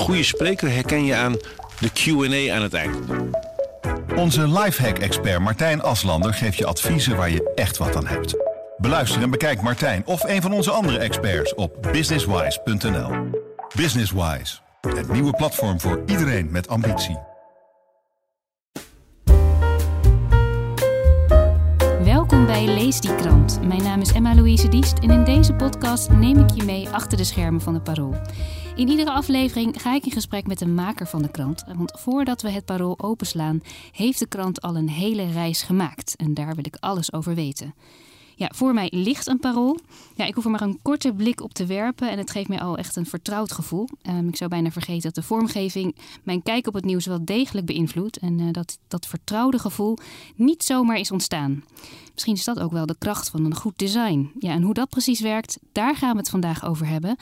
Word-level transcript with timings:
goede 0.00 0.22
spreker 0.22 0.70
herken 0.70 1.04
je 1.04 1.14
aan 1.14 1.36
de 1.78 1.90
Q&A 1.92 2.54
aan 2.54 2.62
het 2.62 2.74
eind. 2.74 2.96
Onze 4.16 4.48
lifehack-expert 4.48 5.40
Martijn 5.40 5.82
Aslander 5.82 6.34
geeft 6.34 6.56
je 6.56 6.66
adviezen 6.66 7.16
waar 7.16 7.30
je 7.30 7.52
echt 7.54 7.76
wat 7.76 7.96
aan 7.96 8.06
hebt. 8.06 8.34
Beluister 8.76 9.22
en 9.22 9.30
bekijk 9.30 9.62
Martijn 9.62 10.06
of 10.06 10.22
een 10.24 10.42
van 10.42 10.52
onze 10.52 10.70
andere 10.70 10.98
experts 10.98 11.54
op 11.54 11.88
businesswise.nl. 11.92 13.10
Businesswise, 13.76 14.58
het 14.80 15.12
nieuwe 15.12 15.32
platform 15.32 15.80
voor 15.80 16.02
iedereen 16.06 16.50
met 16.50 16.68
ambitie. 16.68 17.18
Welkom 22.04 22.46
bij 22.46 22.64
Lees 22.66 23.00
die 23.00 23.14
krant. 23.14 23.60
Mijn 23.66 23.82
naam 23.82 24.00
is 24.00 24.12
Emma-Louise 24.12 24.68
Diest 24.68 24.98
en 24.98 25.10
in 25.10 25.24
deze 25.24 25.52
podcast 25.52 26.10
neem 26.10 26.38
ik 26.38 26.50
je 26.54 26.62
mee 26.62 26.88
achter 26.88 27.18
de 27.18 27.24
schermen 27.24 27.60
van 27.60 27.74
de 27.74 27.80
Parool. 27.80 28.14
In 28.80 28.88
iedere 28.88 29.10
aflevering 29.10 29.82
ga 29.82 29.94
ik 29.94 30.04
in 30.04 30.10
gesprek 30.10 30.46
met 30.46 30.58
de 30.58 30.66
maker 30.66 31.06
van 31.06 31.22
de 31.22 31.30
krant. 31.30 31.64
Want 31.76 31.92
voordat 31.98 32.42
we 32.42 32.50
het 32.50 32.64
Parool 32.64 33.00
openslaan, 33.00 33.62
heeft 33.92 34.18
de 34.18 34.26
krant 34.26 34.60
al 34.60 34.76
een 34.76 34.88
hele 34.88 35.30
reis 35.30 35.62
gemaakt. 35.62 36.16
En 36.16 36.34
daar 36.34 36.54
wil 36.54 36.64
ik 36.64 36.76
alles 36.80 37.12
over 37.12 37.34
weten. 37.34 37.74
Ja, 38.40 38.50
voor 38.54 38.74
mij 38.74 38.88
ligt 38.92 39.26
een 39.26 39.38
parool. 39.38 39.78
Ja, 40.16 40.24
ik 40.24 40.34
hoef 40.34 40.44
er 40.44 40.50
maar 40.50 40.60
een 40.60 40.78
korte 40.82 41.12
blik 41.12 41.42
op 41.42 41.52
te 41.52 41.66
werpen 41.66 42.10
en 42.10 42.18
het 42.18 42.30
geeft 42.30 42.48
mij 42.48 42.60
al 42.60 42.76
echt 42.76 42.96
een 42.96 43.06
vertrouwd 43.06 43.52
gevoel. 43.52 43.88
Um, 44.08 44.28
ik 44.28 44.36
zou 44.36 44.50
bijna 44.50 44.70
vergeten 44.70 45.02
dat 45.02 45.14
de 45.14 45.22
vormgeving 45.22 45.96
mijn 46.22 46.42
kijk 46.42 46.66
op 46.66 46.74
het 46.74 46.84
nieuws 46.84 47.06
wel 47.06 47.24
degelijk 47.24 47.66
beïnvloedt 47.66 48.16
en 48.16 48.38
uh, 48.38 48.52
dat 48.52 48.78
dat 48.88 49.06
vertrouwde 49.06 49.58
gevoel 49.58 49.98
niet 50.34 50.62
zomaar 50.62 50.96
is 50.96 51.10
ontstaan. 51.10 51.64
Misschien 52.12 52.34
is 52.34 52.44
dat 52.44 52.60
ook 52.60 52.72
wel 52.72 52.86
de 52.86 52.96
kracht 52.98 53.28
van 53.28 53.44
een 53.44 53.54
goed 53.54 53.78
design. 53.78 54.32
Ja, 54.38 54.52
en 54.52 54.62
hoe 54.62 54.74
dat 54.74 54.88
precies 54.88 55.20
werkt, 55.20 55.58
daar 55.72 55.96
gaan 55.96 56.12
we 56.12 56.18
het 56.18 56.30
vandaag 56.30 56.64
over 56.64 56.86
hebben. 56.86 57.16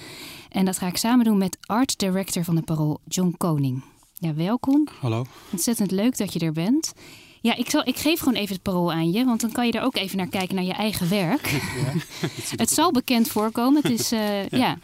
En 0.48 0.64
dat 0.64 0.78
ga 0.78 0.86
ik 0.86 0.96
samen 0.96 1.24
doen 1.24 1.38
met 1.38 1.58
art 1.60 1.98
director 1.98 2.44
van 2.44 2.54
de 2.54 2.62
Parool, 2.62 3.00
John 3.04 3.34
Koning. 3.36 3.82
Ja, 4.14 4.34
welkom. 4.34 4.88
Hallo. 5.00 5.24
Ontzettend 5.50 5.90
leuk 5.90 6.16
dat 6.16 6.32
je 6.32 6.38
er 6.38 6.52
bent. 6.52 6.92
Ja, 7.40 7.56
ik, 7.56 7.70
zal, 7.70 7.86
ik 7.86 7.96
geef 7.96 8.18
gewoon 8.18 8.34
even 8.34 8.54
het 8.54 8.62
parool 8.62 8.92
aan 8.92 9.10
je, 9.10 9.24
want 9.24 9.40
dan 9.40 9.52
kan 9.52 9.66
je 9.66 9.72
er 9.72 9.82
ook 9.82 9.96
even 9.96 10.16
naar 10.16 10.28
kijken 10.28 10.54
naar 10.54 10.64
je 10.64 10.72
eigen 10.72 11.08
werk. 11.08 11.46
Ja, 11.46 11.92
het 12.56 12.70
zal 12.70 12.92
bekend 12.92 13.28
voorkomen. 13.28 13.82
Het 13.82 13.90
is 13.90 14.12
uh, 14.12 14.48
ja. 14.48 14.58
ja. 14.58 14.78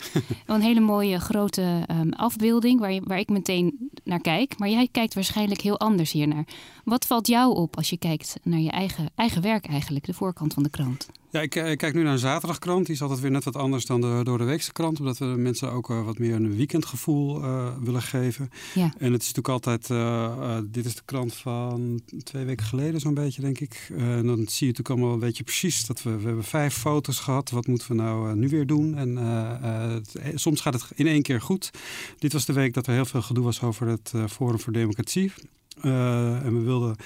een 0.46 0.60
hele 0.60 0.80
mooie 0.80 1.20
grote 1.20 1.86
um, 1.90 2.12
afbeelding 2.12 2.80
waar, 2.80 2.92
je, 2.92 3.00
waar 3.04 3.18
ik 3.18 3.28
meteen 3.28 3.90
naar 4.04 4.20
kijk. 4.20 4.58
Maar 4.58 4.68
jij 4.68 4.88
kijkt 4.90 5.14
waarschijnlijk 5.14 5.60
heel 5.60 5.78
anders 5.78 6.12
hiernaar. 6.12 6.46
Wat 6.84 7.06
valt 7.06 7.26
jou 7.26 7.54
op 7.54 7.76
als 7.76 7.90
je 7.90 7.96
kijkt 7.96 8.36
naar 8.42 8.60
je 8.60 8.70
eigen, 8.70 9.10
eigen 9.14 9.42
werk 9.42 9.66
eigenlijk, 9.66 10.04
de 10.04 10.14
voorkant 10.14 10.54
van 10.54 10.62
de 10.62 10.70
krant? 10.70 11.06
Ja, 11.34 11.40
ik, 11.40 11.54
ik, 11.54 11.78
kijk 11.78 11.94
nu 11.94 12.02
naar 12.02 12.12
een 12.12 12.18
zaterdagkrant. 12.18 12.86
Die 12.86 12.94
is 12.94 13.02
altijd 13.02 13.20
weer 13.20 13.30
net 13.30 13.44
wat 13.44 13.56
anders 13.56 13.86
dan 13.86 14.00
de 14.00 14.20
door 14.22 14.38
de 14.38 14.44
weekse 14.44 14.72
krant. 14.72 14.98
Omdat 14.98 15.18
we 15.18 15.24
mensen 15.24 15.72
ook 15.72 15.90
uh, 15.90 16.04
wat 16.04 16.18
meer 16.18 16.34
een 16.34 16.56
weekendgevoel 16.56 17.44
uh, 17.44 17.68
willen 17.80 18.02
geven. 18.02 18.50
Ja. 18.74 18.92
En 18.98 19.12
het 19.12 19.22
is 19.22 19.32
natuurlijk 19.32 19.48
altijd... 19.48 19.88
Uh, 19.90 20.58
dit 20.64 20.84
is 20.84 20.94
de 20.94 21.02
krant 21.04 21.34
van 21.34 22.00
twee 22.22 22.44
weken 22.44 22.66
geleden 22.66 23.00
zo'n 23.00 23.14
beetje, 23.14 23.40
denk 23.40 23.60
ik. 23.60 23.90
en 23.96 24.26
dan 24.26 24.36
zie 24.36 24.66
je 24.66 24.72
natuurlijk 24.72 24.88
allemaal 24.88 25.12
een 25.12 25.18
beetje 25.18 25.44
precies 25.44 25.86
dat 25.86 26.02
we... 26.02 26.16
We 26.16 26.26
hebben 26.26 26.44
vijf 26.44 26.74
foto's 26.74 27.18
gehad. 27.18 27.50
Wat 27.50 27.66
moeten 27.66 27.88
we 27.88 27.94
nou 27.94 28.36
nu 28.36 28.48
weer 28.48 28.66
doen? 28.66 28.96
En 28.96 29.16
het, 29.16 30.12
soms 30.34 30.60
gaat 30.60 30.74
het 30.74 30.84
in 30.94 31.06
één 31.06 31.22
keer 31.22 31.40
goed. 31.40 31.70
Dit 32.18 32.32
was 32.32 32.44
de 32.44 32.52
week 32.52 32.74
dat 32.74 32.86
er 32.86 32.92
heel 32.92 33.04
veel 33.04 33.22
gedoe 33.22 33.44
was 33.44 33.62
over 33.62 33.86
het 33.86 34.12
Forum 34.28 34.60
voor 34.60 34.72
Democratie. 34.72 35.32
en 35.80 36.58
we 36.58 36.60
wilden 36.64 36.96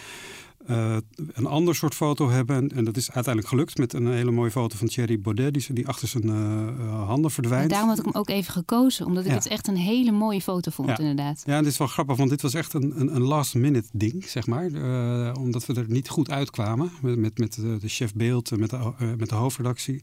uh, 0.70 0.97
een 1.33 1.47
ander 1.47 1.74
soort 1.74 1.94
foto 1.94 2.30
hebben. 2.30 2.69
En 2.74 2.84
dat 2.84 2.97
is 2.97 3.12
uiteindelijk 3.12 3.55
gelukt 3.55 3.78
met 3.78 3.92
een 3.92 4.12
hele 4.12 4.30
mooie 4.30 4.50
foto 4.50 4.77
van 4.77 4.88
Thierry 4.88 5.20
Baudet, 5.20 5.55
die, 5.55 5.72
die 5.72 5.88
achter 5.88 6.08
zijn 6.08 6.27
uh, 6.27 7.06
handen 7.06 7.30
verdwijnt. 7.30 7.64
En 7.64 7.69
daarom 7.69 7.88
had 7.88 7.98
ik 7.98 8.05
hem 8.05 8.14
ook 8.14 8.28
even 8.28 8.52
gekozen, 8.52 9.06
omdat 9.06 9.24
ik 9.24 9.30
ja. 9.30 9.36
het 9.36 9.46
echt 9.46 9.69
een 9.69 9.77
hele 9.77 10.12
mooie 10.12 10.41
foto 10.41 10.70
vond, 10.70 10.89
ja. 10.89 10.98
inderdaad. 10.98 11.42
Ja, 11.46 11.56
en 11.56 11.62
dit 11.62 11.72
is 11.72 11.78
wel 11.78 11.86
grappig, 11.86 12.16
want 12.16 12.30
dit 12.30 12.42
was 12.42 12.55
echt 12.55 12.74
een, 12.74 13.00
een, 13.00 13.14
een 13.14 13.22
last-minute 13.22 13.89
ding, 13.92 14.24
zeg 14.28 14.46
maar. 14.46 14.70
Uh, 14.70 15.33
omdat 15.41 15.66
we 15.66 15.74
er 15.74 15.84
niet 15.89 16.08
goed 16.08 16.30
uitkwamen 16.30 16.91
met, 17.02 17.18
met, 17.18 17.39
met 17.39 17.55
de 17.55 17.89
chef 17.89 18.14
beeld, 18.14 18.58
met 18.58 18.70
de, 18.70 18.92
met 19.18 19.29
de 19.29 19.35
hoofdredactie. 19.35 20.00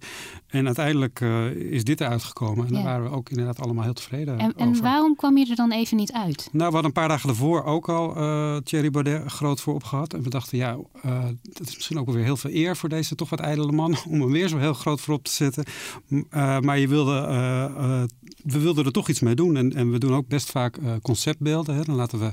En 0.47 0.65
uiteindelijk 0.65 1.19
is 1.55 1.83
dit 1.83 2.01
eruit 2.01 2.23
gekomen. 2.23 2.67
En 2.67 2.73
ja. 2.73 2.75
daar 2.75 2.91
waren 2.91 3.09
we 3.09 3.15
ook 3.15 3.29
inderdaad 3.29 3.59
allemaal 3.59 3.83
heel 3.83 3.93
tevreden 3.93 4.39
en, 4.39 4.53
en 4.55 4.81
waarom 4.81 5.15
kwam 5.15 5.37
je 5.37 5.49
er 5.49 5.55
dan 5.55 5.71
even 5.71 5.97
niet 5.97 6.11
uit? 6.11 6.49
Nou, 6.51 6.67
we 6.67 6.73
hadden 6.73 6.85
een 6.85 6.91
paar 6.91 7.07
dagen 7.07 7.27
daarvoor 7.27 7.63
ook 7.63 7.89
al 7.89 8.13
Thierry 8.63 8.91
Baudet 8.91 9.23
groot 9.25 9.61
voor 9.61 9.73
opgehad. 9.73 10.13
En 10.13 10.21
we 10.21 10.29
dachten, 10.29 10.54
ja, 10.55 10.77
dat 11.41 11.67
is 11.67 11.75
misschien 11.75 11.99
ook 11.99 12.05
wel 12.05 12.15
weer 12.15 12.23
heel 12.23 12.37
veel 12.37 12.53
eer 12.53 12.77
voor 12.77 12.89
deze 12.89 13.15
toch 13.15 13.29
wat 13.29 13.39
ijdele 13.39 13.71
man 13.71 13.95
om 14.09 14.21
hem 14.21 14.31
weer 14.31 14.47
zo 14.47 14.57
heel 14.57 14.73
groot 14.73 15.01
voorop 15.01 15.23
te 15.23 15.31
zetten. 15.31 15.63
Uh, 16.09 16.59
maar 16.59 16.79
je 16.79 16.87
wilde, 16.87 17.11
uh, 17.11 18.03
we 18.43 18.59
wilden 18.59 18.85
er 18.85 18.91
toch 18.91 19.09
iets 19.09 19.19
mee 19.19 19.35
doen. 19.35 19.57
En, 19.57 19.73
en 19.73 19.91
we 19.91 19.97
doen 19.97 20.13
ook 20.13 20.27
best 20.27 20.51
vaak 20.51 20.79
conceptbeelden. 21.01 21.75
Hè. 21.75 21.83
Dan 21.83 21.95
laten 21.95 22.19
we 22.19 22.31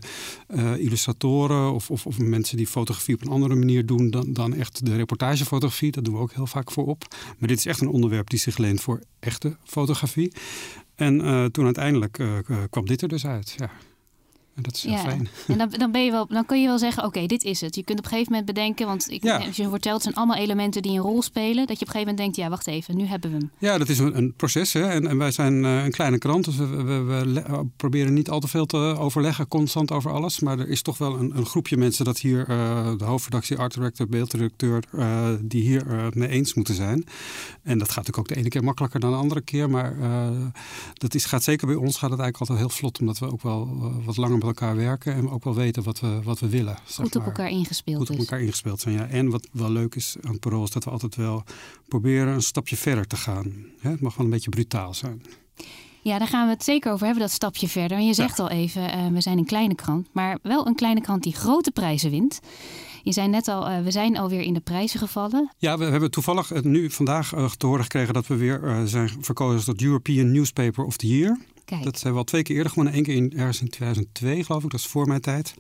illustratoren 0.79 1.73
of, 1.73 1.91
of, 1.91 2.07
of, 2.07 2.19
mensen 2.19 2.57
die 2.57 2.67
fotografie 2.67 3.15
op 3.15 3.23
een 3.23 3.33
andere 3.33 3.55
manier 3.55 3.87
doen 3.87 4.11
dan, 4.11 4.33
dan 4.33 4.55
echt 4.55 4.87
de 4.87 4.97
reportagefotografie. 4.97 5.91
Dat 5.91 6.05
doen 6.05 6.15
we 6.15 6.21
ook 6.21 6.33
heel 6.33 6.47
vaak 6.47 6.71
voorop. 6.71 7.05
Maar 7.39 7.49
dit 7.49 7.59
is 7.59 7.67
echt 7.67 7.81
een 7.81 7.89
onderwerp 7.89 8.31
die 8.31 8.39
zich 8.39 8.57
leent 8.57 8.81
voor 8.81 9.03
echte 9.21 9.57
fotografie. 9.65 10.33
En 10.95 11.19
toen 11.53 11.65
uiteindelijk 11.65 12.25
kwam 12.71 12.87
dit 12.87 13.03
er 13.03 13.09
dus 13.09 13.27
uit. 13.27 13.55
Ja. 13.57 13.71
En 14.55 14.63
dat 14.63 14.75
is 14.75 14.83
heel 14.83 14.93
ja. 14.93 14.99
fijn. 14.99 15.29
En 15.47 15.59
dan, 15.59 15.71
dan, 15.71 15.93
ben 15.93 16.05
je 16.05 16.11
wel, 16.11 16.27
dan 16.27 16.47
kun 16.47 16.61
je 16.61 16.67
wel 16.67 16.79
zeggen, 16.79 17.05
oké, 17.05 17.27
dit 17.27 17.45
is 17.45 17.61
het. 17.61 17.75
Je 17.75 17.85
kunt 17.85 17.99
op 17.99 18.05
een 18.05 18.11
gegeven 18.11 18.33
moment 18.33 18.55
bedenken, 18.55 18.87
want 18.87 19.11
ik, 19.11 19.23
ja. 19.23 19.37
als 19.37 19.57
je 19.57 19.69
vertelt, 19.69 19.95
het 19.95 20.03
zijn 20.03 20.15
allemaal 20.15 20.37
elementen 20.37 20.83
die 20.83 20.93
een 20.93 20.99
rol 20.99 21.23
spelen. 21.23 21.67
Dat 21.67 21.79
je 21.79 21.85
op 21.85 21.95
een 21.95 22.01
gegeven 22.01 22.01
moment 22.01 22.19
denkt, 22.19 22.37
ja, 22.37 22.49
wacht 22.49 22.67
even, 22.67 22.97
nu 22.97 23.05
hebben 23.05 23.31
we 23.31 23.37
hem. 23.37 23.51
Ja, 23.59 23.79
dat 23.79 23.89
is 23.89 23.99
een, 23.99 24.17
een 24.17 24.35
proces. 24.35 24.73
Hè? 24.73 24.89
En, 24.89 25.07
en, 25.07 25.19
wij 25.19 25.31
zijn 25.31 25.65
uh, 25.65 25.85
een 25.85 25.91
kleine 25.91 26.19
krant, 26.19 26.45
dus 26.45 26.57
we, 26.57 26.67
we, 26.67 27.05
we, 27.05 27.67
proberen 27.77 28.15
niet 28.15 28.31
al 28.31 28.41
te 28.41 28.49
veel 28.49 28.67
te 28.67 28.77
overleggen, 28.77 29.49
constant 29.49 29.93
over 29.93 30.11
alles. 30.11 30.41
Maar 30.41 30.59
er 30.59 30.69
is 30.69 30.83
toch 30.83 30.99
wel 30.99 31.19
een, 31.19 31.37
een 31.37 31.47
groepje 31.47 31.77
mensen 31.77 32.05
dat 32.05 32.19
hier, 32.19 32.51
uh, 32.51 32.91
de 32.97 33.05
hoofdredactie, 33.05 33.59
art 33.59 33.75
director, 33.75 34.09
beelddirecteur, 34.09 34.85
uh, 34.93 35.29
die 35.41 35.63
hier 35.63 36.11
mee 36.15 36.29
eens 36.29 36.55
moeten 36.55 36.75
zijn. 36.75 37.05
En 37.63 37.79
dat 37.79 37.89
gaat 37.89 37.97
natuurlijk 37.97 38.19
ook 38.19 38.29
de 38.29 38.37
ene 38.37 38.49
keer 38.49 38.65
makkelijker 38.65 39.01
dan 39.01 39.11
de 39.11 39.17
andere 39.17 39.41
keer. 39.41 39.71
Maar 39.71 39.97
dat 40.95 41.15
is, 41.15 41.25
gaat 41.25 41.43
zeker 41.43 41.67
bij 41.67 41.77
ons 41.77 41.97
gaat 41.97 42.11
het 42.11 42.21
eigenlijk 42.21 42.51
altijd 42.51 42.59
heel 42.59 42.79
vlot, 42.79 43.01
omdat 43.01 43.19
we 43.19 43.33
ook 43.33 43.43
wel 43.43 43.93
wat 44.05 44.17
langer 44.17 44.39
met 44.45 44.61
elkaar 44.61 44.77
werken 44.77 45.15
en 45.15 45.31
ook 45.31 45.45
wel 45.45 45.55
weten 45.55 45.83
wat 45.83 46.01
we, 46.01 46.23
wat 46.23 46.41
we 46.41 46.49
willen. 46.49 46.77
Goed 46.95 47.17
op 47.17 47.25
elkaar 47.25 47.51
ingespeeld. 47.51 47.99
Goed 47.99 48.11
op 48.11 48.17
dus. 48.17 48.25
elkaar 48.25 48.41
ingespeeld 48.41 48.81
zijn, 48.81 48.95
ja. 48.95 49.07
En 49.07 49.31
wat 49.31 49.49
wel 49.53 49.71
leuk 49.71 49.95
is 49.95 50.17
aan 50.23 50.31
het 50.31 50.41
parool 50.41 50.65
is 50.65 50.71
dat 50.71 50.85
we 50.85 50.91
altijd 50.91 51.17
wel 51.17 51.45
proberen 51.89 52.35
een 52.35 52.43
stapje 52.43 52.77
verder 52.77 53.07
te 53.07 53.17
gaan. 53.17 53.53
Het 53.81 54.01
mag 54.01 54.17
wel 54.17 54.25
een 54.25 54.33
beetje 54.33 54.51
brutaal 54.51 54.95
zijn. 54.95 55.23
Ja, 56.03 56.19
daar 56.19 56.29
gaan 56.29 56.47
we 56.47 56.53
het 56.53 56.65
zeker 56.65 56.93
over 56.93 57.05
hebben, 57.05 57.23
dat 57.23 57.33
stapje 57.33 57.69
verder. 57.69 57.97
En 57.97 58.07
je 58.07 58.15
zegt 58.15 58.37
ja. 58.37 58.43
al 58.43 58.51
even, 58.51 58.83
uh, 58.83 59.07
we 59.07 59.21
zijn 59.21 59.39
een 59.39 59.45
kleine 59.45 59.75
krant, 59.75 60.09
maar 60.13 60.39
wel 60.43 60.67
een 60.67 60.75
kleine 60.75 61.01
krant 61.01 61.23
die 61.23 61.35
grote 61.35 61.71
prijzen 61.71 62.11
wint. 62.11 62.41
Je 63.03 63.13
zei 63.13 63.29
net 63.29 63.49
al, 63.49 63.71
uh, 63.71 63.81
we 63.81 63.91
zijn 63.91 64.19
alweer 64.19 64.41
in 64.41 64.55
de 64.55 64.61
prijzen 64.61 64.99
gevallen. 64.99 65.51
Ja, 65.59 65.79
we 65.79 65.85
hebben 65.85 66.11
toevallig 66.11 66.63
nu 66.63 66.91
vandaag 66.91 67.29
te 67.57 67.67
horen 67.67 67.83
gekregen 67.83 68.15
dat 68.15 68.27
we 68.27 68.37
weer 68.37 68.83
zijn 68.85 69.11
verkozen 69.21 69.65
tot 69.65 69.83
European 69.83 70.33
Newspaper 70.33 70.85
of 70.85 70.97
the 70.97 71.07
Year. 71.07 71.39
Dat 71.65 71.95
hebben 71.95 72.13
we 72.13 72.19
al 72.19 72.25
twee 72.25 72.43
keer 72.43 72.57
eerder 72.57 72.73
gewonnen. 72.73 72.97
Eén 72.97 73.03
keer 73.03 73.15
in, 73.15 73.33
ergens 73.37 73.61
in 73.61 73.69
2002, 73.69 74.45
geloof 74.45 74.65
ik. 74.65 74.71
Dat 74.71 74.81
is 74.81 74.87
voor 74.87 75.07
mijn 75.07 75.21
tijd. 75.21 75.55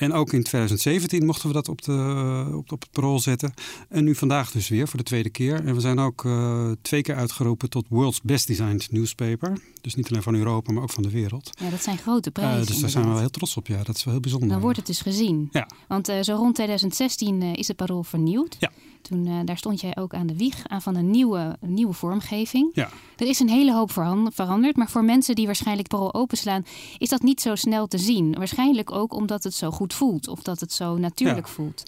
En 0.00 0.12
ook 0.12 0.32
in 0.32 0.42
2017 0.42 1.26
mochten 1.26 1.48
we 1.48 1.54
dat 1.54 1.68
op, 1.68 1.82
de, 1.82 2.46
op, 2.54 2.72
op 2.72 2.80
het 2.80 2.90
parool 2.90 3.20
zetten. 3.20 3.54
En 3.88 4.04
nu 4.04 4.14
vandaag 4.14 4.50
dus 4.50 4.68
weer 4.68 4.88
voor 4.88 4.98
de 4.98 5.04
tweede 5.04 5.30
keer. 5.30 5.66
En 5.66 5.74
we 5.74 5.80
zijn 5.80 5.98
ook 5.98 6.24
uh, 6.24 6.70
twee 6.82 7.02
keer 7.02 7.14
uitgeroepen 7.14 7.70
tot 7.70 7.86
World's 7.88 8.20
Best 8.20 8.46
Designed 8.46 8.92
Newspaper. 8.92 9.58
Dus 9.80 9.94
niet 9.94 10.10
alleen 10.10 10.22
van 10.22 10.34
Europa, 10.34 10.72
maar 10.72 10.82
ook 10.82 10.90
van 10.90 11.02
de 11.02 11.10
wereld. 11.10 11.50
Ja, 11.62 11.70
dat 11.70 11.82
zijn 11.82 11.98
grote 11.98 12.30
prijzen. 12.30 12.60
Uh, 12.60 12.66
dus 12.66 12.80
daar 12.80 12.90
zijn 12.90 13.04
we 13.04 13.10
wel 13.10 13.18
heel 13.18 13.30
trots 13.30 13.56
op. 13.56 13.66
Ja, 13.66 13.82
dat 13.82 13.96
is 13.96 14.04
wel 14.04 14.12
heel 14.12 14.22
bijzonder. 14.22 14.48
Dan 14.48 14.60
wordt 14.60 14.76
het 14.76 14.86
dus 14.86 15.00
gezien. 15.00 15.48
Ja. 15.52 15.68
Want 15.88 16.08
uh, 16.08 16.20
zo 16.20 16.34
rond 16.34 16.54
2016 16.54 17.42
is 17.42 17.68
het 17.68 17.76
parool 17.76 18.02
vernieuwd. 18.02 18.56
Ja. 18.58 18.70
Toen, 19.02 19.26
uh, 19.26 19.38
daar 19.44 19.56
stond 19.56 19.80
jij 19.80 19.96
ook 19.96 20.14
aan 20.14 20.26
de 20.26 20.36
wieg 20.36 20.68
aan 20.68 20.82
van 20.82 20.96
een 20.96 21.10
nieuwe, 21.10 21.56
nieuwe 21.60 21.92
vormgeving. 21.92 22.70
Ja. 22.72 22.88
Er 23.16 23.26
is 23.26 23.40
een 23.40 23.48
hele 23.48 23.72
hoop 23.72 23.92
veranderd, 24.32 24.76
maar 24.76 24.90
voor 24.90 25.04
mensen 25.04 25.34
die 25.34 25.46
waarschijnlijk 25.46 25.88
parool 25.88 26.14
openslaan, 26.14 26.64
is 26.98 27.08
dat 27.08 27.22
niet 27.22 27.40
zo 27.40 27.54
snel 27.54 27.86
te 27.86 27.98
zien. 27.98 28.34
Waarschijnlijk 28.34 28.92
ook 28.92 29.14
omdat 29.14 29.44
het 29.44 29.54
zo 29.54 29.70
goed 29.70 29.89
voelt 29.94 30.28
of 30.28 30.42
dat 30.42 30.60
het 30.60 30.72
zo 30.72 30.96
natuurlijk 30.96 31.46
ja. 31.46 31.52
voelt. 31.52 31.82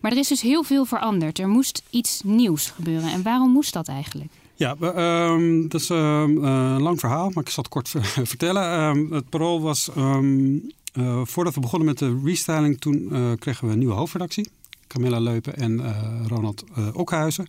Maar 0.00 0.12
er 0.12 0.18
is 0.18 0.28
dus 0.28 0.40
heel 0.40 0.62
veel 0.62 0.84
veranderd. 0.84 1.38
Er 1.38 1.48
moest 1.48 1.82
iets 1.90 2.20
nieuws 2.24 2.70
gebeuren. 2.70 3.12
En 3.12 3.22
waarom 3.22 3.50
moest 3.50 3.72
dat 3.72 3.88
eigenlijk? 3.88 4.30
Ja, 4.54 4.76
um, 5.30 5.68
dat 5.68 5.80
is 5.80 5.88
um, 5.88 6.44
een 6.44 6.82
lang 6.82 7.00
verhaal, 7.00 7.30
maar 7.34 7.44
ik 7.44 7.50
zal 7.50 7.62
het 7.62 7.72
kort 7.72 7.88
vertellen. 8.32 8.82
Um, 8.82 9.12
het 9.12 9.28
parool 9.28 9.60
was, 9.60 9.90
uh, 9.96 11.20
voordat 11.24 11.54
we 11.54 11.60
begonnen 11.60 11.88
met 11.88 11.98
de 11.98 12.20
restyling, 12.24 12.80
toen 12.80 13.08
uh, 13.12 13.32
kregen 13.38 13.66
we 13.66 13.72
een 13.72 13.78
nieuwe 13.78 13.94
hoofdredactie. 13.94 14.48
Camilla 14.88 15.18
Leupen 15.18 15.56
en 15.56 15.82
Ronald 16.28 16.64
Okhuizen. 16.92 17.46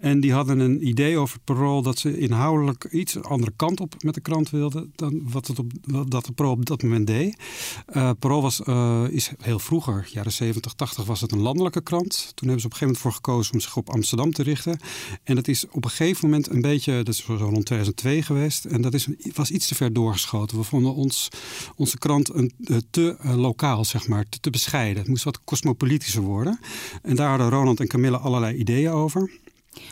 En 0.00 0.20
die 0.20 0.32
hadden 0.32 0.58
een 0.58 0.86
idee 0.86 1.18
over 1.18 1.34
het 1.34 1.44
parool 1.44 1.82
dat 1.82 1.98
ze 1.98 2.18
inhoudelijk 2.18 2.84
iets 2.84 3.22
andere 3.22 3.52
kant 3.56 3.80
op 3.80 4.02
met 4.02 4.14
de 4.14 4.20
krant 4.20 4.50
wilden 4.50 4.92
dan 4.96 5.20
wat 5.30 5.46
het 5.46 5.58
op, 5.58 5.72
dat 6.08 6.24
de 6.24 6.32
parool 6.32 6.52
op 6.52 6.66
dat 6.66 6.82
moment 6.82 7.06
deed. 7.06 7.36
parool 8.18 8.42
was, 8.42 8.60
is 9.10 9.32
heel 9.42 9.58
vroeger, 9.58 10.08
jaren 10.12 10.32
70, 10.32 10.72
80, 10.72 11.04
was 11.04 11.20
het 11.20 11.32
een 11.32 11.40
landelijke 11.40 11.82
krant. 11.82 12.32
Toen 12.34 12.48
hebben 12.48 12.60
ze 12.60 12.66
op 12.66 12.72
een 12.72 12.78
gegeven 12.78 12.86
moment 12.86 12.98
voor 12.98 13.12
gekozen 13.12 13.52
om 13.52 13.60
zich 13.60 13.76
op 13.76 13.90
Amsterdam 13.90 14.32
te 14.32 14.42
richten. 14.42 14.78
En 15.22 15.34
dat 15.34 15.48
is 15.48 15.68
op 15.68 15.84
een 15.84 15.90
gegeven 15.90 16.28
moment 16.28 16.50
een 16.50 16.60
beetje, 16.60 16.92
dat 16.92 17.08
is 17.08 17.24
zo 17.24 17.34
rond 17.34 17.66
2002 17.66 18.22
geweest. 18.22 18.64
En 18.64 18.82
dat 18.82 18.94
is, 18.94 19.08
was 19.34 19.50
iets 19.50 19.66
te 19.66 19.74
ver 19.74 19.92
doorgeschoten. 19.92 20.56
We 20.56 20.62
vonden 20.62 20.94
ons, 20.94 21.28
onze 21.76 21.98
krant 21.98 22.34
een, 22.34 22.52
te 22.90 23.16
lokaal, 23.22 23.84
zeg 23.84 24.08
maar, 24.08 24.28
te, 24.28 24.40
te 24.40 24.50
bescheiden. 24.50 24.98
Het 24.98 25.08
moest 25.08 25.24
wat 25.24 25.44
cosmopolitischer 25.44 26.22
worden. 26.22 26.60
En 27.02 27.16
daar 27.16 27.28
hadden 27.28 27.50
Ronald 27.50 27.80
en 27.80 27.88
Camille 27.88 28.16
allerlei 28.16 28.56
ideeën 28.56 28.90
over. 28.90 29.30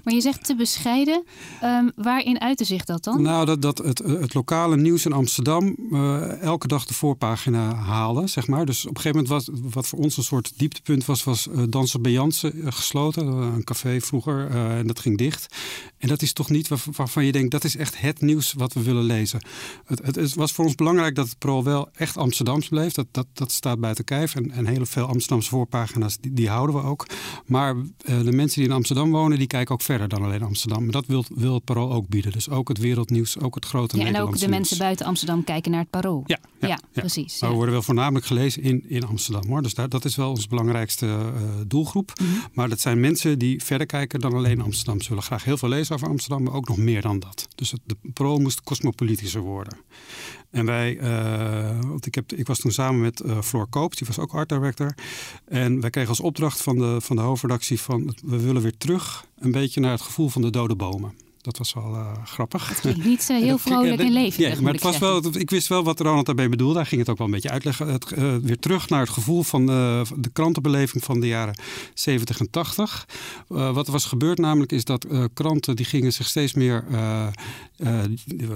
Maar 0.04 0.14
je 0.14 0.20
zegt 0.20 0.44
te 0.44 0.56
bescheiden. 0.56 1.24
Um, 1.64 1.92
waarin 1.96 2.40
uitte 2.40 2.64
zich 2.64 2.84
dat 2.84 3.04
dan? 3.04 3.22
Nou, 3.22 3.46
dat, 3.46 3.62
dat 3.62 3.78
het, 3.78 3.98
het 3.98 4.34
lokale 4.34 4.76
nieuws 4.76 5.04
in 5.04 5.12
Amsterdam 5.12 5.76
uh, 5.90 6.40
elke 6.40 6.66
dag 6.68 6.84
de 6.84 6.94
voorpagina 6.94 7.74
haalde, 7.74 8.26
zeg 8.26 8.46
maar. 8.46 8.66
Dus 8.66 8.86
op 8.86 8.96
een 8.96 9.00
gegeven 9.00 9.24
moment 9.24 9.46
was 9.46 9.72
wat 9.72 9.86
voor 9.86 9.98
ons 9.98 10.16
een 10.16 10.22
soort 10.22 10.52
dieptepunt 10.56 11.04
was, 11.04 11.24
was 11.24 11.46
uh, 11.46 11.62
Dansen 11.68 12.02
bij 12.02 12.12
Jansen 12.12 12.72
gesloten. 12.72 13.26
een 13.26 13.64
café 13.64 14.00
vroeger 14.00 14.50
en 14.50 14.86
dat 14.86 15.00
ging 15.00 15.18
dicht. 15.18 15.56
En 15.98 16.08
dat 16.08 16.22
is 16.22 16.32
toch 16.32 16.50
niet 16.50 16.68
waarvan 16.96 17.24
je 17.24 17.32
denkt, 17.32 17.50
dat 17.50 17.64
is 17.64 17.76
echt 17.76 18.00
het 18.00 18.20
nieuws 18.20 18.52
wat 18.52 18.72
we 18.72 18.82
willen 18.82 19.04
lezen. 19.04 19.46
Het, 19.84 20.16
het 20.16 20.34
was 20.34 20.52
voor 20.52 20.64
ons 20.64 20.74
belangrijk 20.74 21.14
dat 21.14 21.28
het 21.28 21.38
pro 21.38 21.62
wel 21.62 21.88
echt 21.92 22.16
Amsterdams 22.16 22.68
bleef. 22.68 22.92
Dat, 22.92 23.06
dat, 23.10 23.26
dat 23.32 23.52
staat 23.52 23.80
buiten 23.80 24.04
kijf. 24.04 24.34
En, 24.34 24.50
en 24.50 24.66
heel 24.66 24.86
veel 24.86 25.06
Amsterdamse 25.06 25.50
voorpagina's, 25.50 26.18
die, 26.20 26.32
die 26.32 26.48
houden 26.48 26.76
we 26.76 26.82
ook. 26.82 27.06
Maar 27.46 27.76
de 28.04 28.32
mensen 28.32 28.60
die 28.60 28.68
in 28.68 28.76
Amsterdam 28.76 29.10
wonen, 29.10 29.38
die 29.38 29.46
kijken 29.46 29.67
ook 29.70 29.82
verder 29.82 30.08
dan 30.08 30.22
alleen 30.22 30.42
Amsterdam. 30.42 30.82
Maar 30.82 30.92
dat 30.92 31.06
wil, 31.06 31.24
wil 31.34 31.54
het 31.54 31.64
Parool 31.64 31.92
ook 31.92 32.08
bieden. 32.08 32.32
Dus 32.32 32.50
ook 32.50 32.68
het 32.68 32.78
wereldnieuws, 32.78 33.38
ook 33.38 33.54
het 33.54 33.64
grote 33.64 33.96
ja, 33.96 34.06
En 34.06 34.20
ook 34.20 34.38
de 34.38 34.48
mensen 34.48 34.78
buiten 34.78 35.06
Amsterdam 35.06 35.44
kijken 35.44 35.70
naar 35.70 35.80
het 35.80 35.90
Parool. 35.90 36.22
Ja, 36.26 36.38
ja, 36.60 36.78
precies. 36.92 37.40
Maar 37.40 37.50
we 37.50 37.56
worden 37.56 37.74
wel 37.74 37.82
voornamelijk 37.82 38.26
gelezen 38.26 38.62
in, 38.62 38.84
in 38.88 39.04
Amsterdam. 39.04 39.48
Hoor. 39.48 39.62
Dus 39.62 39.74
daar, 39.74 39.88
dat 39.88 40.04
is 40.04 40.16
wel 40.16 40.30
onze 40.30 40.48
belangrijkste 40.48 41.06
uh, 41.06 41.42
doelgroep. 41.66 42.12
Mhm. 42.20 42.30
Maar 42.52 42.68
dat 42.68 42.80
zijn 42.80 43.00
mensen 43.00 43.38
die 43.38 43.62
verder 43.64 43.86
kijken 43.86 44.20
dan 44.20 44.32
alleen 44.32 44.60
Amsterdam. 44.60 45.00
Ze 45.00 45.08
willen 45.08 45.24
graag 45.24 45.44
heel 45.44 45.56
veel 45.56 45.68
lezen 45.68 45.94
over 45.94 46.08
Amsterdam, 46.08 46.42
maar 46.42 46.52
ook 46.52 46.68
nog 46.68 46.76
meer 46.76 47.02
dan 47.02 47.18
dat. 47.18 47.48
Dus 47.54 47.70
het, 47.70 47.80
de 47.84 47.96
Parool 48.12 48.38
moest 48.38 48.62
cosmopolitischer 48.62 49.40
worden. 49.40 49.78
En 50.50 50.64
wij, 50.64 50.96
uh, 50.96 51.80
want 51.88 52.06
ik, 52.06 52.14
heb, 52.14 52.32
ik 52.32 52.46
was 52.46 52.58
toen 52.58 52.72
samen 52.72 53.00
met 53.00 53.22
uh, 53.26 53.40
Floor 53.40 53.66
Koops, 53.68 53.96
die 53.96 54.06
was 54.06 54.18
ook 54.18 54.32
art 54.32 54.48
director. 54.48 54.94
En 55.44 55.80
wij 55.80 55.90
kregen 55.90 56.08
als 56.08 56.20
opdracht 56.20 56.62
van 56.62 56.78
de, 56.78 57.00
van 57.00 57.16
de 57.16 57.22
hoofdredactie 57.22 57.80
van 57.80 58.14
we 58.24 58.40
willen 58.40 58.62
weer 58.62 58.76
terug 58.76 59.26
een 59.38 59.52
beetje 59.52 59.80
naar 59.80 59.90
het 59.90 60.00
gevoel 60.00 60.28
van 60.28 60.42
de 60.42 60.50
dode 60.50 60.76
bomen. 60.76 61.27
Dat 61.40 61.58
was 61.58 61.74
wel 61.74 61.94
uh, 61.94 62.12
grappig. 62.24 62.68
Het 62.68 62.80
klinkt 62.80 63.04
niet 63.04 63.28
uh, 63.30 63.36
heel 63.38 63.58
vrolijk 63.58 64.00
en 64.00 64.12
levendig. 64.12 64.56
Ja, 64.56 64.62
maar 64.62 64.72
het 64.72 64.82
was 64.82 64.98
wel, 64.98 65.22
ik 65.32 65.50
wist 65.50 65.68
wel 65.68 65.84
wat 65.84 66.00
Ronald 66.00 66.26
daarbij 66.26 66.48
bedoelde. 66.48 66.74
Daar 66.74 66.86
ging 66.86 67.00
het 67.00 67.10
ook 67.10 67.18
wel 67.18 67.26
een 67.26 67.32
beetje 67.32 67.50
uitleggen. 67.50 67.88
Het, 67.88 68.12
uh, 68.18 68.36
weer 68.36 68.58
terug 68.58 68.88
naar 68.88 69.00
het 69.00 69.10
gevoel 69.10 69.42
van 69.42 69.66
de, 69.66 70.02
de 70.16 70.30
krantenbeleving 70.30 71.04
van 71.04 71.20
de 71.20 71.26
jaren 71.26 71.58
70 71.94 72.40
en 72.40 72.50
80. 72.50 73.06
wat 73.48 73.86
er 73.86 73.92
was 73.92 74.04
gebeurd 74.04 74.38
namelijk 74.38 74.72
is 74.72 74.84
dat 74.84 75.06
kranten 75.34 75.76
die 75.76 75.86
gingen 75.86 76.12
zich 76.12 76.26
steeds 76.26 76.52
meer... 76.52 76.84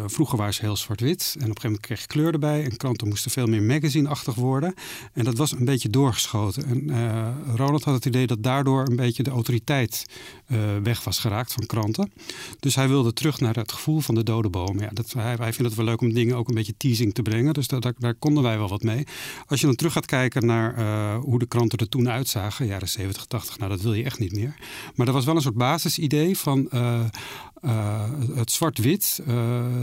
vroeger 0.06 0.38
waren 0.38 0.54
ze 0.54 0.60
heel 0.60 0.76
zwart-wit. 0.76 1.34
En 1.38 1.40
op 1.40 1.40
een 1.40 1.46
gegeven 1.46 1.62
moment 1.62 1.86
kreeg 1.86 2.00
je 2.00 2.06
kleur 2.06 2.32
erbij. 2.32 2.64
En 2.64 2.76
kranten 2.76 3.08
moesten 3.08 3.30
veel 3.30 3.46
meer 3.46 3.62
magazine-achtig 3.62 4.34
worden. 4.34 4.74
En 5.12 5.24
dat 5.24 5.36
was 5.36 5.52
een 5.52 5.64
beetje 5.64 5.90
doorgeschoten. 5.90 6.64
En 6.64 7.56
Ronald 7.56 7.84
had 7.84 7.94
het 7.94 8.04
idee 8.04 8.26
dat 8.26 8.42
daardoor 8.42 8.88
een 8.88 8.96
beetje 8.96 9.22
de 9.22 9.30
autoriteit 9.30 10.06
weg 10.82 11.04
was 11.04 11.18
geraakt 11.18 11.52
van 11.52 11.66
kranten. 11.66 12.12
Dus 12.60 12.71
hij 12.74 12.88
wilde 12.88 13.12
terug 13.12 13.40
naar 13.40 13.54
het 13.54 13.72
gevoel 13.72 14.00
van 14.00 14.14
de 14.14 14.22
dode 14.22 14.48
bomen. 14.48 14.82
Ja, 14.82 14.90
dat, 14.92 15.12
wij, 15.12 15.36
wij 15.36 15.52
vinden 15.52 15.66
het 15.66 15.74
wel 15.74 15.84
leuk 15.84 16.00
om 16.00 16.12
dingen 16.12 16.36
ook 16.36 16.48
een 16.48 16.54
beetje 16.54 16.76
teasing 16.76 17.14
te 17.14 17.22
brengen. 17.22 17.54
Dus 17.54 17.68
daar, 17.68 18.14
konden 18.14 18.42
wij 18.42 18.58
wel 18.58 18.68
wat 18.68 18.82
mee. 18.82 19.06
Als 19.46 19.60
je 19.60 19.66
dan 19.66 19.74
terug 19.74 19.92
gaat 19.92 20.06
kijken 20.06 20.46
naar 20.46 20.78
uh, 20.78 21.18
hoe 21.24 21.38
de 21.38 21.46
kranten 21.46 21.78
er 21.78 21.88
toen 21.88 22.10
uitzagen, 22.10 22.66
jaren 22.66 22.88
70, 22.88 23.24
80, 23.24 23.58
nou 23.58 23.70
dat 23.70 23.80
wil 23.80 23.94
je 23.94 24.04
echt 24.04 24.18
niet 24.18 24.34
meer. 24.34 24.54
Maar 24.94 25.06
er 25.06 25.12
was 25.12 25.24
wel 25.24 25.36
een 25.36 25.42
soort 25.42 25.54
basisidee 25.54 26.38
van 26.38 26.68
uh, 26.74 27.00
uh, 27.64 28.04
het 28.34 28.50
zwart-wit, 28.50 29.20
uh, 29.20 29.26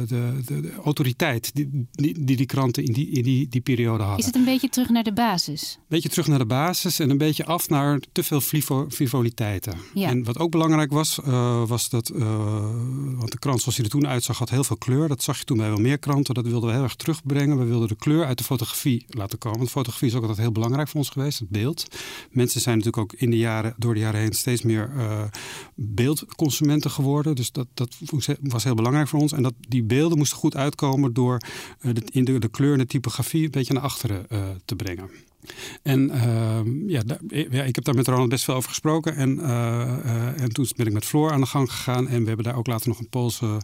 de, 0.08 0.42
de, 0.46 0.62
de, 0.62 0.74
autoriteit 0.84 1.52
die, 1.54 1.88
die, 1.92 2.36
die, 2.36 2.46
kranten 2.46 2.84
in, 2.84 2.94
die, 2.94 3.10
in 3.10 3.24
die, 3.24 3.48
die 3.48 3.62
periode 3.62 4.04
hadden. 4.04 4.20
Is 4.20 4.26
het 4.26 4.36
een 4.36 4.46
beetje 4.46 4.70
terug 4.70 4.90
naar 4.90 5.04
de 5.04 5.14
basis? 5.14 5.76
Een 5.78 5.86
beetje 5.88 6.10
terug 6.10 6.28
naar 6.28 6.38
de 6.38 6.46
basis 6.46 7.00
en 7.00 7.10
een 7.10 7.18
beetje 7.18 7.46
af 7.46 7.70
naar 7.70 8.00
te 8.12 8.24
veel 8.24 8.42
frivoliteiten. 8.90 9.78
Ja. 9.94 10.10
En 10.10 10.24
wat 10.24 10.38
ook 10.38 10.52
belangrijk 10.52 10.92
was, 10.92 11.20
uh, 11.28 11.68
was 11.68 11.90
dat, 11.90 12.10
want 12.10 13.32
de 13.32 13.40
krant 13.40 13.62
zoals 13.62 13.76
hij 13.76 13.86
er 13.86 13.92
toen 13.92 14.08
uitzag 14.08 14.38
had 14.38 14.50
heel 14.50 14.64
veel 14.64 14.78
kleur. 14.78 15.08
Dat 15.08 15.24
zag 15.24 15.38
je 15.38 15.44
toen 15.44 15.58
bij 15.58 15.70
wel 15.70 15.78
meer 15.78 16.00
kranten. 16.00 16.34
Dat 16.34 16.46
wilden 16.48 16.70
we 16.70 16.76
heel 16.76 16.84
erg 16.84 16.96
terugbrengen. 16.96 17.58
We 17.58 17.66
wilden 17.66 17.88
de 17.88 17.96
kleur 17.96 18.26
uit 18.26 18.38
de 18.38 18.44
fotografie 18.44 19.06
laten 19.08 19.38
komen. 19.38 19.58
Want 19.58 19.70
fotografie 19.70 20.08
is 20.08 20.16
ook 20.16 20.22
altijd 20.22 20.40
heel 20.40 20.52
belangrijk 20.52 20.88
voor 20.88 21.00
ons 21.00 21.10
geweest, 21.10 21.40
het 21.40 21.50
beeld. 21.50 21.86
Mensen 22.32 22.62
zijn 22.62 22.78
natuurlijk 22.78 23.04
ook 23.04 23.20
in 23.20 23.30
de 23.30 23.38
jaren, 23.38 23.74
door 23.78 23.94
de 23.94 24.00
jaren 24.00 24.20
heen 24.20 24.34
steeds 24.34 24.62
meer 24.62 24.92
beeldconsumenten 25.76 26.92
geworden. 26.92 27.36
Dus 27.36 27.52
dat 27.52 27.68
dat 27.74 27.98
was 28.42 28.64
heel 28.64 28.76
belangrijk 28.76 29.08
voor 29.08 29.20
ons. 29.20 29.32
En 29.32 29.44
dat 29.44 29.54
die 29.68 29.84
beelden 29.84 30.18
moesten 30.18 30.38
goed 30.38 30.56
uitkomen 30.56 31.14
door 31.14 31.42
uh, 31.82 31.94
de, 31.94 32.02
in 32.12 32.26
de, 32.26 32.40
de 32.40 32.50
kleur 32.50 32.74
en 32.74 32.78
de 32.78 32.86
typografie 32.86 33.44
een 33.44 33.52
beetje 33.52 33.74
naar 33.74 33.84
achteren 33.84 34.26
uh, 34.32 34.40
te 34.66 34.76
brengen. 34.76 35.10
En 35.82 36.10
uh, 36.10 36.60
ja, 36.88 37.02
ja, 37.28 37.64
ik 37.64 37.76
heb 37.76 37.84
daar 37.84 37.96
met 37.96 38.08
Ronald 38.08 38.30
best 38.30 38.44
veel 38.44 38.56
over 38.56 38.70
gesproken. 38.70 39.16
En, 39.16 39.40
en 40.36 40.50
toen 40.50 40.68
ben 40.76 40.86
ik 40.86 40.94
met 40.94 41.06
Floor 41.06 41.32
aan 41.32 41.40
de 41.40 41.46
gang 41.46 41.72
gegaan. 41.72 42.08
En 42.08 42.22
we 42.22 42.28
hebben 42.28 42.46
daar 42.46 42.56
ook 42.56 42.68
later 42.68 42.88
nog 42.88 43.00
een 43.00 43.10
Poolse 43.10 43.62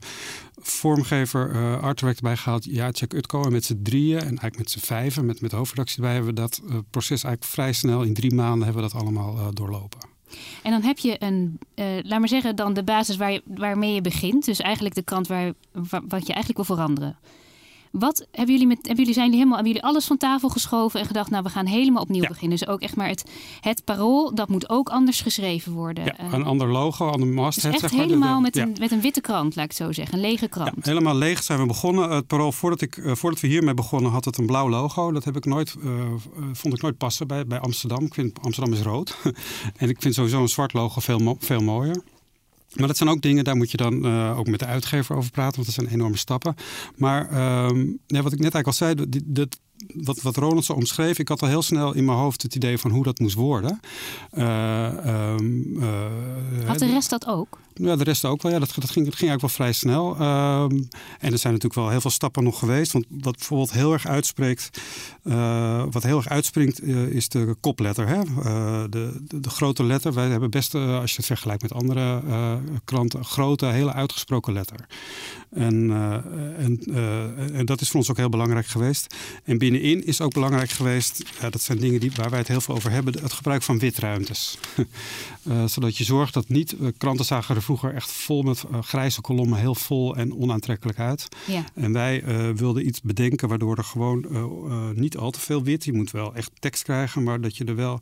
vormgever, 0.55 1.51
uh, 1.55 2.11
bij 2.21 2.37
gehaald. 2.37 2.65
Jacek 2.65 3.13
Utko. 3.13 3.43
En 3.43 3.51
met 3.51 3.65
z'n 3.65 3.79
drieën 3.83 4.19
en 4.19 4.25
eigenlijk 4.25 4.57
met 4.57 4.71
z'n 4.71 4.79
vijven, 4.79 5.25
met, 5.25 5.41
met 5.41 5.49
de 5.49 5.55
hoofdredactie 5.55 5.97
erbij, 5.97 6.13
hebben 6.13 6.33
we 6.33 6.41
dat 6.41 6.61
proces 6.89 7.23
eigenlijk 7.23 7.53
vrij 7.53 7.73
snel, 7.73 8.03
in 8.03 8.13
drie 8.13 8.33
maanden, 8.33 8.63
hebben 8.63 8.83
we 8.83 8.89
dat 8.89 9.01
allemaal 9.01 9.53
doorlopen. 9.53 10.14
En 10.63 10.71
dan 10.71 10.81
heb 10.81 10.97
je 10.97 11.15
een, 11.19 11.59
uh, 11.75 11.85
laat 12.01 12.19
maar 12.19 12.27
zeggen, 12.27 12.55
dan 12.55 12.73
de 12.73 12.83
basis 12.83 13.15
waar 13.15 13.31
je, 13.31 13.41
waarmee 13.45 13.93
je 13.93 14.01
begint. 14.01 14.45
Dus 14.45 14.59
eigenlijk 14.59 14.95
de 14.95 15.03
kant 15.03 15.27
waar, 15.27 15.53
wat 16.07 16.27
je 16.27 16.33
eigenlijk 16.33 16.55
wil 16.67 16.75
veranderen. 16.75 17.17
Wat 17.99 18.27
hebben 18.31 18.53
jullie 18.53 18.67
met, 18.67 18.77
hebben 18.77 18.97
jullie, 18.97 19.13
zijn 19.13 19.25
jullie 19.25 19.39
helemaal, 19.39 19.57
hebben 19.57 19.73
jullie 19.73 19.87
alles 19.87 20.05
van 20.05 20.17
tafel 20.17 20.49
geschoven 20.49 20.99
en 20.99 21.05
gedacht, 21.05 21.29
nou 21.29 21.43
we 21.43 21.49
gaan 21.49 21.65
helemaal 21.65 22.01
opnieuw 22.01 22.21
ja. 22.21 22.27
beginnen. 22.27 22.57
Dus 22.57 22.67
ook 22.67 22.81
echt 22.81 22.95
maar 22.95 23.07
het, 23.07 23.23
het 23.59 23.83
parool, 23.83 24.35
dat 24.35 24.49
moet 24.49 24.69
ook 24.69 24.89
anders 24.89 25.21
geschreven 25.21 25.71
worden. 25.71 26.05
Ja, 26.05 26.13
een 26.33 26.39
uh, 26.39 26.47
ander 26.47 26.67
logo, 26.67 27.09
ander 27.09 27.27
masthead. 27.27 27.73
Dus 27.73 27.81
echt 27.81 27.91
zeg 27.91 28.01
helemaal 28.01 28.41
met, 28.41 28.57
een, 28.57 28.75
met 28.79 28.91
een 28.91 29.01
witte 29.01 29.21
krant, 29.21 29.55
laat 29.55 29.65
ik 29.65 29.71
het 29.71 29.79
zo 29.79 29.91
zeggen. 29.91 30.15
Een 30.15 30.21
lege 30.21 30.47
krant. 30.47 30.85
Helemaal 30.85 31.15
leeg 31.15 31.43
zijn 31.43 31.59
we 31.59 31.65
begonnen. 31.65 32.09
Het 32.09 32.27
parool, 32.27 32.51
voordat, 32.51 32.81
ik, 32.81 32.97
uh, 32.97 33.15
voordat 33.15 33.39
we 33.39 33.47
hiermee 33.47 33.73
begonnen, 33.73 34.11
had 34.11 34.25
het 34.25 34.37
een 34.37 34.45
blauw 34.45 34.69
logo. 34.69 35.11
Dat 35.11 35.23
heb 35.23 35.35
ik 35.35 35.45
nooit, 35.45 35.75
uh, 35.83 35.91
vond 36.53 36.73
ik 36.73 36.81
nooit 36.81 36.97
passen 36.97 37.27
bij, 37.27 37.45
bij 37.45 37.59
Amsterdam. 37.59 38.05
Ik 38.05 38.13
vind 38.13 38.39
Amsterdam 38.41 38.73
is 38.73 38.81
rood. 38.81 39.17
en 39.77 39.89
ik 39.89 40.01
vind 40.01 40.13
sowieso 40.13 40.41
een 40.41 40.49
zwart 40.49 40.73
logo 40.73 40.99
veel, 41.01 41.19
mo 41.19 41.35
veel 41.39 41.61
mooier. 41.61 42.03
Maar 42.75 42.87
dat 42.87 42.97
zijn 42.97 43.09
ook 43.09 43.21
dingen, 43.21 43.43
daar 43.43 43.55
moet 43.55 43.71
je 43.71 43.77
dan 43.77 44.05
uh, 44.05 44.37
ook 44.39 44.47
met 44.47 44.59
de 44.59 44.65
uitgever 44.65 45.15
over 45.15 45.31
praten, 45.31 45.55
want 45.55 45.65
dat 45.65 45.75
zijn 45.75 45.95
enorme 45.95 46.17
stappen. 46.17 46.55
Maar 46.95 47.33
ja, 48.05 48.21
wat 48.21 48.33
ik 48.33 48.39
net 48.39 48.53
eigenlijk 48.53 48.67
al 48.67 48.73
zei, 48.73 48.95
wat, 49.93 50.21
wat 50.21 50.35
Ronald 50.35 50.65
zo 50.65 50.73
omschreef, 50.73 51.19
ik 51.19 51.27
had 51.27 51.41
al 51.41 51.47
heel 51.47 51.61
snel 51.61 51.93
in 51.93 52.05
mijn 52.05 52.17
hoofd 52.17 52.41
het 52.41 52.55
idee 52.55 52.77
van 52.77 52.91
hoe 52.91 53.03
dat 53.03 53.19
moest 53.19 53.35
worden. 53.35 53.79
Uh, 54.33 54.45
had 56.65 56.79
de 56.79 56.85
rest 56.85 57.09
dat 57.09 57.27
ook? 57.27 57.59
Ja, 57.77 57.95
de 57.95 58.03
rest 58.03 58.25
ook 58.25 58.41
wel. 58.41 58.51
Ja, 58.51 58.59
dat, 58.59 58.73
dat, 58.75 58.89
ging, 58.91 59.05
dat 59.05 59.15
ging 59.15 59.29
eigenlijk 59.29 59.41
wel 59.41 59.49
vrij 59.49 59.71
snel. 59.71 60.11
Um, 60.11 60.87
en 61.19 61.31
er 61.31 61.37
zijn 61.37 61.53
natuurlijk 61.53 61.73
wel 61.73 61.89
heel 61.89 62.01
veel 62.01 62.11
stappen 62.11 62.43
nog 62.43 62.59
geweest. 62.59 62.91
Want 62.91 63.05
wat 63.09 63.37
bijvoorbeeld 63.37 63.71
heel 63.71 63.93
erg 63.93 64.07
uitspreekt, 64.07 64.81
uh, 65.23 65.83
wat 65.91 66.03
heel 66.03 66.17
erg 66.17 66.27
uitspringt, 66.27 66.83
uh, 66.83 67.07
is 67.07 67.29
de 67.29 67.55
kopletter. 67.59 68.07
Hè? 68.07 68.21
Uh, 68.21 68.83
de, 68.89 69.23
de, 69.27 69.49
grote 69.49 69.83
letter. 69.83 70.13
Wij 70.13 70.27
hebben 70.27 70.49
best, 70.49 70.75
als 70.75 71.11
je 71.11 71.17
het 71.17 71.25
vergelijkt 71.25 71.61
met 71.61 71.73
andere 71.73 72.21
kranten, 72.83 73.19
een 73.19 73.25
grote, 73.25 73.65
hele 73.65 73.93
uitgesproken 73.93 74.53
letter. 74.53 74.85
En, 75.51 75.91
en, 76.57 76.79
en 77.53 77.65
dat 77.65 77.81
is 77.81 77.89
voor 77.89 77.99
ons 77.99 78.09
ook 78.09 78.17
heel 78.17 78.29
belangrijk 78.29 78.67
geweest. 78.67 79.15
En 79.43 79.57
binnenin 79.57 80.05
is 80.05 80.21
ook 80.21 80.33
belangrijk 80.33 80.69
geweest, 80.69 81.23
dat 81.49 81.61
zijn 81.61 81.77
dingen 81.77 81.99
die, 81.99 82.11
waar 82.15 82.29
wij 82.29 82.39
het 82.39 82.47
heel 82.47 82.61
veel 82.61 82.75
over 82.75 82.91
hebben, 82.91 83.21
het 83.21 83.33
gebruik 83.33 83.61
van 83.61 83.79
witruimtes. 83.79 84.57
zodat 85.65 85.97
je 85.97 86.03
zorgt 86.03 86.33
dat 86.33 86.49
niet, 86.49 86.75
kranten 86.97 87.25
zagen 87.25 87.55
vroeger 87.65 87.93
echt 87.93 88.11
vol 88.11 88.41
met 88.41 88.63
uh, 88.71 88.81
grijze 88.81 89.21
kolommen, 89.21 89.59
heel 89.59 89.75
vol 89.75 90.15
en 90.15 90.35
onaantrekkelijk 90.35 90.99
uit. 90.99 91.27
Ja. 91.47 91.63
En 91.73 91.93
wij 91.93 92.23
uh, 92.23 92.49
wilden 92.49 92.87
iets 92.87 93.01
bedenken 93.01 93.47
waardoor 93.47 93.77
er 93.77 93.83
gewoon 93.83 94.25
uh, 94.31 94.89
niet 94.93 95.17
al 95.17 95.31
te 95.31 95.39
veel 95.39 95.63
wit, 95.63 95.83
je 95.83 95.93
moet 95.93 96.11
wel 96.11 96.35
echt 96.35 96.51
tekst 96.59 96.83
krijgen, 96.83 97.23
maar 97.23 97.41
dat 97.41 97.57
je 97.57 97.65
er 97.65 97.75
wel, 97.75 97.99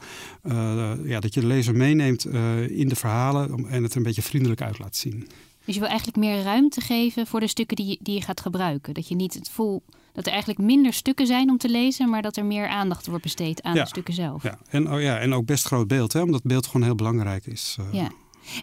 ja, 1.03 1.19
dat 1.19 1.33
je 1.33 1.39
de 1.39 1.47
lezer 1.47 1.75
meeneemt 1.75 2.25
in 2.69 2.87
de 2.87 2.95
verhalen 2.95 3.67
en 3.67 3.83
het 3.83 3.91
er 3.91 3.97
een 3.97 4.03
beetje 4.03 4.21
vriendelijk 4.21 4.61
uit 4.61 4.79
laat 4.79 4.95
zien. 4.95 5.27
Dus 5.65 5.73
je 5.73 5.79
wil 5.79 5.89
eigenlijk 5.89 6.17
meer 6.17 6.41
ruimte 6.41 6.81
geven 6.81 7.27
voor 7.27 7.39
de 7.39 7.47
stukken 7.47 7.75
die, 7.75 7.97
die 8.01 8.15
je 8.15 8.21
gaat 8.21 8.41
gebruiken. 8.41 8.93
Dat 8.93 9.07
je 9.07 9.15
niet 9.15 9.33
het 9.33 9.49
voelt 9.49 9.83
dat 10.13 10.25
er 10.25 10.31
eigenlijk 10.31 10.61
minder 10.61 10.93
stukken 10.93 11.27
zijn 11.27 11.49
om 11.49 11.57
te 11.57 11.69
lezen, 11.69 12.09
maar 12.09 12.21
dat 12.21 12.37
er 12.37 12.45
meer 12.45 12.67
aandacht 12.67 13.07
wordt 13.07 13.23
besteed 13.23 13.63
aan 13.63 13.73
de 13.73 13.87
stukken 13.87 14.13
zelf. 14.13 14.43
Ja, 14.43 14.57
en, 14.69 14.91
oh 14.93 15.01
ja, 15.01 15.17
en 15.17 15.33
ook 15.33 15.45
best 15.45 15.65
groot 15.65 15.87
beeld, 15.87 16.13
hè, 16.13 16.21
omdat 16.21 16.43
beeld 16.43 16.65
gewoon 16.65 16.83
heel 16.83 16.95
belangrijk 16.95 17.45
is. 17.45 17.77
Uh... 17.79 17.85
Ja. 17.91 18.11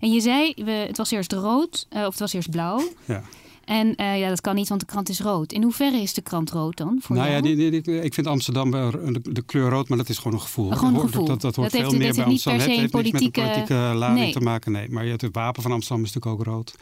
En 0.00 0.12
je 0.12 0.20
zei, 0.20 0.52
we, 0.56 0.70
het 0.70 0.96
was 0.96 1.10
eerst 1.10 1.32
rood, 1.32 1.86
uh, 1.92 2.00
of 2.00 2.10
het 2.10 2.18
was 2.18 2.32
eerst 2.32 2.50
blauw. 2.50 2.88
Ja. 3.04 3.22
En 3.64 3.94
uh, 3.96 4.18
ja, 4.18 4.28
dat 4.28 4.40
kan 4.40 4.54
niet, 4.54 4.68
want 4.68 4.80
de 4.80 4.86
krant 4.86 5.08
is 5.08 5.20
rood. 5.20 5.52
In 5.52 5.62
hoeverre 5.62 6.00
is 6.00 6.14
de 6.14 6.20
krant 6.20 6.50
rood 6.50 6.76
dan? 6.76 6.98
Voor 7.00 7.16
nou 7.16 7.30
jou? 7.30 7.48
ja, 7.48 7.54
die, 7.56 7.82
die, 7.82 8.02
ik 8.02 8.14
vind 8.14 8.26
Amsterdam 8.26 8.70
de, 8.70 9.20
de, 9.22 9.42
kleur 9.42 9.70
rood, 9.70 9.88
maar 9.88 9.98
dat 9.98 10.08
is 10.08 10.18
gewoon 10.18 10.32
een 10.32 10.40
gevoel. 10.40 10.70
Gewoon 10.70 10.94
een 10.94 11.00
gevoel. 11.00 11.24
Dat, 11.24 11.40
dat, 11.40 11.56
hoort 11.56 11.70
veel 11.70 11.92
meer 11.92 12.14
bij 12.14 12.24
Amsterdam. 12.24 12.60
Het 12.60 12.78
heeft 12.78 12.90
politieke... 12.90 13.40
met 13.40 13.50
politieke 13.50 13.74
lading 13.74 14.18
nee. 14.18 14.32
te 14.32 14.40
maken, 14.40 14.72
nee. 14.72 14.90
Maar 14.90 15.04
het 15.04 15.28
wapen 15.32 15.62
van 15.62 15.72
Amsterdam 15.72 16.04
is 16.04 16.12
natuurlijk 16.12 16.40
ook 16.40 16.54
rood. 16.54 16.74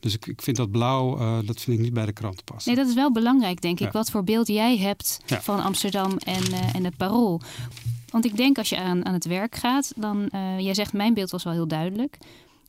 Dus 0.00 0.14
ik, 0.14 0.26
ik 0.26 0.42
vind 0.42 0.56
dat 0.56 0.70
blauw, 0.70 1.18
uh, 1.18 1.38
dat 1.44 1.60
vind 1.60 1.76
ik 1.76 1.82
niet 1.82 1.92
bij 1.92 2.06
de 2.06 2.12
krant 2.12 2.44
passen. 2.44 2.72
Nee, 2.72 2.80
dat 2.80 2.90
is 2.90 2.96
wel 2.96 3.12
belangrijk, 3.12 3.60
denk 3.60 3.80
ik. 3.80 3.86
Ja. 3.86 3.92
Wat 3.92 4.10
voor 4.10 4.24
beeld 4.24 4.46
jij 4.46 4.76
hebt 4.76 5.20
ja. 5.26 5.40
van 5.40 5.62
Amsterdam 5.62 6.16
en, 6.16 6.50
uh, 6.50 6.74
en 6.74 6.84
het 6.84 6.96
parool. 6.96 7.40
Want 8.10 8.24
ik 8.24 8.36
denk 8.36 8.58
als 8.58 8.68
je 8.68 8.76
aan, 8.76 9.06
aan 9.06 9.12
het 9.14 9.26
werk 9.26 9.54
gaat, 9.54 9.92
dan... 9.96 10.28
jij 10.58 10.74
zegt, 10.74 10.92
mijn 10.92 11.14
beeld 11.14 11.30
was 11.30 11.44
wel 11.44 11.52
heel 11.52 11.68
duidelijk. 11.68 12.18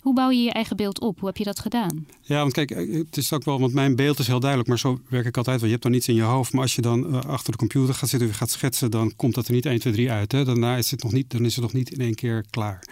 Hoe 0.01 0.13
bouw 0.13 0.29
je 0.29 0.41
je 0.41 0.51
eigen 0.51 0.75
beeld 0.75 0.99
op? 0.99 1.19
Hoe 1.19 1.27
heb 1.27 1.37
je 1.37 1.43
dat 1.43 1.59
gedaan? 1.59 2.05
Ja, 2.21 2.39
want 2.39 2.53
kijk, 2.53 2.69
het 2.69 3.17
is 3.17 3.33
ook 3.33 3.43
wel, 3.43 3.59
want 3.59 3.73
mijn 3.73 3.95
beeld 3.95 4.19
is 4.19 4.27
heel 4.27 4.39
duidelijk, 4.39 4.69
maar 4.69 4.79
zo 4.79 4.99
werk 5.09 5.25
ik 5.25 5.37
altijd 5.37 5.55
wel. 5.55 5.65
Je 5.65 5.71
hebt 5.71 5.83
dan 5.83 5.93
iets 5.93 6.07
in 6.07 6.15
je 6.15 6.21
hoofd, 6.21 6.53
maar 6.53 6.61
als 6.61 6.75
je 6.75 6.81
dan 6.81 7.15
uh, 7.15 7.21
achter 7.21 7.51
de 7.51 7.57
computer 7.57 7.93
gaat 7.93 8.09
zitten 8.09 8.27
en 8.27 8.33
gaat 8.33 8.49
schetsen, 8.49 8.91
dan 8.91 9.15
komt 9.15 9.35
dat 9.35 9.47
er 9.47 9.53
niet 9.53 9.65
1, 9.65 9.79
2, 9.79 9.93
3 9.93 10.11
uit. 10.11 10.31
Hè? 10.31 10.45
Daarna 10.45 10.77
is 10.77 10.91
het 10.91 11.03
nog 11.03 11.11
niet, 11.11 11.31
dan 11.31 11.45
is 11.45 11.55
het 11.55 11.63
nog 11.63 11.73
niet 11.73 11.91
in 11.91 11.99
één 11.99 12.15
keer 12.15 12.45
klaar. 12.49 12.83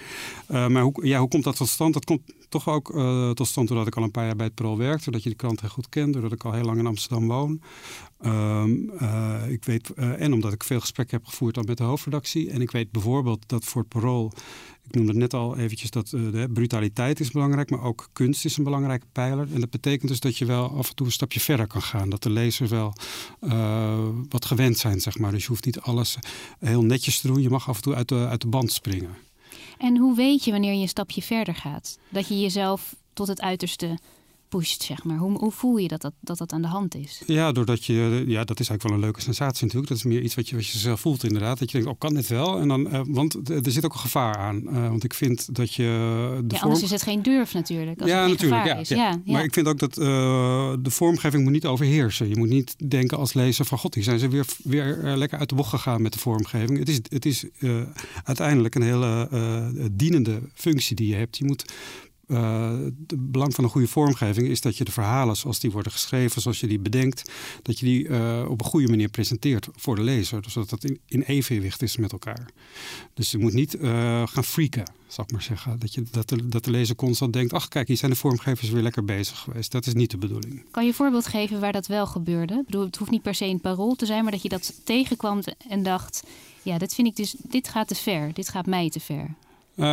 Uh, 0.52 0.68
maar 0.68 0.84
hoe, 0.84 1.08
ja, 1.08 1.20
hoe 1.20 1.28
komt 1.28 1.44
dat 1.44 1.56
tot 1.56 1.68
stand? 1.68 1.94
Dat 1.94 2.06
komt 2.06 2.22
toch 2.50 2.70
ook 2.70 2.92
tot 3.34 3.48
stand 3.48 3.68
doordat 3.68 3.88
ik 3.88 3.96
al 3.96 4.04
een 4.04 4.12
paar 4.12 4.26
jaar 4.26 4.36
bij 4.36 4.46
het 4.46 4.56
Parool 4.56 4.78
werkte, 4.78 5.04
doordat 5.04 5.24
je 5.24 5.30
de 5.30 5.36
krant 5.36 5.62
heel 5.62 5.70
goed 5.70 5.90
kent, 5.90 6.14
doordat 6.14 6.32
ik 6.32 6.44
al 6.44 6.54
heel 6.54 6.64
lang 6.64 6.78
in 6.78 6.88
Amsterdam 6.88 7.28
woon. 7.28 7.62
Um, 8.26 8.92
ik 9.50 9.66
weet, 9.66 9.94
en 9.94 10.34
omdat 10.34 10.54
ik 10.54 10.64
veel 10.64 10.80
gesprekken 10.80 11.18
heb 11.18 11.26
gevoerd 11.26 11.56
dan 11.56 11.66
met 11.66 11.78
de 11.78 11.84
hoofdredactie. 11.84 12.50
En 12.50 12.62
ik 12.62 12.72
weet 12.72 12.92
bijvoorbeeld 12.92 13.44
dat 13.48 13.64
voor 13.66 13.82
het 13.82 13.90
Parool 13.90 14.34
ik 14.90 14.96
noemde 14.96 15.14
net 15.14 15.34
al 15.34 15.58
eventjes 15.58 15.92
dat 15.92 16.12
uh, 16.12 16.32
de 16.32 16.50
brutaliteit 16.54 17.20
is 17.20 17.32
belangrijk, 17.32 17.70
maar 17.70 17.82
ook 17.82 18.10
kunst 18.14 18.46
is 18.46 18.58
een 18.58 18.64
belangrijke 18.64 19.06
pijler. 19.12 19.48
En 19.54 19.60
dat 19.60 19.70
betekent 19.70 20.10
dus 20.10 20.20
dat 20.20 20.38
je 20.38 20.46
wel 20.46 20.70
af 20.78 20.90
en 20.90 20.96
toe 20.96 21.06
een 21.06 21.12
stapje 21.12 21.40
verder 21.40 21.68
kan 21.68 21.82
gaan. 21.82 22.10
Dat 22.10 22.24
de 22.24 22.30
lezers 22.30 22.70
wel 22.70 22.94
uh, 23.42 24.08
wat 24.30 24.46
gewend 24.46 24.78
zijn, 24.78 25.02
zeg 25.02 25.18
maar. 25.18 25.32
Dus 25.32 25.42
je 25.42 25.48
hoeft 25.48 25.66
niet 25.66 25.80
alles 25.80 26.18
heel 26.60 26.84
netjes 26.84 27.20
te 27.20 27.28
doen. 27.28 27.42
Je 27.42 27.50
mag 27.50 27.70
af 27.70 27.76
en 27.76 27.82
toe 27.82 27.96
uit 27.96 28.08
de, 28.08 28.28
uit 28.28 28.42
de 28.42 28.48
band 28.48 28.72
springen. 28.72 29.18
En 29.78 29.98
hoe 29.98 30.16
weet 30.16 30.44
je 30.44 30.52
wanneer 30.52 30.74
je 30.74 30.82
een 30.82 30.88
stapje 30.88 31.22
verder 31.22 31.56
gaat? 31.56 32.00
Dat 32.10 32.28
je 32.28 32.40
jezelf 32.40 32.96
tot 33.14 33.28
het 33.28 33.42
uiterste 33.42 34.00
pusht, 34.50 34.84
zeg 34.84 35.04
maar. 35.04 35.18
Hoe, 35.18 35.38
hoe 35.38 35.52
voel 35.52 35.78
je 35.78 35.88
dat 35.88 36.02
dat, 36.02 36.14
dat 36.20 36.38
dat 36.38 36.52
aan 36.52 36.62
de 36.62 36.68
hand 36.68 36.96
is? 36.96 37.22
Ja, 37.26 37.52
doordat 37.52 37.86
je, 37.86 38.24
ja, 38.28 38.44
dat 38.44 38.60
is 38.60 38.70
eigenlijk 38.70 38.84
wel 38.84 38.94
een 38.94 39.00
leuke 39.00 39.22
sensatie 39.22 39.64
natuurlijk. 39.64 39.90
Dat 39.90 39.98
is 39.98 40.04
meer 40.04 40.22
iets 40.22 40.36
wat 40.36 40.50
je, 40.50 40.56
wat 40.56 40.68
je 40.68 40.78
zelf 40.78 41.00
voelt 41.00 41.24
inderdaad. 41.24 41.60
Dat 41.60 41.72
je 41.72 41.78
denkt, 41.78 41.94
oh, 41.94 42.00
kan 42.00 42.14
dit 42.14 42.28
wel? 42.28 42.60
En 42.60 42.68
dan, 42.68 42.88
uh, 42.88 43.02
want 43.06 43.50
er 43.50 43.72
zit 43.72 43.86
ook 43.86 43.94
een 43.94 44.00
gevaar 44.00 44.36
aan. 44.36 44.62
Uh, 44.64 44.90
want 44.90 45.04
ik 45.04 45.14
vind 45.14 45.56
dat 45.56 45.74
je... 45.74 45.84
De 46.44 46.56
ja, 46.56 46.62
anders 46.62 46.84
is 46.84 46.92
het 46.92 47.02
geen 47.02 47.22
durf 47.22 47.54
natuurlijk. 47.54 48.02
Als 48.02 48.10
ja, 48.10 48.22
het 48.22 48.30
natuurlijk. 48.30 48.66
Ja, 48.66 48.76
is. 48.76 48.90
Ja. 48.90 48.96
Ja, 48.96 49.34
Maar 49.34 49.44
ik 49.44 49.54
vind 49.54 49.68
ook 49.68 49.80
dat 49.80 49.98
uh, 49.98 50.06
de 50.80 50.92
vormgeving 50.92 51.44
moet 51.44 51.52
niet 51.52 51.66
overheersen. 51.66 52.30
Je 52.30 52.38
moet 52.38 52.50
niet 52.50 52.90
denken 52.90 53.18
als 53.18 53.34
lezer 53.34 53.66
van, 53.66 53.78
god, 53.78 53.94
die 53.94 54.04
zijn 54.04 54.20
ze 54.20 54.28
weer, 54.28 54.46
weer 54.64 54.98
lekker 55.16 55.40
uit 55.40 55.50
de 55.50 55.56
bocht 55.56 55.70
gegaan 55.70 56.02
met 56.02 56.14
de 56.14 56.20
vormgeving. 56.20 56.80
Het 56.80 56.90
is, 56.90 57.00
het 57.10 57.26
is 57.26 57.46
uiteindelijk 58.24 58.76
een 58.76 58.82
hele 58.82 59.28
dienende 59.92 60.42
functie 60.54 60.96
die 60.96 61.08
je 61.08 61.16
hebt. 61.16 61.38
Je 61.38 61.46
moet 61.46 61.66
het 62.36 63.32
belang 63.32 63.56
van 63.56 63.64
een 63.64 63.70
goede 63.70 63.88
vormgeving 63.88 64.48
is 64.48 64.62
dat 64.62 64.78
je 64.78 64.84
de 64.84 64.92
verhalen 64.92 65.36
zoals 65.36 65.60
die 65.60 65.72
worden 65.72 65.92
geschreven, 65.92 66.42
zoals 66.42 66.60
je 66.60 66.68
die 66.68 66.80
bedenkt, 66.80 67.32
dat 67.62 67.80
je 67.80 67.86
die 67.86 68.08
uh, 68.08 68.46
op 68.50 68.60
een 68.62 68.68
goede 68.68 68.88
manier 68.88 69.10
presenteert 69.10 69.68
voor 69.76 69.96
de 69.96 70.04
lezer. 70.04 70.42
Dus 70.42 70.54
dat 70.54 70.70
dat 70.70 70.84
in, 70.84 71.00
in 71.06 71.22
evenwicht 71.22 71.82
is 71.82 71.98
met 71.98 72.12
elkaar. 72.12 72.46
Dus 73.14 73.32
je 73.32 73.38
moet 73.38 73.54
niet 73.54 73.76
uh, 73.76 74.28
gaan 74.28 74.44
freaken, 74.44 74.92
zal 75.08 75.24
ik 75.24 75.32
maar 75.32 75.42
zeggen. 75.42 75.80
Dat, 75.80 75.94
je, 75.94 76.04
dat, 76.12 76.30
de, 76.30 76.48
dat 76.48 76.64
de 76.64 76.72
lezer 76.72 76.96
constant 76.96 77.34
denkt, 77.34 77.54
ach 77.54 77.68
kijk, 77.68 77.88
hier 77.88 77.98
zijn 77.98 78.12
de 78.12 78.18
vormgevers 78.18 78.70
weer 78.70 78.84
lekker 78.84 79.06
bezig 79.06 79.40
geweest. 79.40 79.72
Dat 79.72 79.86
is 79.86 79.94
niet 79.94 80.12
de 80.12 80.18
bedoeling. 80.18 80.64
Kan 80.72 80.84
je 80.84 80.90
een 80.90 80.96
voorbeeld 80.96 81.28
geven 81.28 81.60
waar 81.60 81.72
dat 81.72 81.88
wel 81.88 82.08
gebeurde? 82.08 82.54
Ik 82.54 82.66
bedoel, 82.66 82.86
het 82.86 82.98
hoeft 82.98 83.12
niet 83.12 83.22
per 83.22 83.36
se 83.36 83.46
een 83.46 83.62
parool 83.62 83.96
te 83.96 84.06
zijn, 84.06 84.24
maar 84.24 84.32
dat 84.32 84.42
je 84.42 84.50
dat 84.50 84.82
tegenkwam 84.84 85.42
en 85.70 85.84
dacht, 85.84 86.24
ja, 86.62 86.78
dit 86.78 86.94
vind 86.94 87.08
ik 87.08 87.16
dus, 87.16 87.36
dit 87.42 87.68
gaat 87.68 87.88
te 87.88 87.96
ver, 87.96 88.34
dit 88.34 88.50
gaat 88.50 88.66
mij 88.66 88.90
te 88.90 89.00
ver. 89.00 89.36
Uh, 89.80 89.86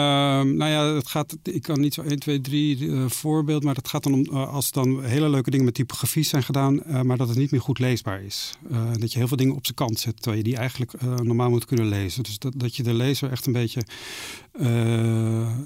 nou 0.43 0.71
ja, 0.71 0.95
het 0.95 1.07
gaat, 1.07 1.37
ik 1.43 1.62
kan 1.62 1.81
niet 1.81 1.95
zo 1.95 2.02
1, 2.02 2.19
2, 2.19 2.40
3 2.40 2.78
uh, 2.78 3.09
voorbeeld, 3.09 3.64
maar 3.64 3.75
het 3.75 3.88
gaat 3.88 4.02
dan 4.02 4.12
om 4.12 4.26
uh, 4.31 4.52
als 4.52 4.71
dan 4.71 5.05
hele 5.05 5.28
leuke 5.28 5.50
dingen 5.50 5.64
met 5.64 5.75
typografie 5.75 6.23
zijn 6.23 6.43
gedaan, 6.43 6.81
uh, 6.87 7.00
maar 7.00 7.16
dat 7.16 7.28
het 7.28 7.38
niet 7.38 7.50
meer 7.50 7.61
goed 7.61 7.78
leesbaar 7.78 8.23
is. 8.23 8.52
Uh, 8.71 8.93
dat 8.99 9.12
je 9.12 9.19
heel 9.19 9.28
veel 9.28 9.37
dingen 9.37 9.55
op 9.55 9.64
zijn 9.64 9.76
kant 9.76 9.99
zet, 9.99 10.16
terwijl 10.16 10.37
je 10.37 10.49
die 10.49 10.57
eigenlijk 10.57 10.93
normaal 11.23 11.50
moet 11.50 11.64
kunnen 11.64 11.88
lezen. 11.88 12.23
Dus 12.23 12.38
dat, 12.38 12.52
dat 12.57 12.76
je 12.76 12.83
de 12.83 12.95
lezer 12.95 13.31
echt 13.31 13.47
een 13.47 13.52
beetje 13.52 13.83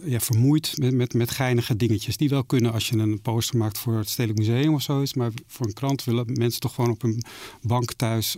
ja, 0.05 0.21
vermoeit 0.21 0.73
met, 0.77 0.95
met, 0.95 1.15
met 1.15 1.31
geinige 1.31 1.77
dingetjes. 1.77 2.17
Die 2.17 2.29
wel 2.29 2.45
kunnen 2.45 2.73
als 2.73 2.89
je 2.89 2.97
een 2.97 3.21
poster 3.21 3.59
maakt 3.59 3.79
voor 3.79 3.97
het 3.97 4.09
Stedelijk 4.09 4.39
Museum 4.39 4.75
of 4.75 4.83
zoiets, 4.83 5.15
maar 5.15 5.31
voor 5.47 5.67
een 5.67 5.73
krant 5.73 6.05
willen 6.05 6.27
mensen 6.33 6.61
toch 6.61 6.75
gewoon 6.75 6.91
op 6.91 7.03
een 7.03 7.23
bank 7.62 7.93
thuis 7.93 8.37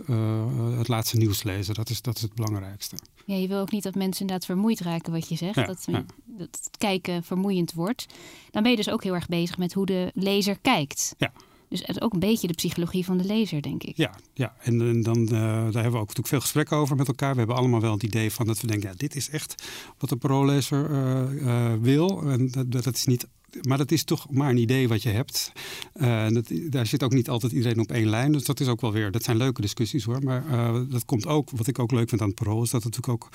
het 0.77 0.87
laatste 0.87 1.17
nieuws 1.17 1.43
lezen. 1.43 1.73
Dat 1.73 1.89
is, 1.89 2.01
dat 2.01 2.15
is 2.15 2.21
het 2.21 2.33
belangrijkste. 2.33 2.95
Ja, 3.25 3.35
je 3.35 3.47
wil 3.47 3.59
ook 3.59 3.71
niet 3.71 3.83
dat 3.83 3.95
mensen 3.95 4.21
inderdaad 4.21 4.45
vermoeid 4.45 4.79
raken, 4.79 5.11
wat 5.11 5.29
je 5.29 5.35
zegt. 5.35 5.55
Ja, 5.55 5.65
dat, 5.65 5.83
ja. 5.85 6.05
dat 6.25 6.47
het 6.63 6.69
kijken 6.77 7.23
vermoeiend 7.23 7.73
wordt. 7.73 8.05
Dan 8.51 8.61
ben 8.61 8.71
je 8.71 8.77
dus 8.77 8.89
ook 8.89 9.03
heel 9.03 9.13
erg 9.13 9.27
bezig 9.27 9.57
met 9.57 9.73
hoe 9.73 9.85
de 9.85 10.11
lezer 10.13 10.59
kijkt. 10.59 11.15
Ja. 11.17 11.31
Dus 11.73 11.81
het 11.85 12.01
ook 12.01 12.13
een 12.13 12.19
beetje 12.19 12.47
de 12.47 12.53
psychologie 12.53 13.05
van 13.05 13.17
de 13.17 13.23
lezer, 13.23 13.61
denk 13.61 13.83
ik. 13.83 13.97
Ja, 13.97 14.11
ja. 14.33 14.55
en, 14.59 14.81
en 14.81 15.01
dan, 15.03 15.21
uh, 15.21 15.29
daar 15.29 15.61
hebben 15.61 15.91
we 15.91 15.97
ook 15.97 16.07
natuurlijk 16.07 16.27
veel 16.27 16.39
gesprekken 16.39 16.77
over 16.77 16.95
met 16.95 17.07
elkaar. 17.07 17.31
We 17.31 17.37
hebben 17.37 17.55
allemaal 17.55 17.81
wel 17.81 17.91
het 17.91 18.03
idee 18.03 18.31
van 18.31 18.45
dat 18.45 18.61
we 18.61 18.67
denken, 18.67 18.89
ja, 18.89 18.95
dit 18.97 19.15
is 19.15 19.29
echt 19.29 19.63
wat 19.97 20.09
de 20.09 20.15
paroollezer 20.15 20.89
uh, 20.89 21.43
uh, 21.43 21.73
wil. 21.81 22.21
En 22.21 22.51
dat, 22.51 22.71
dat 22.83 22.95
is 22.95 23.05
niet 23.05 23.27
maar 23.61 23.77
dat 23.77 23.91
is 23.91 24.03
toch 24.03 24.29
maar 24.29 24.49
een 24.49 24.57
idee 24.57 24.87
wat 24.87 25.03
je 25.03 25.09
hebt. 25.09 25.51
Uh, 25.95 26.29
dat, 26.29 26.51
daar 26.69 26.85
zit 26.85 27.03
ook 27.03 27.13
niet 27.13 27.29
altijd 27.29 27.51
iedereen 27.51 27.79
op 27.79 27.91
één 27.91 28.09
lijn. 28.09 28.31
Dus 28.31 28.45
dat 28.45 28.59
is 28.59 28.67
ook 28.67 28.81
wel 28.81 28.91
weer, 28.91 29.11
dat 29.11 29.23
zijn 29.23 29.37
leuke 29.37 29.61
discussies 29.61 30.03
hoor. 30.03 30.23
Maar 30.23 30.45
uh, 30.51 30.79
dat 30.89 31.05
komt 31.05 31.27
ook, 31.27 31.49
wat 31.49 31.67
ik 31.67 31.79
ook 31.79 31.91
leuk 31.91 32.09
vind 32.09 32.21
aan 32.21 32.27
het 32.27 32.35
Parool, 32.35 32.63
is 32.63 32.69
dat 32.69 32.83
het 32.83 32.95
natuurlijk 32.95 33.23
ook 33.23 33.29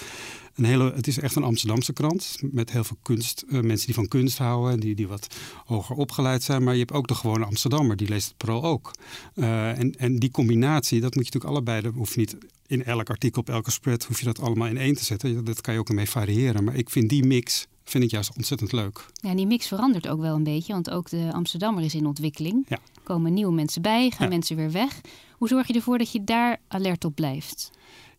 een 0.54 0.64
hele, 0.64 0.92
het 0.94 1.06
is 1.06 1.18
echt 1.18 1.36
een 1.36 1.42
Amsterdamse 1.42 1.92
krant. 1.92 2.38
Met 2.40 2.72
heel 2.72 2.84
veel 2.84 2.98
kunst, 3.02 3.44
uh, 3.48 3.60
mensen 3.60 3.86
die 3.86 3.94
van 3.94 4.08
kunst 4.08 4.38
houden, 4.38 4.80
die, 4.80 4.94
die 4.94 5.08
wat 5.08 5.26
hoger 5.64 5.96
opgeleid 5.96 6.42
zijn. 6.42 6.62
Maar 6.62 6.72
je 6.72 6.80
hebt 6.80 6.92
ook 6.92 7.08
de 7.08 7.14
gewone 7.14 7.44
Amsterdammer, 7.44 7.96
die 7.96 8.08
leest 8.08 8.28
het 8.28 8.36
Parool 8.36 8.64
ook. 8.64 8.90
en, 9.34 9.94
en 9.98 10.18
die 10.18 10.30
combinatie, 10.30 11.00
dat 11.00 11.14
moet 11.14 11.26
je 11.26 11.32
natuurlijk 11.32 11.52
allebei, 11.52 11.80
dat 11.80 11.94
hoeft 11.94 12.16
niet 12.16 12.36
in 12.66 12.84
elk 12.84 13.10
artikel, 13.10 13.40
op 13.40 13.48
elke 13.48 13.70
spread, 13.70 14.04
hoef 14.04 14.18
je 14.18 14.24
dat 14.24 14.40
allemaal 14.40 14.68
in 14.68 14.76
één 14.76 14.94
te 14.94 15.04
zetten. 15.04 15.44
Dat 15.44 15.60
kan 15.60 15.74
je 15.74 15.80
ook 15.80 15.88
ermee 15.88 16.08
variëren. 16.08 16.64
Maar 16.64 16.74
ik 16.74 16.90
vind 16.90 17.08
die 17.08 17.24
mix 17.24 17.66
vind 17.88 18.04
ik 18.04 18.10
juist 18.10 18.36
ontzettend 18.36 18.72
leuk. 18.72 19.06
Ja, 19.12 19.34
die 19.34 19.46
mix 19.46 19.66
verandert 19.66 20.08
ook 20.08 20.20
wel 20.20 20.34
een 20.34 20.44
beetje, 20.44 20.72
want 20.72 20.90
ook 20.90 21.10
de 21.10 21.30
Amsterdammer 21.32 21.84
is 21.84 21.94
in 21.94 22.06
ontwikkeling. 22.06 22.64
Ja. 22.68 22.78
Komen 23.02 23.34
nieuwe 23.34 23.52
mensen 23.52 23.82
bij, 23.82 24.10
gaan 24.10 24.26
Ja. 24.26 24.32
mensen 24.32 24.56
weer 24.56 24.70
weg. 24.70 25.00
Hoe 25.32 25.48
zorg 25.48 25.66
je 25.66 25.74
ervoor 25.74 25.98
dat 25.98 26.12
je 26.12 26.24
daar 26.24 26.60
alert 26.68 27.04
op 27.04 27.14
blijft? 27.14 27.70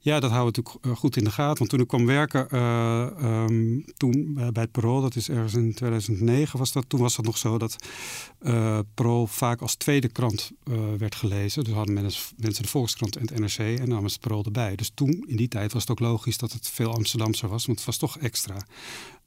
Ja, 0.02 0.20
dat 0.20 0.32
houden 0.32 0.54
we 0.54 0.60
natuurlijk 0.60 0.86
eh, 0.86 1.02
goed 1.02 1.18
in 1.18 1.24
de 1.24 1.32
gaten. 1.32 1.58
Want 1.58 1.70
toen 1.70 1.80
ik 1.80 1.88
kwam 1.88 2.06
werken, 2.06 2.50
eh, 2.50 3.02
ehm, 3.24 3.80
toen 3.98 4.34
eh, 4.38 4.48
bij 4.48 4.64
het 4.64 4.72
Parool, 4.72 5.02
dat 5.02 5.16
is 5.16 5.30
ergens 5.30 5.54
in 5.54 5.74
2009 5.74 6.60
was 6.60 6.72
dat. 6.72 6.86
Toen 6.88 7.00
was 7.00 7.18
het 7.18 7.26
nog 7.26 7.38
zo 7.38 7.58
dat 7.58 7.76
eh 8.40 8.80
Parool 8.94 9.28
vaak 9.28 9.62
als 9.62 9.76
tweede 9.76 10.08
krant 10.10 10.52
werd 10.98 11.16
gelezen. 11.16 11.64
Dus 11.64 11.74
hadden 11.74 11.94
mensen, 11.94 12.36
mensen 12.38 12.64
de 12.64 12.70
Volkskrant 12.70 13.16
en 13.16 13.22
het 13.22 13.40
NRC 13.40 13.80
en 13.80 13.90
namen 13.90 14.10
ze 14.10 14.16
het 14.16 14.28
Parool 14.28 14.44
erbij. 14.44 14.76
Dus 14.76 14.92
toen, 14.94 15.24
in 15.28 15.36
die 15.36 15.48
tijd, 15.48 15.74
was 15.74 15.82
het 15.82 15.92
ook 15.92 16.00
logisch 16.00 16.38
dat 16.38 16.52
het 16.52 16.68
veel 16.68 16.94
Amsterdamser 16.94 17.50
was. 17.50 17.66
Want 17.66 17.78
het 17.78 17.88
was 17.88 17.98
toch 17.98 18.18
extra. 18.18 18.58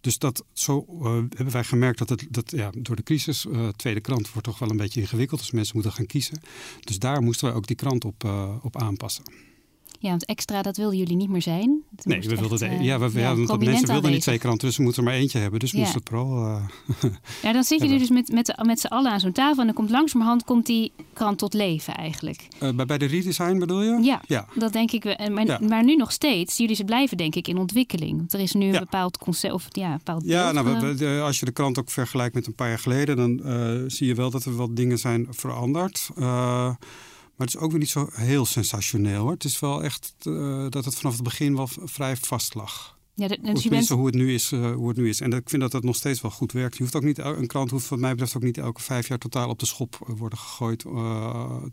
Dus 0.03 0.19
dat, 0.19 0.45
zo 0.53 0.87
eh, 0.89 1.13
hebben 1.13 1.53
wij 1.53 1.65
gemerkt 1.65 1.99
dat, 1.99 2.09
het, 2.09 2.27
dat 2.31 2.51
ja, 2.51 2.71
door 2.79 2.97
de 2.97 3.03
crisis, 3.03 3.47
eh 3.47 3.69
tweede 3.69 4.01
krant 4.01 4.33
wordt 4.33 4.49
toch 4.49 4.59
wel 4.59 4.71
een 4.71 4.77
beetje 4.77 5.01
ingewikkeld. 5.01 5.41
Dus 5.41 5.51
mensen 5.51 5.75
moeten 5.75 5.93
gaan 5.93 6.07
kiezen. 6.07 6.41
Dus 6.81 6.99
daar 6.99 7.23
moesten 7.23 7.47
wij 7.47 7.57
ook 7.57 7.67
die 7.67 7.77
krant 7.77 8.05
op, 8.05 8.25
eh, 8.25 8.57
op 8.63 8.77
aanpassen. 8.77 9.25
Ja, 10.03 10.09
want 10.11 10.25
extra, 10.25 10.63
dat 10.63 10.77
wilden 10.77 10.99
jullie 10.99 11.17
niet 11.17 11.29
meer 11.29 11.43
zijn. 11.43 11.83
Nee, 12.03 12.21
we 12.21 12.29
wilden 12.29 12.51
echt, 12.51 12.61
de, 12.61 12.67
eh, 12.67 12.85
ja, 12.85 12.99
we, 12.99 13.21
ja, 13.21 13.35
want 13.35 13.47
prominent 13.47 13.73
mensen 13.73 13.93
wilden 13.93 14.11
niet 14.11 14.21
twee 14.21 14.39
kranten, 14.39 14.67
dus 14.69 14.77
we 14.77 14.83
moeten 14.83 15.03
er 15.03 15.09
maar 15.09 15.19
eentje 15.19 15.39
hebben. 15.39 15.61
Dus 15.61 15.71
Ja. 15.71 15.79
moest 15.79 15.95
het 15.95 16.05
Parool. 16.05 16.47
eh, 16.47 16.65
Ja, 17.43 17.53
dan 17.53 17.65
zit 17.65 17.83
je 17.91 17.99
dus 17.99 18.11
met, 18.11 18.33
met, 18.33 18.55
met 18.67 18.81
z'n 18.81 18.87
allen 18.87 19.11
aan 19.13 19.21
zo'n 19.21 19.33
tafel 19.33 19.59
en 19.61 19.67
dan 19.67 19.75
komt 19.75 19.91
langzamerhand 19.91 20.45
komt 20.45 20.67
die 20.67 20.93
krant 21.13 21.39
tot 21.39 21.55
leven 21.55 21.95
eigenlijk. 21.95 22.49
eh, 22.59 22.71
bij, 22.73 22.87
bij 22.87 22.99
de 22.99 23.07
redesign 23.07 23.59
bedoel 23.59 23.83
je? 23.83 23.99
Ja, 24.03 24.21
Ja. 24.27 24.47
dat 24.55 24.73
denk 24.73 24.91
ik. 24.93 25.03
wel. 25.03 25.15
En 25.15 25.33
Maar, 25.33 25.47
Ja. 25.47 25.59
maar 25.69 25.85
nu 25.85 25.97
nog 25.97 26.13
steeds, 26.13 26.57
jullie 26.57 26.77
ze 26.77 26.85
blijven 26.85 27.17
denk 27.17 27.35
ik 27.35 27.49
in 27.49 27.57
ontwikkeling. 27.59 28.17
Want 28.17 28.33
er 28.33 28.41
is 28.41 28.53
nu 28.53 28.67
een 28.67 28.73
Ja. 28.73 28.79
bepaald 28.79 29.19
concept, 29.19 29.55
of 29.55 29.67
ja, 29.71 29.91
een 29.91 29.97
bepaald 29.97 30.23
Ja, 30.25 30.53
beeld, 30.53 30.65
nou, 30.81 30.97
we- 30.97 31.21
als 31.25 31.39
je 31.39 31.45
de 31.45 31.53
krant 31.53 31.79
ook 31.79 31.91
vergelijkt 31.91 32.35
met 32.35 32.47
een 32.47 32.55
paar 32.55 32.69
jaar 32.69 32.79
geleden, 32.79 33.17
dan 33.17 33.41
zie 33.91 34.07
je 34.07 34.15
wel 34.15 34.31
dat 34.31 34.45
er 34.45 34.57
wat 34.57 34.77
dingen 34.77 34.99
zijn 34.99 35.27
veranderd. 35.31 36.11
Maar 37.37 37.47
het 37.47 37.57
is 37.57 37.63
ook 37.63 37.71
weer 37.71 37.81
niet 37.81 37.89
zo 37.89 38.09
heel 38.13 38.45
sensationeel 38.45 39.23
hoor. 39.23 39.33
Het 39.33 39.45
is 39.45 39.61
wel 39.61 39.83
echt 39.83 40.15
eh, 40.19 40.67
dat 40.69 40.85
het 40.85 40.95
vanaf 40.95 41.13
het 41.13 41.23
begin 41.23 41.57
wel 41.57 41.69
vrij 41.85 42.17
vast 42.17 42.55
lag. 42.55 43.01
Ja, 43.15 43.29
dus 43.29 43.63
je 43.63 43.69
bent... 43.69 43.89
hoe, 43.89 44.07
het 44.07 44.15
nu 44.15 44.35
is, 44.35 44.51
hoe 44.51 44.89
het 44.89 44.97
nu 44.97 45.09
is. 45.09 45.21
En 45.21 45.33
ik 45.33 45.49
vind 45.49 45.63
dat 45.63 45.71
dat 45.71 45.83
nog 45.83 45.97
steeds 45.97 46.21
wel 46.21 46.31
goed 46.31 46.53
werkt. 46.53 46.77
Je 46.77 46.83
hoeft 46.83 46.97
ook 46.97 47.03
niet, 47.03 47.19
een 47.19 47.47
krant 47.47 47.71
hoeft 47.71 47.89
wat 47.89 47.99
mij 47.99 48.11
betreft 48.11 48.37
ook 48.37 48.43
niet 48.43 48.59
elke 48.59 48.81
vijf 48.81 49.09
jaar 49.09 49.19
totaal 49.19 49.49
op 49.49 49.59
de 49.59 49.67
schop 49.67 49.97
worden 50.07 50.39
gegooid. 50.39 50.85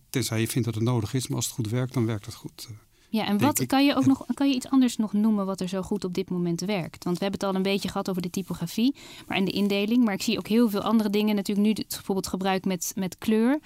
tenzij 0.09 0.39
je 0.39 0.47
vindt 0.47 0.65
dat 0.65 0.75
het 0.75 0.83
nodig 0.83 1.13
is. 1.13 1.27
Maar 1.27 1.37
als 1.37 1.45
het 1.45 1.55
goed 1.55 1.69
werkt, 1.69 1.93
dan 1.93 2.05
werkt 2.05 2.25
het 2.25 2.35
goed. 2.35 2.67
Ja, 3.09 3.25
en 3.25 3.37
wat 3.37 3.65
kan 3.65 3.85
je 3.85 3.95
ook 3.95 4.05
nog 4.05 4.25
kan 4.33 4.49
je 4.49 4.55
iets 4.55 4.69
anders 4.69 4.97
nog 4.97 5.13
noemen 5.13 5.45
wat 5.45 5.61
er 5.61 5.67
zo 5.67 5.81
goed 5.81 6.03
op 6.03 6.13
dit 6.13 6.29
moment 6.29 6.61
werkt? 6.61 7.03
Want 7.03 7.17
we 7.17 7.23
hebben 7.23 7.39
het 7.39 7.49
al 7.49 7.55
een 7.55 7.71
beetje 7.71 7.89
gehad 7.89 8.09
over 8.09 8.21
de 8.21 8.29
typografie, 8.29 8.95
maar 9.27 9.37
en 9.37 9.45
de 9.45 9.51
indeling. 9.51 10.03
Maar 10.03 10.13
ik 10.13 10.21
zie 10.21 10.37
ook 10.37 10.47
heel 10.47 10.69
veel 10.69 10.81
andere 10.81 11.09
dingen. 11.09 11.35
Natuurlijk 11.35 11.67
nu 11.67 11.85
bijvoorbeeld 11.87 12.27
gebruik 12.27 12.65
met, 12.65 12.91
met 12.95 13.17
kleur. 13.17 13.59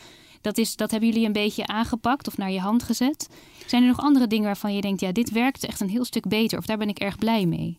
Dat, 0.43 0.57
is, 0.57 0.75
dat 0.75 0.91
hebben 0.91 1.09
jullie 1.09 1.25
een 1.25 1.33
beetje 1.33 1.67
aangepakt 1.67 2.27
of 2.27 2.37
naar 2.37 2.51
je 2.51 2.59
hand 2.59 2.83
gezet. 2.83 3.29
Zijn 3.65 3.81
er 3.81 3.87
nog 3.87 3.99
andere 3.99 4.27
dingen 4.27 4.45
waarvan 4.45 4.75
je 4.75 4.81
denkt, 4.81 5.01
ja, 5.01 5.11
dit 5.11 5.31
werkt 5.31 5.65
echt 5.65 5.79
een 5.81 5.89
heel 5.89 6.05
stuk 6.05 6.27
beter 6.27 6.57
of 6.57 6.65
daar 6.65 6.77
ben 6.77 6.89
ik 6.89 6.99
erg 6.99 7.17
blij 7.17 7.45
mee? 7.45 7.77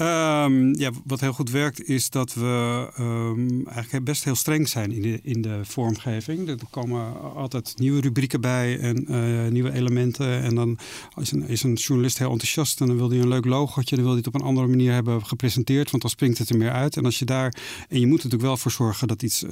Um, 0.00 0.74
ja, 0.78 0.90
wat 1.04 1.20
heel 1.20 1.32
goed 1.32 1.50
werkt 1.50 1.84
is 1.84 2.10
dat 2.10 2.34
we 2.34 2.88
um, 2.98 3.66
eigenlijk 3.66 4.04
best 4.04 4.24
heel 4.24 4.34
streng 4.34 4.68
zijn 4.68 4.92
in 4.92 5.02
de, 5.02 5.20
in 5.22 5.42
de 5.42 5.60
vormgeving. 5.62 6.48
Er 6.48 6.56
komen 6.70 7.34
altijd 7.34 7.74
nieuwe 7.76 8.00
rubrieken 8.00 8.40
bij 8.40 8.78
en 8.78 9.06
uh, 9.10 9.50
nieuwe 9.50 9.72
elementen. 9.72 10.42
En 10.42 10.54
dan 10.54 10.78
is 11.20 11.32
een, 11.32 11.48
is 11.48 11.62
een 11.62 11.74
journalist 11.74 12.18
heel 12.18 12.30
enthousiast 12.30 12.80
en 12.80 12.86
dan 12.86 12.96
wil 12.96 13.10
hij 13.10 13.18
een 13.18 13.28
leuk 13.28 13.44
logootje. 13.44 13.94
Dan 13.94 14.04
wil 14.04 14.14
hij 14.14 14.22
het 14.24 14.34
op 14.34 14.40
een 14.40 14.46
andere 14.46 14.66
manier 14.66 14.92
hebben 14.92 15.26
gepresenteerd, 15.26 15.90
want 15.90 16.02
dan 16.02 16.10
springt 16.10 16.38
het 16.38 16.50
er 16.50 16.56
meer 16.56 16.72
uit. 16.72 16.96
En 16.96 17.04
als 17.04 17.18
je 17.18 17.24
daar, 17.24 17.54
en 17.88 18.00
je 18.00 18.06
moet 18.06 18.18
er 18.18 18.24
natuurlijk 18.24 18.42
wel 18.42 18.56
voor 18.56 18.70
zorgen 18.70 19.08
dat 19.08 19.22
iets 19.22 19.42
uh, 19.42 19.50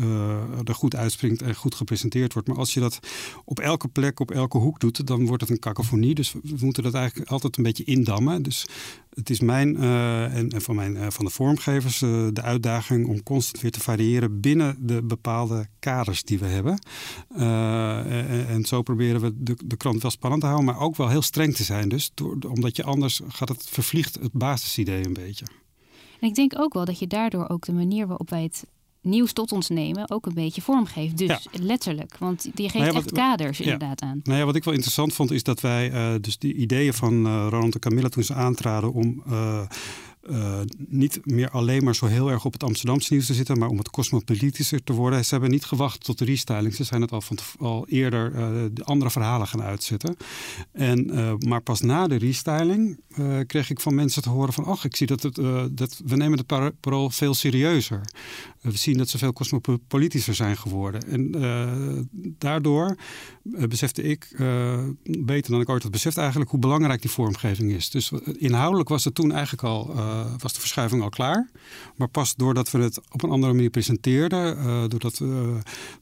er 0.64 0.74
goed 0.74 0.96
uitspringt 0.96 1.42
en 1.42 1.54
goed 1.54 1.74
gepresenteerd 1.74 2.32
wordt. 2.32 2.48
Maar 2.48 2.58
als 2.58 2.74
je 2.74 2.80
dat 2.80 2.98
op 3.44 3.60
elke 3.60 3.88
plek, 3.88 4.20
op 4.20 4.30
elke 4.30 4.58
hoek 4.58 4.80
doet, 4.80 5.06
dan 5.06 5.26
wordt 5.26 5.42
het 5.42 5.50
een 5.50 5.58
cacophonie. 5.58 6.14
Dus 6.14 6.32
we 6.32 6.56
moeten 6.60 6.82
dat 6.82 6.94
eigenlijk 6.94 7.30
altijd 7.30 7.56
een 7.56 7.62
beetje 7.62 7.84
indammen. 7.84 8.42
Dus 8.42 8.66
het 9.16 9.30
is 9.30 9.40
mijn 9.40 9.76
uh, 9.76 10.36
en, 10.36 10.62
van, 10.62 10.74
mijn, 10.74 10.94
uh, 10.94 11.06
van 11.08 11.24
de 11.24 11.30
vormgevers 11.30 12.02
uh, 12.02 12.28
de 12.32 12.42
uitdaging 12.42 13.06
om 13.06 13.22
constant 13.22 13.62
weer 13.62 13.70
te 13.70 13.80
variëren 13.80 14.40
binnen 14.40 14.86
de 14.86 15.02
bepaalde 15.02 15.66
kaders 15.78 16.22
die 16.22 16.38
we 16.38 16.46
hebben. 16.46 16.78
En, 17.28 18.46
en, 18.48 18.64
zo 18.64 18.82
proberen 18.82 19.20
we 19.20 19.32
de, 19.34 19.56
de 19.64 19.76
krant 19.76 20.02
wel 20.02 20.10
spannend 20.10 20.42
te 20.42 20.48
houden, 20.48 20.72
maar 20.72 20.82
ook 20.82 20.96
wel 20.96 21.08
heel 21.08 21.22
streng 21.22 21.54
te 21.54 21.62
zijn. 21.62 21.88
Dus 21.88 22.10
omdat 22.48 22.76
je 22.76 22.84
anders 22.84 23.20
gaat 23.28 23.48
het 23.48 23.68
vervliegt 23.68 24.14
het 24.14 24.32
basisidee 24.32 25.04
een 25.04 25.12
beetje. 25.12 25.46
En 26.20 26.28
ik 26.28 26.34
denk 26.34 26.58
ook 26.58 26.74
wel 26.74 26.84
dat 26.84 26.98
je 26.98 27.06
daardoor 27.06 27.48
ook 27.48 27.66
de 27.66 27.72
manier 27.72 28.06
waarop 28.06 28.30
wij 28.30 28.42
het 28.42 28.64
nieuws 29.06 29.32
tot 29.32 29.52
ons 29.52 29.68
nemen 29.68 30.10
ook 30.10 30.26
een 30.26 30.34
beetje 30.34 30.62
vormgeeft. 30.62 31.18
Dus 31.18 31.46
letterlijk, 31.52 32.16
want 32.18 32.48
die 32.54 32.68
geeft 32.68 32.84
nou 32.84 32.96
echt 32.96 33.12
kaders 33.12 33.60
inderdaad 33.60 34.00
aan. 34.00 34.20
Nou 34.22 34.38
ja, 34.38 34.44
wat 34.44 34.56
ik 34.56 34.64
wel 34.64 34.74
interessant 34.74 35.12
vond 35.12 35.30
is 35.30 35.42
dat 35.42 35.60
wij 35.60 35.92
uh, 35.92 36.14
dus 36.20 36.38
die 36.38 36.54
ideeën 36.54 36.94
van 36.94 37.26
uh, 37.26 37.46
Ronald 37.50 37.74
en 37.74 37.80
Camilla 37.80 38.08
toen 38.08 38.22
ze 38.22 38.34
aantraden 38.34 38.92
om 38.92 39.22
uh, 39.30 39.60
uh, 40.30 40.60
niet 40.88 41.20
meer 41.24 41.50
alleen 41.50 41.84
maar 41.84 41.94
zo 41.94 42.06
heel 42.06 42.30
erg 42.30 42.44
op 42.44 42.52
het 42.52 42.62
Amsterdamse 42.62 43.12
nieuws 43.12 43.26
te 43.26 43.34
zitten, 43.34 43.58
maar 43.58 43.68
om 43.68 43.78
het 43.78 43.90
cosmopolitischer 43.90 44.84
te 44.84 44.92
worden. 44.92 45.24
Ze 45.24 45.30
hebben 45.30 45.50
niet 45.50 45.64
gewacht 45.64 46.04
tot 46.04 46.18
de 46.18 46.24
restyling. 46.24 46.74
Ze 46.74 46.84
zijn 46.84 47.00
het 47.00 47.12
al, 47.12 47.20
van, 47.20 47.38
al 47.58 47.86
eerder 47.88 48.32
uh, 48.32 48.64
de 48.72 48.84
andere 48.84 49.10
verhalen 49.10 49.46
gaan 49.46 49.62
uitzetten. 49.62 50.16
En, 50.72 51.14
uh, 51.14 51.32
maar 51.38 51.60
pas 51.60 51.80
na 51.80 52.06
de 52.06 52.16
restyling 52.16 53.00
kreeg 53.46 53.70
ik 53.70 53.80
van 53.80 53.94
mensen 53.94 54.22
te 54.22 54.28
horen 54.28 54.52
van... 54.52 54.64
ach, 54.64 54.84
ik 54.84 54.96
zie 54.96 55.06
dat, 55.06 55.22
het, 55.22 55.34
dat 55.76 56.00
we 56.04 56.16
nemen 56.16 56.38
het 56.38 56.80
parool 56.80 57.10
veel 57.10 57.34
serieuzer. 57.34 58.00
we 58.60 58.76
zien 58.76 58.96
dat 58.96 59.08
ze 59.08 59.18
veel 59.18 59.32
cosmopolitischer 59.32 60.34
zijn 60.34 60.56
geworden. 60.56 61.02
En 61.08 61.30
daardoor 62.38 62.96
besefte 63.42 64.02
ik, 64.02 64.28
beter 65.02 65.50
dan 65.50 65.60
ik 65.60 65.68
ooit 65.68 65.82
had 65.82 65.92
beseft 65.92 66.16
eigenlijk... 66.16 66.50
hoe 66.50 66.60
belangrijk 66.60 67.00
die 67.00 67.10
vormgeving 67.10 67.72
is. 67.72 67.90
Dus 67.90 68.12
inhoudelijk 68.38 68.88
was 68.88 69.04
het 69.04 69.14
toen 69.14 69.32
eigenlijk 69.32 69.62
al 69.62 69.94
uh, 70.16 70.32
was 70.38 70.52
de 70.52 70.60
verschuiving 70.60 71.02
al 71.02 71.08
klaar. 71.08 71.50
Maar 71.96 72.08
pas 72.08 72.34
doordat 72.34 72.70
we 72.70 72.78
het 72.78 73.00
op 73.10 73.22
een 73.22 73.30
andere 73.30 73.52
manier 73.52 73.70
presenteerden, 73.70 74.56
uh, 74.56 74.84
doordat 74.88 75.20
uh, 75.20 75.28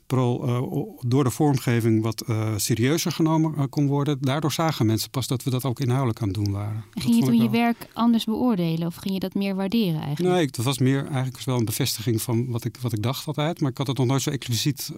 Pro 0.07 0.99
door 1.07 1.25
de 1.25 1.31
vormgeving 1.31 2.03
wat 2.03 2.25
serieuzer 2.57 3.13
genomen 3.13 3.69
kon 3.69 3.87
worden, 3.87 4.19
daardoor 4.21 4.53
zagen 4.53 4.87
mensen 4.87 5.11
pas 5.11 5.27
dat 5.27 5.43
we 5.43 5.51
dat 5.51 5.65
ook 5.65 5.81
inhoudelijk 5.81 6.21
aan 6.21 6.29
het 6.29 6.37
doen 6.37 6.53
waren. 6.53 6.85
En 6.93 7.03
ging 7.03 7.15
je 7.15 7.23
toen 7.23 7.43
je 7.43 7.51
werk 7.51 7.89
anders 7.93 8.25
beoordelen 8.25 8.87
of 8.87 8.95
ging 8.95 9.15
je 9.15 9.21
dat 9.21 9.35
meer 9.35 9.55
waarderen 9.55 10.01
eigenlijk? 10.01 10.35
Nee, 10.35 10.47
het 10.47 10.57
was 10.57 10.79
meer 10.79 11.07
eigenlijk 11.07 11.45
wel 11.45 11.59
een 11.59 11.65
bevestiging 11.65 12.23
van 12.23 12.47
wat 12.51 12.65
ik, 12.65 12.77
wat 12.81 12.93
ik 12.93 13.03
dacht 13.03 13.27
altijd, 13.27 13.61
maar 13.61 13.71
ik 13.71 13.79
had 13.79 13.87
het 13.87 13.97
nog 13.97 14.07
nooit 14.07 14.23
zo 14.23 14.31
expliciet 14.31 14.93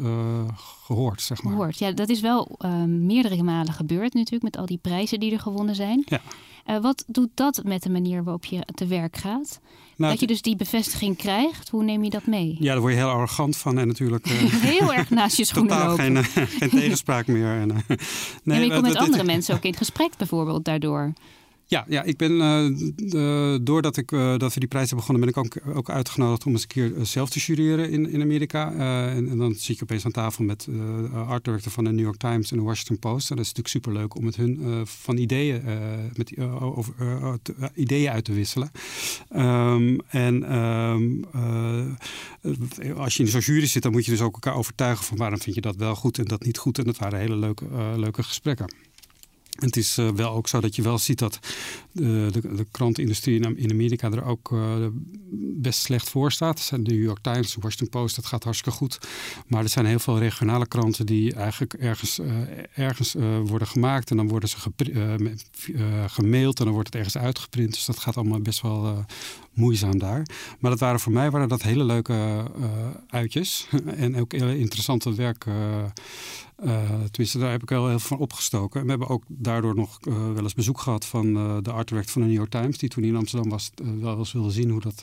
gehoord, 0.85 1.23
zeg 1.23 1.43
maar. 1.43 1.53
Gehoord, 1.53 1.79
ja, 1.79 1.93
dat 1.93 2.09
is 2.09 2.21
wel 2.21 2.59
meerdere 2.87 3.43
malen 3.43 3.73
gebeurd 3.73 4.15
natuurlijk 4.15 4.43
met 4.43 4.57
al 4.57 4.67
die 4.67 4.79
prijzen 4.83 5.21
die 5.21 5.33
er 5.33 5.41
gewonnen 5.41 5.75
zijn. 5.75 6.03
Ja. 6.07 6.21
Uh, 6.67 6.79
wat 6.81 7.05
doet 7.07 7.31
dat 7.35 7.61
met 7.65 7.83
de 7.83 7.91
manier 7.91 8.25
waarop 8.25 8.45
je 8.45 8.67
te 8.75 8.87
werk 8.87 9.17
gaat? 9.17 9.61
Nou, 9.97 10.11
dat 10.11 10.21
je 10.21 10.27
dus 10.27 10.43
die 10.43 10.57
bevestiging 10.57 11.17
krijgt, 11.17 11.69
hoe 11.69 11.85
neem 11.85 12.05
je 12.05 12.11
dat 12.11 12.27
mee? 12.27 12.57
Ja, 12.59 12.73
daar 12.73 12.81
word 12.81 12.93
je 12.93 12.99
heel 12.99 13.09
arrogant 13.09 13.57
van 13.57 13.79
en 13.79 13.87
natuurlijk... 13.87 14.27
Uh, 14.27 14.33
heel 14.73 14.95
erg 14.95 15.11
naast 15.11 15.37
je 15.37 15.45
schoenen 15.45 15.73
totaal 15.73 15.89
lopen. 15.89 16.25
Geen, 16.25 16.47
geen 16.47 16.71
tegenspraak 16.71 17.27
meer. 17.27 17.61
En, 17.61 17.67
nee, 18.43 18.59
en 18.59 18.65
je 18.65 18.71
komt 18.71 18.83
met 18.83 18.97
andere 18.97 19.25
mensen 19.25 19.55
ook 19.55 19.63
in 19.63 19.75
gesprek 19.75 20.17
bijvoorbeeld 20.17 20.65
daardoor. 20.65 21.13
Ja, 21.69 21.85
ja 21.89 22.03
ik 22.03 22.17
ben, 22.17 22.33
uh, 23.15 23.59
doordat 23.63 23.97
ik, 23.97 24.13
uh, 24.13 24.37
dat 24.37 24.55
we 24.55 24.61
die 24.61 24.69
prijs 24.69 24.91
hebben 24.91 25.07
begonnen, 25.07 25.33
ben 25.33 25.45
ik 25.45 25.77
ook, 25.77 25.91
uitgenodigd 25.91 26.47
om 26.47 26.53
eens 26.53 26.63
een 26.63 26.69
keer 26.69 26.93
zelf 27.03 27.31
te 27.31 27.39
jureren 27.39 27.91
in, 27.91 28.11
in 28.11 28.23
Amerika. 28.23 28.73
En, 29.09 29.39
dan 29.39 29.55
zit 29.55 29.77
je 29.77 29.83
opeens 29.83 30.05
aan 30.05 30.11
tafel 30.11 30.45
met 30.45 30.65
de 30.65 31.09
art 31.13 31.45
director 31.45 31.73
van 31.73 31.85
de 31.85 31.91
New 31.91 32.05
York 32.05 32.17
Times 32.17 32.51
en 32.51 32.57
de 32.57 32.63
Washington 32.63 32.99
Post. 32.99 33.31
En 33.31 33.37
dat 33.37 33.45
is 33.45 33.53
natuurlijk 33.53 33.85
superleuk 33.85 34.15
om 34.15 34.25
met 34.25 34.37
hun 34.37 34.87
van 34.87 35.17
ideeën, 35.17 35.63
met, 36.17 36.39
over, 36.61 36.95
ideeën 37.75 38.11
uit 38.11 38.25
te 38.25 38.33
wisselen. 38.33 38.71
Um, 39.37 40.01
en 40.09 40.57
um, 40.57 41.25
als 42.97 43.17
je 43.17 43.23
in 43.23 43.29
zo'n 43.29 43.41
jury 43.41 43.67
zit, 43.67 43.83
dan 43.83 43.93
moet 43.93 44.05
je 44.05 44.11
dus 44.11 44.21
ook 44.21 44.35
elkaar 44.35 44.55
overtuigen 44.55 45.05
van 45.05 45.17
waarom 45.17 45.41
vind 45.41 45.55
je 45.55 45.61
dat 45.61 45.77
wel 45.77 45.95
goed 45.95 46.19
en 46.19 46.25
dat 46.25 46.45
niet 46.45 46.59
goed. 46.59 46.79
En 46.79 46.85
dat 46.85 46.99
waren 46.99 47.19
hele 47.19 47.37
leuke, 47.37 47.67
leuke 47.97 48.23
gesprekken. 48.23 48.67
Het 49.57 49.77
is 49.77 49.99
uh, 49.99 50.09
wel 50.11 50.31
ook 50.31 50.49
zo 50.49 50.61
dat 50.61 50.77
je 50.77 50.83
wel 50.83 50.99
ziet 50.99 51.19
dat 51.19 51.39
de, 51.97 52.31
de, 52.57 52.67
krantenindustrie 52.71 53.41
in, 53.41 53.71
Amerika 53.71 54.11
er 54.11 54.25
ook 54.25 54.51
uh, 54.51 54.87
best 55.57 55.81
slecht 55.81 56.11
voor 56.11 56.33
staat. 56.33 56.69
De 56.71 56.79
New 56.79 57.03
York 57.03 57.19
Times, 57.21 57.55
de 57.55 57.61
Washington 57.61 57.89
Post, 58.01 58.17
dat 58.17 58.27
gaat 58.27 58.45
hartstikke 58.45 58.79
goed. 58.79 58.99
Maar 59.47 59.63
er 59.63 59.69
zijn 59.69 59.87
heel 59.87 59.99
veel 59.99 60.19
regionale 60.19 60.67
kranten 60.67 61.07
die 61.07 61.35
eigenlijk 61.35 61.75
ergens, 61.75 62.19
uh, 62.19 62.27
ergens 62.75 63.15
worden 63.45 63.69
gemaakt. 63.69 64.11
En 64.11 64.17
dan 64.17 64.29
worden 64.29 64.49
ze 64.49 64.57
gemaild 66.07 66.59
en 66.59 66.65
dan 66.65 66.75
wordt 66.75 66.89
het 66.89 66.97
ergens 66.97 67.19
uitgeprint. 67.19 67.73
Dus 67.73 67.85
dat 67.85 67.99
gaat 67.99 68.17
allemaal 68.17 68.41
best 68.41 68.61
wel 68.61 69.05
moeizaam 69.53 69.99
daar. 69.99 70.27
Maar 70.59 70.71
dat 70.71 70.81
waren 70.81 71.01
voor 71.01 71.13
mij 71.13 71.31
waren 71.31 71.49
dat 71.49 71.63
hele 71.63 71.85
leuke 71.85 72.45
uitjes. 73.09 73.69
en 73.97 74.17
ook 74.17 74.33
heel 74.33 74.49
interessante 74.49 75.15
werk 75.15 75.47
tenminste, 77.11 77.39
daar 77.39 77.51
heb 77.51 77.63
ik 77.63 77.69
wel 77.69 77.89
heel 77.89 77.99
veel 77.99 78.09
van 78.09 78.19
opgestoken. 78.19 78.81
En 78.81 78.85
we 78.85 78.91
hebben 78.91 79.09
ook 79.09 79.25
daardoor 79.29 79.75
nog 79.75 79.99
wel 80.05 80.43
eens 80.43 80.55
bezoek 80.55 80.81
gehad 80.81 81.07
van 81.07 81.27
uh, 81.27 81.57
de 81.63 81.73
art 81.95 82.11
van 82.11 82.23
de 82.23 82.29
New 82.29 82.37
York 82.37 82.51
Times, 82.51 82.79
die 82.79 82.89
toen 82.89 83.05
in 83.05 83.17
Amsterdam 83.17 83.51
was, 83.51 83.71
wel 84.01 84.19
eens 84.19 84.33
wilde 84.33 84.51
zien 84.51 84.71
hoe 84.71 84.81
dat 84.81 85.03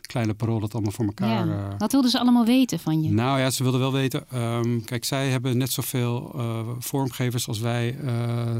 kleine 0.00 0.34
parool 0.34 0.60
dat 0.60 0.72
allemaal 0.72 0.92
voor 0.92 1.04
elkaar. 1.04 1.46
Ja. 1.46 1.76
Wat 1.78 1.92
wilden 1.92 2.10
ze 2.10 2.18
allemaal 2.18 2.44
weten 2.44 2.78
van 2.78 3.02
je? 3.02 3.10
Nou 3.10 3.40
ja, 3.40 3.50
ze 3.50 3.62
wilden 3.62 3.80
wel 3.80 3.92
weten. 3.92 4.38
Um, 4.38 4.84
kijk, 4.84 5.04
zij 5.04 5.28
hebben 5.28 5.56
net 5.56 5.70
zoveel 5.70 6.34
vormgevers 6.78 7.48
als 7.48 7.60
wij 7.60 7.96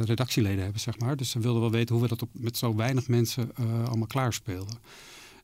redactieleden 0.05 0.63
hebben, 0.63 0.81
zeg 0.81 0.99
maar. 0.99 1.17
Dus 1.17 1.31
ze 1.31 1.39
wilden 1.39 1.61
wel 1.61 1.71
weten 1.71 1.95
hoe 1.95 2.03
we 2.05 2.11
dat 2.11 2.23
op, 2.23 2.29
met 2.33 2.57
zo 2.57 2.75
weinig 2.75 3.09
mensen 3.09 3.51
allemaal 3.87 4.07
klaarspeelden. 4.07 4.79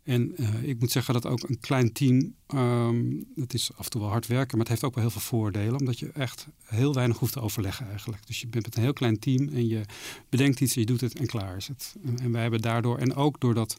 En 0.09 0.35
uh, 0.37 0.63
ik 0.63 0.81
moet 0.81 0.91
zeggen 0.91 1.15
dat 1.15 1.27
ook 1.27 1.49
een 1.49 1.61
klein 1.61 1.93
team, 1.93 2.35
um, 2.55 3.27
het 3.35 3.55
is 3.55 3.71
af 3.77 3.85
en 3.85 3.91
toe 3.91 4.01
wel 4.01 4.11
hard 4.11 4.27
werken, 4.27 4.51
maar 4.51 4.67
het 4.67 4.69
heeft 4.69 4.85
ook 4.85 4.95
wel 4.95 5.03
heel 5.03 5.13
veel 5.13 5.21
voordelen, 5.21 5.81
omdat 5.81 5.99
je 5.99 6.11
echt 6.13 6.47
heel 6.65 6.95
weinig 6.95 7.19
hoeft 7.19 7.33
te 7.33 7.41
overleggen 7.41 7.89
eigenlijk. 7.89 8.27
Dus 8.27 8.41
je 8.41 8.47
bent 8.47 8.65
met 8.65 8.77
een 8.77 8.83
heel 8.83 8.93
klein 8.93 9.19
team 9.19 9.49
en 9.49 9.69
je 9.69 9.81
bedenkt 10.29 10.61
iets, 10.61 10.75
je 10.75 10.87
doet 10.87 11.01
het 11.01 11.19
en 11.19 11.27
klaar 11.27 11.57
is 11.57 11.69
het. 11.69 11.97
En, 12.05 12.19
en 12.19 12.33
wij 12.33 12.43
hebben 12.43 12.61
daardoor, 12.61 12.99
en 12.99 13.15
ook 13.15 13.41
doordat 13.41 13.77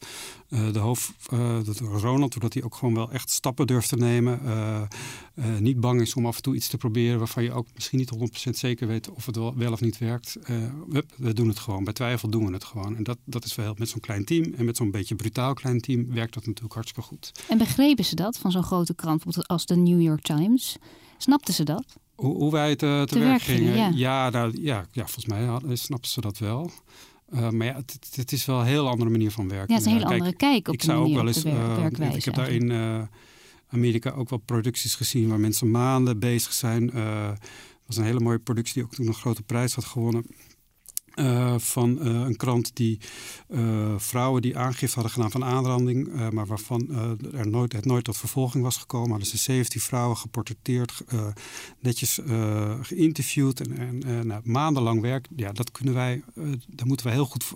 uh, 0.48 0.72
de 0.72 0.78
hoofd, 0.78 1.12
uh, 1.32 1.64
dat 1.64 1.78
Ronald, 1.78 2.32
doordat 2.32 2.54
hij 2.54 2.62
ook 2.62 2.74
gewoon 2.74 2.94
wel 2.94 3.12
echt 3.12 3.30
stappen 3.30 3.66
durft 3.66 3.88
te 3.88 3.96
nemen, 3.96 4.40
niet 5.58 5.80
bang 5.80 6.00
is 6.00 6.14
om 6.14 6.26
af 6.26 6.36
en 6.36 6.42
toe 6.42 6.54
iets 6.54 6.68
te 6.68 6.76
proberen 6.76 7.18
waarvan 7.18 7.42
je 7.42 7.52
ook 7.52 7.66
misschien 7.74 7.98
niet 7.98 8.12
100% 8.46 8.50
zeker 8.50 8.86
weet 8.86 9.10
of 9.10 9.26
het 9.26 9.36
wel, 9.36 9.56
wel 9.56 9.72
of 9.72 9.80
niet 9.80 9.98
werkt. 9.98 10.36
We, 10.88 11.04
we, 11.16 11.32
doen 11.32 11.48
het 11.48 11.58
gewoon, 11.58 11.84
bij 11.84 11.92
twijfel 11.92 12.28
doen 12.28 12.46
we 12.46 12.52
het 12.52 12.64
gewoon. 12.64 12.96
En 12.96 13.02
dat, 13.02 13.18
dat 13.24 13.44
is 13.44 13.54
wel 13.54 13.74
met 13.78 13.88
zo'n 13.88 14.00
klein 14.00 14.24
team 14.24 14.54
en 14.54 14.64
met 14.64 14.76
zo'n 14.76 14.90
beetje 14.90 15.14
brutaal 15.14 15.54
klein 15.54 15.80
team 15.80 16.12
werkt 16.20 16.34
dat 16.34 16.46
natuurlijk 16.46 16.74
hartstikke 16.74 17.08
goed. 17.08 17.32
En 17.48 17.58
begrepen 17.58 18.04
ze 18.04 18.14
dat 18.14 18.38
van 18.38 18.50
zo'n 18.50 18.62
grote 18.62 18.94
krant 18.94 19.48
als 19.48 19.66
de 19.66 19.76
New 19.76 20.00
York 20.00 20.22
Times? 20.22 20.76
Snapten 21.18 21.54
ze 21.54 21.64
dat? 21.64 21.84
Hoe, 22.14 22.34
hoe 22.36 22.52
wij 22.52 22.70
het 22.70 22.82
uh, 22.82 23.02
te, 23.02 23.06
te, 23.06 23.18
werk 23.18 23.42
gingen? 23.42 23.76
ja. 23.76 23.90
Ja, 23.94 24.30
nou, 24.30 24.62
ja, 24.62 24.86
ja, 24.92 25.02
volgens 25.02 25.26
mij 25.26 25.44
hadden, 25.44 25.78
snapten 25.78 26.10
ze 26.10 26.20
dat 26.20 26.38
wel. 26.38 26.70
Uh, 27.32 27.50
maar 27.50 27.66
ja, 27.66 27.74
het, 27.74 28.08
het, 28.14 28.32
is 28.32 28.44
wel 28.44 28.60
een 28.60 28.66
heel 28.66 28.88
andere 28.88 29.10
manier 29.10 29.30
van 29.30 29.48
werken. 29.48 29.68
Ja, 29.68 29.74
het 29.74 29.86
is 29.86 29.92
een 29.92 29.98
hele 29.98 30.12
andere 30.12 30.36
kijk 30.36 30.68
op 30.68 30.74
ik 30.74 30.80
de 30.80 30.86
zou 30.86 31.08
ook 31.08 31.14
wel 31.14 31.26
eens, 31.26 31.44
uh, 31.44 31.76
werkwijze. 31.76 32.16
Ik 32.16 32.24
heb 32.24 32.34
daar 32.34 32.50
in 32.50 32.70
uh, 32.70 33.02
Amerika 33.68 34.10
ook 34.10 34.30
wel 34.30 34.38
producties 34.38 34.94
gezien 34.94 35.28
waar 35.28 35.40
mensen 35.40 35.70
maanden 35.70 36.18
bezig 36.18 36.52
zijn. 36.52 36.88
Het 36.88 37.86
was 37.86 37.96
een 37.96 38.04
hele 38.04 38.20
mooie 38.20 38.38
productie 38.38 38.74
die 38.74 38.82
ook 38.82 38.94
toen 38.94 39.06
een 39.06 39.14
grote 39.14 39.42
prijs 39.42 39.74
had 39.74 39.84
gewonnen. 39.84 40.26
Uh, 41.14 41.54
van 41.58 41.98
uh, 42.00 42.20
een 42.20 42.36
krant 42.36 42.70
die 42.76 42.98
uh, 43.48 43.94
vrouwen 43.96 44.42
die 44.42 44.58
aangifte 44.58 44.94
hadden 44.94 45.12
gedaan 45.12 45.30
van 45.30 45.44
aanranding, 45.44 46.30
maar 46.32 46.46
waarvan 46.46 46.88
er 47.32 47.48
nooit, 47.48 47.72
het 47.72 47.84
nooit 47.84 48.04
tot 48.04 48.16
vervolging 48.16 48.64
was 48.64 48.76
gekomen. 48.76 49.10
Hadden 49.10 49.28
ze 49.28 49.36
17 49.36 49.80
vrouwen 49.80 50.16
geportretteerd, 50.16 51.04
netjes 51.80 52.18
geïnterviewd 52.80 53.60
en, 53.60 54.02
en 54.04 54.26
nou, 54.26 54.40
maandenlang 54.44 55.00
werk. 55.00 55.26
Ja, 55.36 55.52
dat 55.52 55.72
kunnen 55.72 55.94
wij, 55.94 56.22
daar 56.66 56.86
moeten 56.86 57.06
wij 57.06 57.14
heel 57.14 57.26
goed 57.26 57.52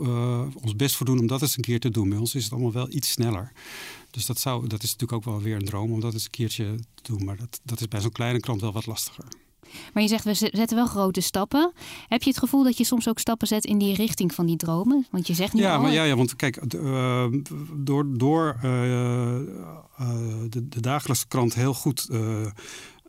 ons 0.54 0.76
best 0.76 0.96
voor 0.96 1.06
doen 1.06 1.18
om 1.18 1.26
dat 1.26 1.42
eens 1.42 1.56
een 1.56 1.62
keer 1.62 1.80
te 1.80 1.90
doen. 1.90 2.08
Bij 2.08 2.18
ons 2.18 2.34
is 2.34 2.44
het 2.44 2.52
allemaal 2.52 2.72
wel 2.72 2.92
iets 2.92 3.10
sneller. 3.10 3.52
Dus 4.10 4.26
dat, 4.26 4.38
zou, 4.38 4.66
dat 4.66 4.82
is 4.82 4.92
natuurlijk 4.92 5.12
ook 5.12 5.32
wel 5.34 5.42
weer 5.42 5.56
een 5.56 5.64
droom 5.64 5.92
om 5.92 6.00
dat 6.00 6.12
eens 6.12 6.24
een 6.24 6.30
keertje 6.30 6.78
te 6.94 7.12
doen. 7.12 7.24
Maar 7.24 7.36
dat, 7.36 7.60
dat 7.62 7.80
is 7.80 7.88
bij 7.88 8.00
zo'n 8.00 8.12
kleine 8.12 8.40
krant 8.40 8.60
wel 8.60 8.72
wat 8.72 8.86
lastiger. 8.86 9.43
Maar 9.92 10.03
je 10.03 10.09
zegt, 10.09 10.24
we 10.24 10.35
zetten 10.35 10.77
wel 10.77 10.87
grote 10.87 11.20
stappen. 11.20 11.72
Heb 12.09 12.22
je 12.22 12.31
het 12.31 12.38
gevoel 12.38 12.64
dat 12.64 12.79
je 12.79 12.85
soms 12.85 13.09
ook 13.09 13.18
stappen 13.18 13.46
zet 13.46 13.64
in 13.64 13.79
die 13.79 13.94
richting 13.94 14.35
van 14.35 14.46
die 14.46 14.57
dromen? 14.57 15.07
Want 15.11 15.27
je 15.27 15.35
zegt 15.35 15.53
nu 15.53 15.61
ja, 15.61 15.74
al... 15.74 15.81
Maar 15.81 15.92
ja, 15.92 16.05
ja, 16.05 16.16
want 16.16 16.37
kijk, 16.37 16.74
uh, 16.74 17.27
door, 17.74 18.18
door 18.18 18.57
uh, 18.64 18.70
uh, 18.70 19.38
de, 20.48 20.68
de, 20.68 20.81
dagelijkse 20.81 21.27
krant 21.29 21.55
heel 21.55 21.74
goed 21.74 22.09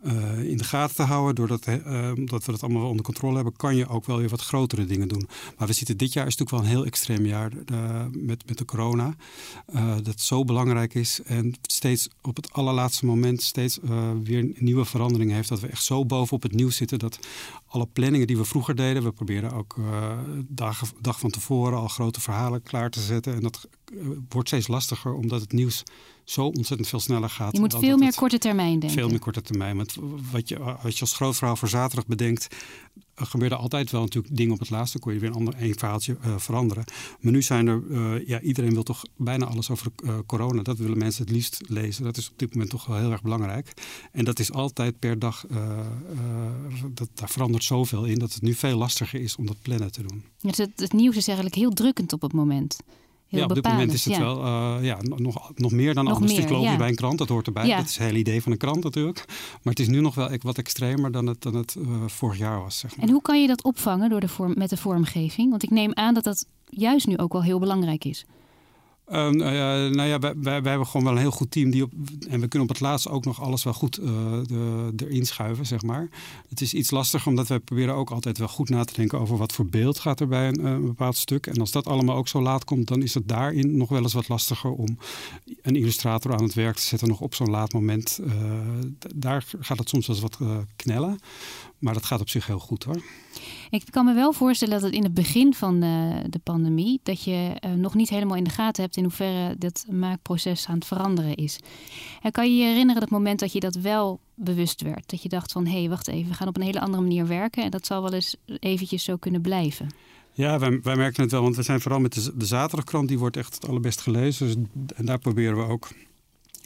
uh, 0.05 0.43
in 0.43 0.57
de 0.57 0.63
gaten 0.63 0.95
te 0.95 1.01
houden. 1.01 1.35
Doordat 1.35 1.67
uh, 1.67 2.11
dat 2.15 2.45
we 2.45 2.51
dat 2.51 2.63
allemaal 2.63 2.89
onder 2.89 3.05
controle 3.05 3.35
hebben, 3.35 3.55
kan 3.55 3.75
je 3.75 3.87
ook 3.87 4.05
wel 4.05 4.17
weer 4.17 4.29
wat 4.29 4.41
grotere 4.41 4.85
dingen 4.85 5.07
doen. 5.07 5.27
Maar 5.57 5.67
we 5.67 5.73
zitten 5.73 5.97
dit 5.97 6.13
jaar 6.13 6.27
is 6.27 6.35
natuurlijk 6.37 6.49
wel 6.49 6.59
een 6.59 6.77
heel 6.77 6.85
extreem 6.85 7.25
jaar 7.25 7.51
uh, 7.71 8.05
met, 8.11 8.47
met 8.47 8.57
de 8.57 8.65
corona. 8.65 9.15
dat 10.03 10.21
zo 10.21 10.43
belangrijk 10.43 10.93
is 10.93 11.19
en 11.25 11.53
steeds 11.61 12.09
op 12.21 12.35
het 12.35 12.53
allerlaatste 12.53 13.05
moment 13.05 13.41
steeds 13.41 13.79
weer 14.23 14.51
nieuwe 14.55 14.85
veranderingen 14.85 15.35
heeft. 15.35 15.49
Dat 15.49 15.59
we 15.59 15.67
echt 15.67 15.83
zo 15.83 16.05
bovenop 16.05 16.43
het 16.43 16.53
nieuws 16.53 16.75
zitten 16.75 16.99
dat 16.99 17.19
alle 17.75 17.85
planningen 17.85 18.27
die 18.27 18.37
we 18.37 18.45
vroeger 18.45 18.75
deden, 18.75 19.03
we 19.03 19.11
proberen 19.11 19.51
ook 19.51 19.75
dagen, 20.47 20.87
dag 21.01 21.19
van 21.19 21.29
tevoren 21.29 21.77
al 21.77 21.87
grote 21.87 22.21
verhalen 22.21 22.63
klaar 22.63 22.89
te 22.89 22.99
zetten. 22.99 23.33
En 23.33 23.41
dat 23.41 23.67
wordt 24.29 24.47
steeds 24.47 24.67
lastiger 24.67 25.13
omdat 25.13 25.41
het 25.41 25.51
nieuws 25.51 25.83
zo 26.23 26.45
ontzettend 26.45 26.89
veel 26.89 26.99
sneller 26.99 27.29
gaat. 27.29 27.53
Je 27.53 27.59
moet 27.59 27.75
veel 27.77 27.97
meer 27.97 28.15
korte 28.15 28.37
termijn 28.37 28.79
denken. 28.79 28.99
Veel 28.99 29.09
meer 29.09 29.19
korte 29.19 29.41
termijn. 29.41 29.77
Want 29.77 29.95
wat 30.31 30.49
je, 30.49 30.59
als 30.59 30.93
je 30.93 31.01
als 31.01 31.13
grootverhaal 31.13 31.55
voor 31.55 31.67
zaterdag 31.67 32.07
bedenkt, 32.07 32.55
gebeurde 33.15 33.55
altijd 33.55 33.91
wel 33.91 34.01
natuurlijk 34.01 34.35
dingen 34.35 34.53
op 34.53 34.59
het 34.59 34.69
laatste. 34.69 34.99
kon 34.99 35.13
je 35.13 35.19
weer 35.19 35.29
een 35.29 35.35
ander 35.35 35.53
een 35.57 35.75
uh, 36.07 36.37
veranderen. 36.37 36.83
Maar 37.19 37.31
nu 37.31 37.41
zijn 37.41 37.67
er, 37.67 37.83
uh, 37.89 38.27
ja, 38.27 38.39
iedereen 38.41 38.73
wil 38.73 38.83
toch 38.83 39.03
bijna 39.15 39.45
alles 39.45 39.69
over 39.69 39.87
uh, 40.03 40.17
corona. 40.25 40.61
Dat 40.61 40.77
willen 40.77 40.97
mensen 40.97 41.23
het 41.23 41.33
liefst 41.33 41.61
lezen. 41.67 42.03
Dat 42.03 42.17
is 42.17 42.29
op 42.29 42.39
dit 42.39 42.53
moment 42.53 42.69
toch 42.69 42.85
wel 42.85 42.97
heel 42.97 43.11
erg 43.11 43.21
belangrijk. 43.21 43.73
En 44.11 44.25
dat 44.25 44.39
is 44.39 44.51
altijd 44.51 44.99
per 44.99 45.19
dag, 45.19 45.45
dat, 46.93 47.09
daar 47.13 47.29
verandert 47.29 47.63
zoveel 47.63 48.05
in 48.05 48.19
dat 48.19 48.33
het 48.33 48.41
nu 48.41 48.53
veel 48.53 48.77
lastiger 48.77 49.21
is 49.21 49.35
om 49.35 49.45
dat 49.45 49.61
plannen 49.61 49.91
te 49.91 50.01
doen. 50.01 50.23
Dus 50.41 50.57
het, 50.57 50.71
het 50.75 50.93
nieuws 50.93 51.15
is 51.15 51.27
eigenlijk 51.27 51.57
heel 51.57 51.71
drukkend 51.71 52.13
op 52.13 52.21
het 52.21 52.33
moment 52.33 52.77
ja, 53.27 53.43
op 53.43 53.53
dit 53.53 53.63
moment 53.63 53.93
is 53.93 54.05
het 54.05 54.13
ja. 54.13 54.19
wel 54.19 54.45
uh, 54.45 54.77
ja, 54.81 54.97
nog, 55.01 55.51
nog 55.55 55.71
meer 55.71 55.93
dan 55.93 56.03
nog 56.03 56.13
anders. 56.13 56.33
Meer, 56.33 56.59
ja. 56.59 56.77
bij 56.77 56.87
een 56.87 56.95
krant, 56.95 57.17
dat 57.17 57.29
hoort 57.29 57.47
erbij. 57.47 57.75
Dat 57.75 57.85
is 57.85 57.97
het 57.97 58.05
hele 58.05 58.17
idee 58.17 58.41
van 58.41 58.51
een 58.51 58.57
krant 58.57 58.83
natuurlijk. 58.83 59.23
Maar 59.27 59.73
het 59.73 59.79
is 59.79 59.87
nu 59.87 60.01
nog 60.01 60.15
wel 60.15 60.29
wat 60.41 60.57
extremer 60.57 61.11
dan 61.11 61.27
het, 61.27 61.41
dan 61.41 61.55
het 61.55 61.75
uh, 61.77 61.87
vorig 62.05 62.37
jaar 62.37 62.61
was. 62.61 62.79
Zeg 62.79 62.95
maar. 62.95 63.05
En 63.05 63.11
hoe 63.11 63.21
kan 63.21 63.41
je 63.41 63.47
dat 63.47 63.63
opvangen 63.63 64.09
door 64.09 64.19
de 64.19 64.27
vorm, 64.27 64.53
met 64.57 64.69
de 64.69 64.77
vormgeving? 64.77 65.49
Want 65.49 65.63
ik 65.63 65.69
neem 65.69 65.93
aan 65.93 66.13
dat 66.13 66.23
dat 66.23 66.45
juist 66.69 67.07
nu 67.07 67.17
ook 67.17 67.33
wel 67.33 67.43
heel 67.43 67.59
belangrijk 67.59 68.05
is. 68.05 68.25
Uh, 69.11 69.29
nou 69.29 70.03
ja, 70.03 70.19
wij, 70.19 70.35
wij, 70.41 70.53
hebben 70.53 70.87
gewoon 70.87 71.03
wel 71.03 71.13
een 71.13 71.19
heel 71.19 71.31
goed 71.31 71.51
team. 71.51 71.69
Die 71.69 71.83
op, 71.83 71.91
en 72.29 72.39
we 72.39 72.47
kunnen 72.47 72.69
op 72.69 72.75
het 72.75 72.79
laatst 72.79 73.09
ook 73.09 73.25
nog 73.25 73.41
alles 73.41 73.63
wel 73.63 73.73
goed 73.73 73.99
uh, 73.99 74.05
de, 74.43 74.93
erin 74.97 75.25
schuiven, 75.25 75.65
zeg 75.65 75.81
maar. 75.81 76.09
Het 76.49 76.61
is 76.61 76.73
iets 76.73 76.91
lastiger, 76.91 77.27
omdat 77.27 77.47
wij 77.47 77.59
proberen 77.59 77.95
ook 77.95 78.09
altijd 78.09 78.37
wel 78.37 78.47
goed 78.47 78.69
na 78.69 78.83
te 78.83 78.93
denken 78.93 79.19
over 79.19 79.37
wat 79.37 79.53
voor 79.53 79.65
beeld 79.65 79.99
gaat 79.99 80.19
er 80.19 80.27
bij 80.27 80.47
een, 80.47 80.65
een, 80.65 80.85
bepaald 80.85 81.15
stuk. 81.15 81.47
En 81.47 81.59
als 81.59 81.71
dat 81.71 81.87
allemaal 81.87 82.15
ook 82.15 82.27
zo 82.27 82.41
laat 82.41 82.63
komt, 82.63 82.87
dan 82.87 83.01
is 83.01 83.13
het 83.13 83.27
daarin 83.27 83.77
nog 83.77 83.89
wel 83.89 84.01
eens 84.01 84.13
wat 84.13 84.27
lastiger 84.27 84.71
om 84.71 84.97
een 85.61 85.75
illustrator 85.75 86.33
aan 86.33 86.43
het 86.43 86.53
werk 86.53 86.75
te 86.75 86.81
zetten, 86.81 87.07
nog 87.07 87.21
op 87.21 87.35
zo'n 87.35 87.49
laat 87.49 87.73
moment. 87.73 88.19
Uh, 88.23 88.33
daar 89.15 89.45
gaat 89.59 89.79
het 89.79 89.89
soms 89.89 90.07
wel 90.07 90.15
eens 90.15 90.25
wat 90.25 90.39
knellen. 90.75 91.19
Maar 91.79 91.93
dat 91.93 92.05
gaat 92.05 92.21
op 92.21 92.29
zich 92.29 92.47
heel 92.47 92.59
goed 92.59 92.83
hoor. 92.83 93.01
Ik 93.69 93.83
kan 93.89 94.05
me 94.05 94.13
wel 94.13 94.33
voorstellen 94.33 94.73
dat 94.73 94.83
het 94.83 94.93
in 94.93 95.03
het 95.03 95.13
begin 95.13 95.53
van 95.53 95.79
de, 95.79 96.21
de 96.29 96.39
pandemie, 96.39 96.99
dat 97.03 97.23
je 97.23 97.51
uh, 97.65 97.71
nog 97.71 97.93
niet 97.93 98.09
helemaal 98.09 98.37
in 98.37 98.43
de 98.43 98.49
gaten 98.49 98.83
hebt 98.83 98.97
in 98.97 99.03
hoeverre 99.03 99.55
dat 99.57 99.85
maakproces 99.89 100.67
aan 100.67 100.75
het 100.75 100.85
veranderen 100.85 101.35
is. 101.35 101.59
En 102.21 102.31
kan 102.31 102.55
je 102.55 102.61
je 102.61 102.67
herinneren 102.67 103.01
dat 103.01 103.09
moment 103.09 103.39
dat 103.39 103.53
je 103.53 103.59
dat 103.59 103.75
wel 103.75 104.19
bewust 104.33 104.81
werd? 104.81 105.09
Dat 105.09 105.21
je 105.21 105.29
dacht 105.29 105.51
van 105.51 105.65
hé, 105.65 105.79
hey, 105.79 105.89
wacht 105.89 106.07
even, 106.07 106.29
we 106.29 106.35
gaan 106.35 106.47
op 106.47 106.57
een 106.57 106.63
hele 106.63 106.79
andere 106.79 107.03
manier 107.03 107.27
werken 107.27 107.63
en 107.63 107.71
dat 107.71 107.85
zal 107.85 108.01
wel 108.01 108.13
eens 108.13 108.35
eventjes 108.59 109.03
zo 109.03 109.17
kunnen 109.17 109.41
blijven. 109.41 109.89
Ja, 110.33 110.59
wij, 110.59 110.79
wij 110.81 110.95
merken 110.95 111.21
het 111.21 111.31
wel, 111.31 111.41
want 111.41 111.55
we 111.55 111.63
zijn 111.63 111.81
vooral 111.81 111.99
met 111.99 112.13
de, 112.13 112.37
de 112.37 112.45
zaterdagkrant, 112.45 113.07
die 113.07 113.19
wordt 113.19 113.37
echt 113.37 113.55
het 113.55 113.67
allerbest 113.67 114.01
gelezen. 114.01 114.45
Dus, 114.47 114.55
en 114.95 115.05
daar 115.05 115.19
proberen 115.19 115.57
we 115.57 115.63
ook 115.63 115.87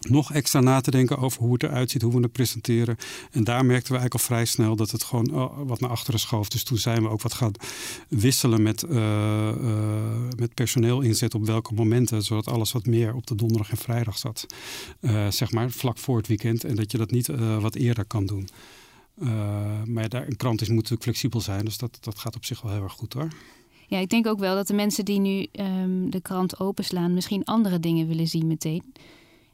nog 0.08 0.34
extra 0.34 0.60
na 0.60 0.82
te 0.82 0.92
denken 0.92 1.18
over 1.18 1.42
hoe 1.42 1.54
het 1.54 1.64
eruit 1.64 1.92
ziet, 1.92 2.02
hoe 2.02 2.14
we 2.14 2.20
het 2.20 2.32
presenteren. 2.32 2.98
En 3.32 3.44
daar 3.44 3.66
merkten 3.66 3.92
we 3.94 4.00
eigenlijk 4.00 4.14
al 4.14 4.36
vrij 4.36 4.46
snel 4.46 4.76
dat 4.76 4.92
het 4.92 5.04
gewoon 5.04 5.34
oh, 5.34 5.68
wat 5.68 5.80
naar 5.80 5.90
achteren 5.90 6.20
schoof. 6.20 6.50
Dus 6.50 6.64
toen 6.64 6.78
zijn 6.78 7.04
we 7.04 7.10
ook 7.10 7.22
wat 7.22 7.34
gaan 7.34 7.52
wisselen 8.08 8.62
met, 8.62 8.84
uh, 8.84 8.92
uh, 8.92 9.84
met 10.38 10.54
personeel 10.54 11.02
inzet 11.02 11.34
op 11.34 11.46
welke 11.46 11.74
momenten, 11.74 12.24
zodat 12.24 12.48
alles 12.48 12.72
wat 12.72 12.86
meer 12.86 13.14
op 13.14 13.28
de 13.28 13.36
donderdag 13.36 13.72
en 13.72 13.78
vrijdag 13.78 14.18
zat. 14.18 14.46
Uh, 15.02 15.28
zeg 15.32 15.52
maar 15.52 15.72
vlak 15.72 15.98
voor 15.98 16.18
het 16.18 16.28
weekend 16.28 16.64
en 16.64 16.76
dat 16.76 16.92
je 16.92 16.98
dat 16.98 17.12
niet 17.12 17.28
wat 17.60 17.76
eerder 17.76 18.06
kan 18.06 18.26
doen. 18.26 18.50
maar 19.86 20.10
daar, 20.10 20.28
een 20.28 20.38
krant 20.38 20.62
is, 20.62 20.68
moet 20.68 20.76
natuurlijk 20.76 21.04
flexibel 21.04 21.42
zijn, 21.42 21.66
dus 21.66 21.78
dat, 21.78 21.98
dat 22.02 22.20
gaat 22.20 22.36
op 22.36 22.46
zich 22.46 22.62
wel 22.62 22.72
heel 22.72 22.84
erg 22.84 22.94
goed 22.94 23.14
hoor. 23.14 23.28
Ja, 23.88 23.98
ik 23.98 24.10
denk 24.10 24.28
ook 24.28 24.40
wel 24.40 24.56
dat 24.56 24.68
de 24.68 24.74
mensen 24.74 25.06
die 25.06 25.20
nu 25.20 25.48
um, 25.52 26.10
de 26.10 26.22
krant 26.22 26.60
openslaan 26.60 27.14
misschien 27.14 27.46
andere 27.46 27.80
dingen 27.80 28.08
willen 28.08 28.28
zien 28.28 28.48
meteen. 28.48 28.84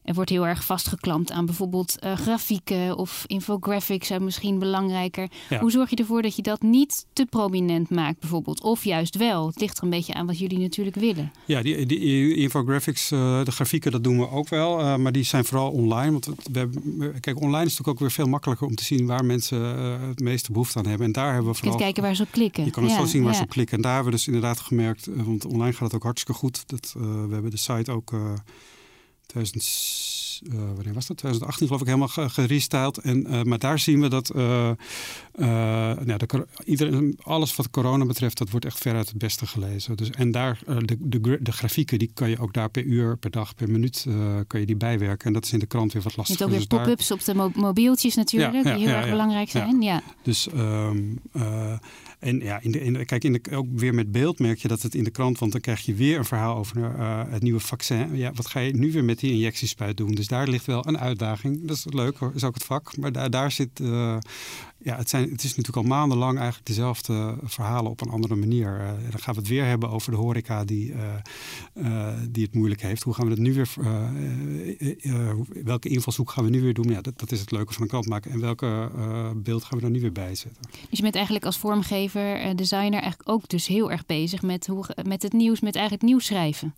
Er 0.06 0.14
wordt 0.14 0.30
heel 0.30 0.48
erg 0.48 0.66
vastgeklampt 0.66 1.32
aan 1.32 1.46
bijvoorbeeld 1.46 1.98
uh, 2.04 2.18
grafieken 2.18 2.98
of 2.98 3.24
infographics 3.28 4.08
zijn 4.08 4.24
misschien 4.24 4.60
belangrijker. 4.60 5.30
Ja. 5.50 5.60
Hoe 5.60 5.72
zorg 5.72 5.90
je 5.90 5.96
ervoor 5.96 6.22
dat 6.22 6.36
je 6.36 6.42
dat 6.42 6.62
niet 6.62 7.06
te 7.14 7.26
prominent 7.26 7.90
maakt 7.90 8.20
bijvoorbeeld? 8.20 8.62
Of 8.62 8.84
juist 8.84 9.16
wel? 9.16 9.48
Het 9.48 9.60
ligt 9.60 9.78
er 9.78 9.84
een 9.84 9.90
beetje 9.90 10.14
aan 10.14 10.26
wat 10.26 10.40
jullie 10.40 10.60
natuurlijk 10.60 10.96
willen. 10.96 11.32
Ja, 11.46 11.62
die, 11.62 11.86
die 11.86 12.36
infographics, 12.36 13.12
uh, 13.12 13.44
de 13.44 13.52
grafieken, 13.52 13.92
dat 13.92 14.04
doen 14.04 14.20
we 14.20 14.30
ook 14.30 14.50
wel. 14.50 14.80
Uh, 14.80 14.96
maar 14.96 15.12
die 15.12 15.24
zijn 15.24 15.46
vooral 15.46 15.72
online. 15.72 16.12
Want 16.12 16.26
we 16.26 16.60
hebben, 16.60 17.20
kijk, 17.20 17.42
online 17.42 17.66
is 17.66 17.70
natuurlijk 17.70 17.88
ook 17.88 18.00
weer 18.00 18.12
veel 18.12 18.28
makkelijker 18.28 18.68
om 18.68 18.76
te 18.76 18.84
zien 18.84 19.06
waar 19.06 19.26
mensen 19.26 19.62
het 20.08 20.20
meeste 20.20 20.52
behoefte 20.52 20.80
aan 20.80 20.88
hebben. 20.88 21.08
En 21.08 21.14
daar 21.14 21.34
hebben 21.34 21.52
we 21.52 21.58
vooral... 21.58 21.72
Je 21.72 21.78
kunt 21.78 21.84
kijken 21.84 22.04
waar 22.04 22.16
ze 22.16 22.24
op 22.24 22.32
klikken. 22.32 22.66
Je 22.66 22.72
kan 22.72 22.84
het 22.84 22.92
ja, 22.92 22.98
zo 22.98 23.06
zien 23.06 23.24
waar 23.24 23.32
ja. 23.32 23.38
ze 23.38 23.44
op 23.44 23.50
klikken. 23.50 23.76
En 23.76 23.82
daar 23.82 23.94
hebben 23.94 24.12
we 24.12 24.18
dus 24.18 24.28
inderdaad 24.28 24.60
gemerkt, 24.60 25.08
want 25.14 25.46
online 25.46 25.74
gaat 25.74 25.82
het 25.82 25.96
ook 25.96 26.04
hartstikke 26.04 26.40
goed. 26.40 26.64
Dat, 26.66 26.96
we 26.98 27.34
hebben 27.34 27.52
de 27.52 27.58
site 27.58 27.92
ook 27.92 28.14
2006 29.36 30.15
2000, 30.40 30.70
uh, 30.70 30.76
wanneer 30.76 30.94
was 30.94 31.08
dat? 31.08 31.18
2018 31.18 31.68
geloof 31.68 31.82
ik 31.82 31.88
helemaal 31.88 32.30
gerestyled. 32.30 32.98
En, 32.98 33.28
uh, 33.28 33.44
maar 33.44 33.60
daar 33.60 33.80
zien 33.80 34.02
we 34.02 34.08
dat 34.08 34.36
uh, 34.36 34.72
nou, 35.36 36.18
de, 36.18 36.48
iedereen, 36.66 37.20
alles 37.22 37.56
wat 37.56 37.70
corona 37.70 38.06
betreft, 38.06 38.38
dat 38.38 38.50
wordt 38.50 38.66
echt 38.66 38.78
veruit 38.78 39.08
het 39.08 39.18
beste 39.18 39.48
gelezen. 39.48 39.98
Dus, 39.98 40.10
en 40.10 40.32
daar, 40.32 40.60
de, 40.66 40.98
de, 41.00 41.38
de, 41.42 41.52
grafieken, 41.52 42.00
die 42.00 42.12
kan 42.14 42.30
je 42.30 42.40
ook 42.40 42.54
daar 42.54 42.70
per 42.70 42.84
uur, 42.84 43.18
per 43.18 43.32
dag, 43.32 43.56
per 43.56 43.72
minuut 43.72 44.06
kan 44.48 44.60
je 44.60 44.66
die 44.66 44.76
bijwerken. 44.76 45.28
En 45.28 45.34
dat 45.34 45.46
is 45.46 45.54
in 45.54 45.60
de 45.60 45.66
krant 45.66 45.94
weer 45.94 46.02
wat 46.02 46.18
lastiger. 46.18 46.48
Je 46.48 46.54
hebt 46.54 46.74
ook 46.74 46.80
weer 46.80 46.96
dus 46.96 47.08
pop-ups 47.08 47.26
daar... 47.26 47.46
op 47.46 47.54
de 47.54 47.60
mo 47.60 47.62
mobieltjes 47.68 48.16
natuurlijk, 48.16 48.54
ja, 48.54 48.58
ja, 48.60 48.76
die 48.76 48.86
heel 48.86 48.96
ja, 48.96 49.02
erg 49.02 49.10
belangrijk 49.10 49.50
zijn. 49.50 49.82
Ja. 49.82 50.02
Dus 50.24 50.48
um, 50.56 51.20
en 52.20 52.40
ja, 52.40 52.60
in 52.62 52.72
de, 52.72 52.82
in 52.82 53.06
kijk, 53.06 53.24
in 53.24 53.34
de, 53.34 53.42
ook 53.52 53.68
weer 53.72 53.94
met 53.94 54.12
beeld 54.12 54.40
merk 54.40 54.60
je 54.60 54.68
dat 54.68 54.82
het 54.82 54.96
in 54.96 55.04
de 55.04 55.10
krant, 55.10 55.40
want 55.40 55.52
dan 55.52 55.62
krijg 55.62 55.82
je 55.82 55.94
weer 55.94 56.18
een 56.18 56.26
verhaal 56.26 56.58
over 56.58 57.00
het 57.30 57.42
nieuwe 57.42 57.60
vaccin. 57.60 58.16
Ja, 58.16 58.32
wat 58.34 58.48
ga 58.48 58.60
je 58.60 58.74
nu 58.74 58.92
weer 58.92 59.04
met 59.04 59.20
die 59.20 59.32
injectiespuit 59.32 59.98
doen? 59.98 60.12
Dus 60.12 60.25
daar 60.28 60.48
ligt 60.48 60.66
wel 60.66 60.88
een 60.88 61.00
uitdaging. 61.00 61.68
Dat 61.68 61.78
is 61.78 61.86
leuk 61.90 62.18
hoor, 62.18 62.32
is 62.36 62.44
ook 62.44 62.54
het 62.54 62.64
vak. 62.64 62.98
Maar 62.98 63.12
daar, 63.12 63.30
daar 63.30 63.52
zit, 63.52 63.80
uh, 63.80 64.18
ja, 64.78 64.96
het, 64.96 65.10
zijn, 65.10 65.30
het 65.30 65.44
is 65.44 65.56
natuurlijk 65.56 65.78
al 65.78 65.84
maandenlang 65.84 66.38
eigenlijk 66.38 66.68
dezelfde 66.68 67.38
verhalen 67.44 67.92
op 67.92 68.02
een 68.02 68.10
andere 68.10 68.36
manier. 68.36 68.80
Uh, 68.80 68.88
dan 68.88 69.20
gaan 69.20 69.34
we 69.34 69.40
het 69.40 69.50
weer 69.50 69.66
hebben 69.66 69.90
over 69.90 70.12
de 70.12 70.18
horeca 70.18 70.64
die, 70.64 70.94
die 72.30 72.44
het 72.44 72.54
moeilijk 72.54 72.82
heeft. 72.82 73.04
Hoe 73.04 73.14
gaan 73.14 73.24
we 73.24 73.36
dat 73.36 73.40
nu 73.40 73.54
weer, 73.54 73.70
welke 75.64 75.90
invalshoek 75.90 76.32
gaan 76.32 76.44
we 76.44 76.50
nu 76.50 76.62
weer 76.62 76.74
doen? 76.74 76.90
Ja, 76.90 77.02
dat, 77.02 77.20
dat 77.20 77.32
is 77.32 77.40
het 77.40 77.52
leuke 77.52 77.74
van 77.74 77.82
een 77.82 77.88
krant 77.88 78.08
maken. 78.08 78.32
En 78.32 78.40
welke 78.40 78.90
beeld 79.36 79.64
gaan 79.64 79.80
we 79.80 79.86
er 79.86 79.92
nu 79.92 80.02
weer 80.02 80.12
bij 80.12 80.36
zetten? 80.36 80.62
Dus 80.90 80.98
je 80.98 81.02
bent 81.02 81.16
eigenlijk 81.16 81.46
als 81.46 81.58
vormgever 81.58 82.56
designer, 82.56 83.02
eigenlijk 83.02 83.30
ook 83.30 83.50
dus 83.50 83.68
heel 83.68 83.92
erg 83.92 84.06
bezig 84.06 84.42
met, 84.42 84.68
hoe, 84.68 84.86
met 85.08 85.22
het 85.22 85.34
nieuws, 85.34 85.60
met 85.60 85.76
eigenlijk 85.76 86.06
nieuws 86.06 86.26
schrijven. 86.26 86.74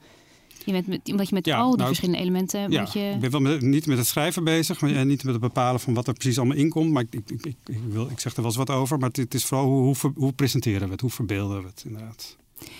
Je 0.67 0.73
bent 0.73 0.87
met, 0.87 1.09
omdat 1.11 1.29
je 1.29 1.33
met 1.33 1.45
ja, 1.45 1.57
al 1.57 1.67
die 1.67 1.75
nou, 1.75 1.87
verschillende 1.87 2.21
elementen. 2.21 2.71
Ja, 2.71 2.87
je... 2.93 2.99
ik 2.99 3.19
ben 3.19 3.31
wel 3.31 3.39
met, 3.39 3.61
niet 3.61 3.85
met 3.85 3.97
het 3.97 4.07
schrijven 4.07 4.43
bezig, 4.43 4.81
maar 4.81 5.05
niet 5.05 5.23
met 5.23 5.33
het 5.33 5.41
bepalen 5.41 5.79
van 5.79 5.93
wat 5.93 6.07
er 6.07 6.13
precies 6.13 6.37
allemaal 6.37 6.57
in 6.57 6.69
komt. 6.69 6.91
Maar 6.91 7.03
ik, 7.09 7.13
ik, 7.13 7.45
ik, 7.45 7.55
ik, 7.65 7.79
wil, 7.89 8.09
ik 8.09 8.19
zeg 8.19 8.31
er 8.31 8.41
wel 8.41 8.45
eens 8.45 8.55
wat 8.57 8.69
over. 8.69 8.97
Maar 8.97 9.07
het, 9.07 9.17
het 9.17 9.33
is 9.33 9.45
vooral 9.45 9.67
hoe, 9.67 9.83
hoe, 9.83 10.11
hoe, 10.15 10.33
presenteren 10.33 10.85
we 10.87 10.91
het, 10.91 11.01
hoe 11.01 11.09
verbeelden 11.09 11.61
we 11.61 11.67
het 11.67 11.83
inderdaad. 11.85 12.37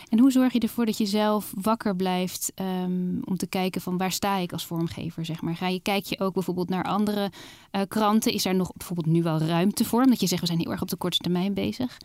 En 0.10 0.20
hoe 0.20 0.32
zorg 0.32 0.54
je 0.54 0.60
ervoor 0.60 0.86
dat 0.86 0.98
je 0.98 1.06
zelf 1.06 1.52
wakker 1.62 1.96
blijft 1.96 2.52
um, 2.56 3.20
om 3.24 3.38
te 3.38 3.48
kijken 3.48 3.82
van 3.82 3.98
waar 3.98 4.12
sta 4.12 4.38
ik 4.38 4.52
als 4.52 4.66
vormgever, 4.66 5.26
zeg 5.26 5.42
maar? 5.42 5.56
Ga 5.56 5.68
je, 5.68 5.80
kijk 5.82 6.06
je 6.06 6.20
ook 6.20 6.34
bijvoorbeeld 6.34 6.70
naar 6.70 6.84
andere 6.84 7.32
uh, 7.72 7.82
kranten? 7.88 8.34
Is 8.34 8.46
er 8.46 8.56
nog 8.56 8.72
bijvoorbeeld 8.78 9.08
nu 9.16 9.24
wel 9.24 9.40
ruimte 9.40 9.86
voor? 9.86 10.04
Omdat 10.04 10.20
je 10.20 10.28
zegt, 10.28 10.42
we 10.42 10.48
zijn 10.48 10.60
heel 10.60 10.72
erg 10.72 10.82
op 10.82 10.90
de 10.90 10.96
korte 10.96 11.18
termijn 11.18 11.54
bezig. 11.54 11.98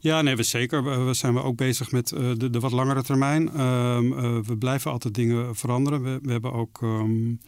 Ja, 0.00 0.22
nee, 0.22 0.36
we 0.36 0.42
zeker. 0.42 1.06
We 1.06 1.14
zijn 1.14 1.34
we 1.34 1.42
ook 1.42 1.56
bezig 1.56 1.92
met 1.92 2.10
uh, 2.10 2.32
de, 2.36 2.50
de, 2.50 2.60
wat 2.60 2.72
langere 2.72 3.02
termijn. 3.02 3.60
Um, 3.60 4.12
uh, 4.12 4.38
we 4.42 4.56
blijven 4.58 4.90
altijd 4.90 5.14
dingen 5.14 5.56
veranderen. 5.56 6.02
We, 6.02 6.18
we 6.22 6.32
hebben 6.32 6.52
ook... 6.52 6.80
Um, 6.80 7.40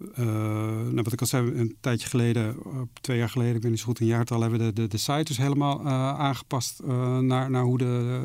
uh, 0.00 0.26
nou, 0.26 1.02
wat 1.02 1.12
ik 1.12 1.20
al 1.20 1.26
zei, 1.26 1.52
een 1.54 1.76
tijdje 1.80 2.08
geleden, 2.08 2.56
twee 3.00 3.18
jaar 3.18 3.28
geleden, 3.28 3.54
ik 3.54 3.60
ben 3.60 3.70
niet 3.70 3.80
zo 3.80 3.86
goed 3.86 4.00
een 4.00 4.06
jaartal, 4.06 4.40
hebben 4.40 4.58
we 4.58 4.64
de, 4.64 4.72
de, 4.72 4.88
de 4.88 4.96
site 4.96 5.24
dus 5.24 5.36
helemaal 5.36 5.80
uh, 5.80 6.18
aangepast 6.18 6.80
uh, 6.84 7.18
naar, 7.18 7.50
naar 7.50 7.62
hoe 7.62 7.78
de, 7.78 8.22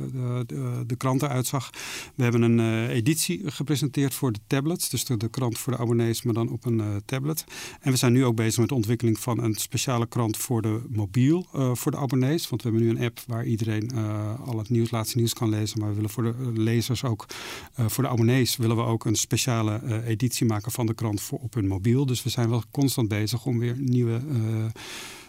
de, 0.48 0.84
de, 0.88 0.96
krant 0.96 1.22
eruit 1.22 1.48
zag. 1.48 1.70
We 2.16 2.24
hebben 2.24 2.42
een 2.42 2.88
editie 2.90 3.52
gepresenteerd 3.52 4.14
voor 4.14 4.32
de 4.32 4.40
tablets, 4.48 4.90
dus 4.90 5.06
de, 5.06 5.18
de, 5.18 5.30
krant 5.30 5.58
voor 5.58 5.74
de 5.74 5.80
abonnees, 5.80 6.24
maar 6.24 6.34
dan 6.34 6.50
op 6.50 6.66
een 6.66 7.02
tablet. 7.06 7.44
En 7.80 7.92
we 7.92 7.98
zijn 7.98 8.14
nu 8.14 8.26
ook 8.26 8.36
bezig 8.36 8.60
met 8.60 8.70
de 8.70 8.76
ontwikkeling 8.76 9.20
van 9.20 9.44
een 9.44 9.56
speciale 9.56 10.08
krant 10.08 10.38
voor 10.38 10.62
de 10.62 10.82
mobiel, 10.90 11.48
voor 11.74 11.92
de 11.92 11.98
abonnees. 11.98 12.50
Want 12.50 12.62
we 12.62 12.70
hebben 12.70 12.88
nu 12.88 12.94
een 12.96 13.06
app 13.06 13.20
waar 13.28 13.46
iedereen 13.46 13.92
al 14.46 14.58
het 14.58 14.70
nieuws, 14.70 14.92
laatste 14.92 15.18
nieuws 15.18 15.34
kan 15.34 15.50
lezen, 15.50 15.80
maar 15.80 15.90
we 15.90 15.96
willen 15.96 16.10
voor 16.10 16.24
de 16.24 16.52
lezers 16.54 17.04
ook, 17.04 17.26
voor 17.76 18.04
de 18.04 18.10
abonnees 18.10 18.58
willen 18.58 18.76
we 18.76 18.84
ook 18.84 19.06
een 19.06 19.16
speciale 19.16 20.04
editie 20.06 20.46
maken 20.46 20.72
van 20.72 20.86
de 20.86 20.94
krant 20.94 21.22
voor 21.22 21.40
op 21.40 21.54
hun 21.54 21.63
mobiel. 21.68 22.06
Dus 22.06 22.24
we 22.24 22.30
zijn 22.30 22.50
wel 22.50 22.64
constant 22.72 23.08
bezig 23.08 23.46
om 23.46 23.60
weer 23.60 23.76
nieuwe, 23.80 24.22
uh, 24.32 24.66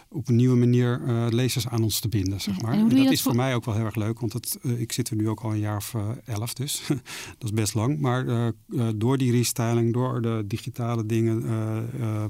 op 0.09 0.27
een 0.27 0.35
nieuwe 0.35 0.57
manier 0.57 1.01
uh, 1.07 1.25
lezers 1.29 1.67
aan 1.67 1.83
ons 1.83 1.99
te 1.99 2.07
binden. 2.07 2.41
Zeg 2.41 2.61
maar. 2.61 2.73
en, 2.73 2.89
dat, 2.89 3.11
is 3.11 3.21
voor 3.21 3.35
mij 3.35 3.55
ook 3.55 3.65
wel 3.65 3.75
heel 3.75 3.85
erg 3.85 3.95
leuk, 3.95 4.19
want 4.19 4.33
het, 4.33 4.57
uh, 4.61 4.79
ik 4.79 4.91
zit 4.91 5.09
er 5.09 5.15
nu 5.15 5.29
ook 5.29 5.39
al 5.39 5.51
een 5.51 5.59
jaar 5.59 5.77
of 5.77 5.95
elf, 6.25 6.53
dus 6.53 6.81
dat 7.37 7.43
is 7.43 7.51
best 7.51 7.73
lang. 7.73 7.99
Maar 7.99 8.51
door 8.95 9.17
die 9.17 9.31
restyling, 9.31 9.93
door 9.93 10.21
de 10.21 10.43
digitale 10.47 11.05
dingen, 11.05 11.43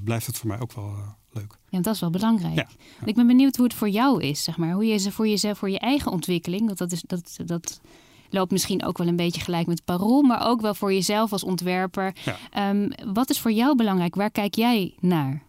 blijft 0.04 0.28
het 0.28 0.38
voor 0.38 0.48
mij 0.48 0.60
ook 0.60 0.74
wel 0.74 0.94
leuk. 1.32 1.58
Ja, 1.70 1.80
dat 1.82 1.94
is 1.94 2.00
wel 2.00 2.10
belangrijk. 2.10 2.56
Ja. 2.56 2.68
Ik 3.06 3.16
ben 3.16 3.28
benieuwd 3.28 3.56
hoe 3.56 3.66
het 3.66 3.74
voor 3.74 3.90
jou 3.90 4.24
is, 4.24 4.44
zeg 4.44 4.58
maar. 4.58 4.74
Hoe 4.74 4.86
je 4.86 4.98
ze 4.98 5.12
voor 5.12 5.28
jezelf, 5.28 5.58
voor 5.58 5.70
je 5.70 5.80
eigen 5.80 6.12
ontwikkeling, 6.12 6.66
want 6.66 6.78
dat 6.78 6.92
is 6.92 7.04
dat. 7.08 7.38
dat 7.46 7.82
loopt 8.30 8.52
misschien 8.52 8.86
ook 8.86 8.98
wel 8.98 9.08
een 9.08 9.16
beetje 9.16 9.42
gelijk 9.42 9.68
met 9.68 9.86
parool, 9.86 10.22
maar 10.22 10.48
ook 10.48 10.62
wel 10.62 10.76
voor 10.76 10.94
jezelf 10.94 11.32
als 11.32 11.44
ontwerper. 11.44 12.14
Ehm, 12.52 12.90
wat 13.14 13.30
is 13.30 13.40
voor 13.40 13.52
jou 13.52 13.76
belangrijk? 13.76 14.16
Waar 14.16 14.32
kijk 14.32 14.56
jij 14.56 14.94
naar? 15.00 15.44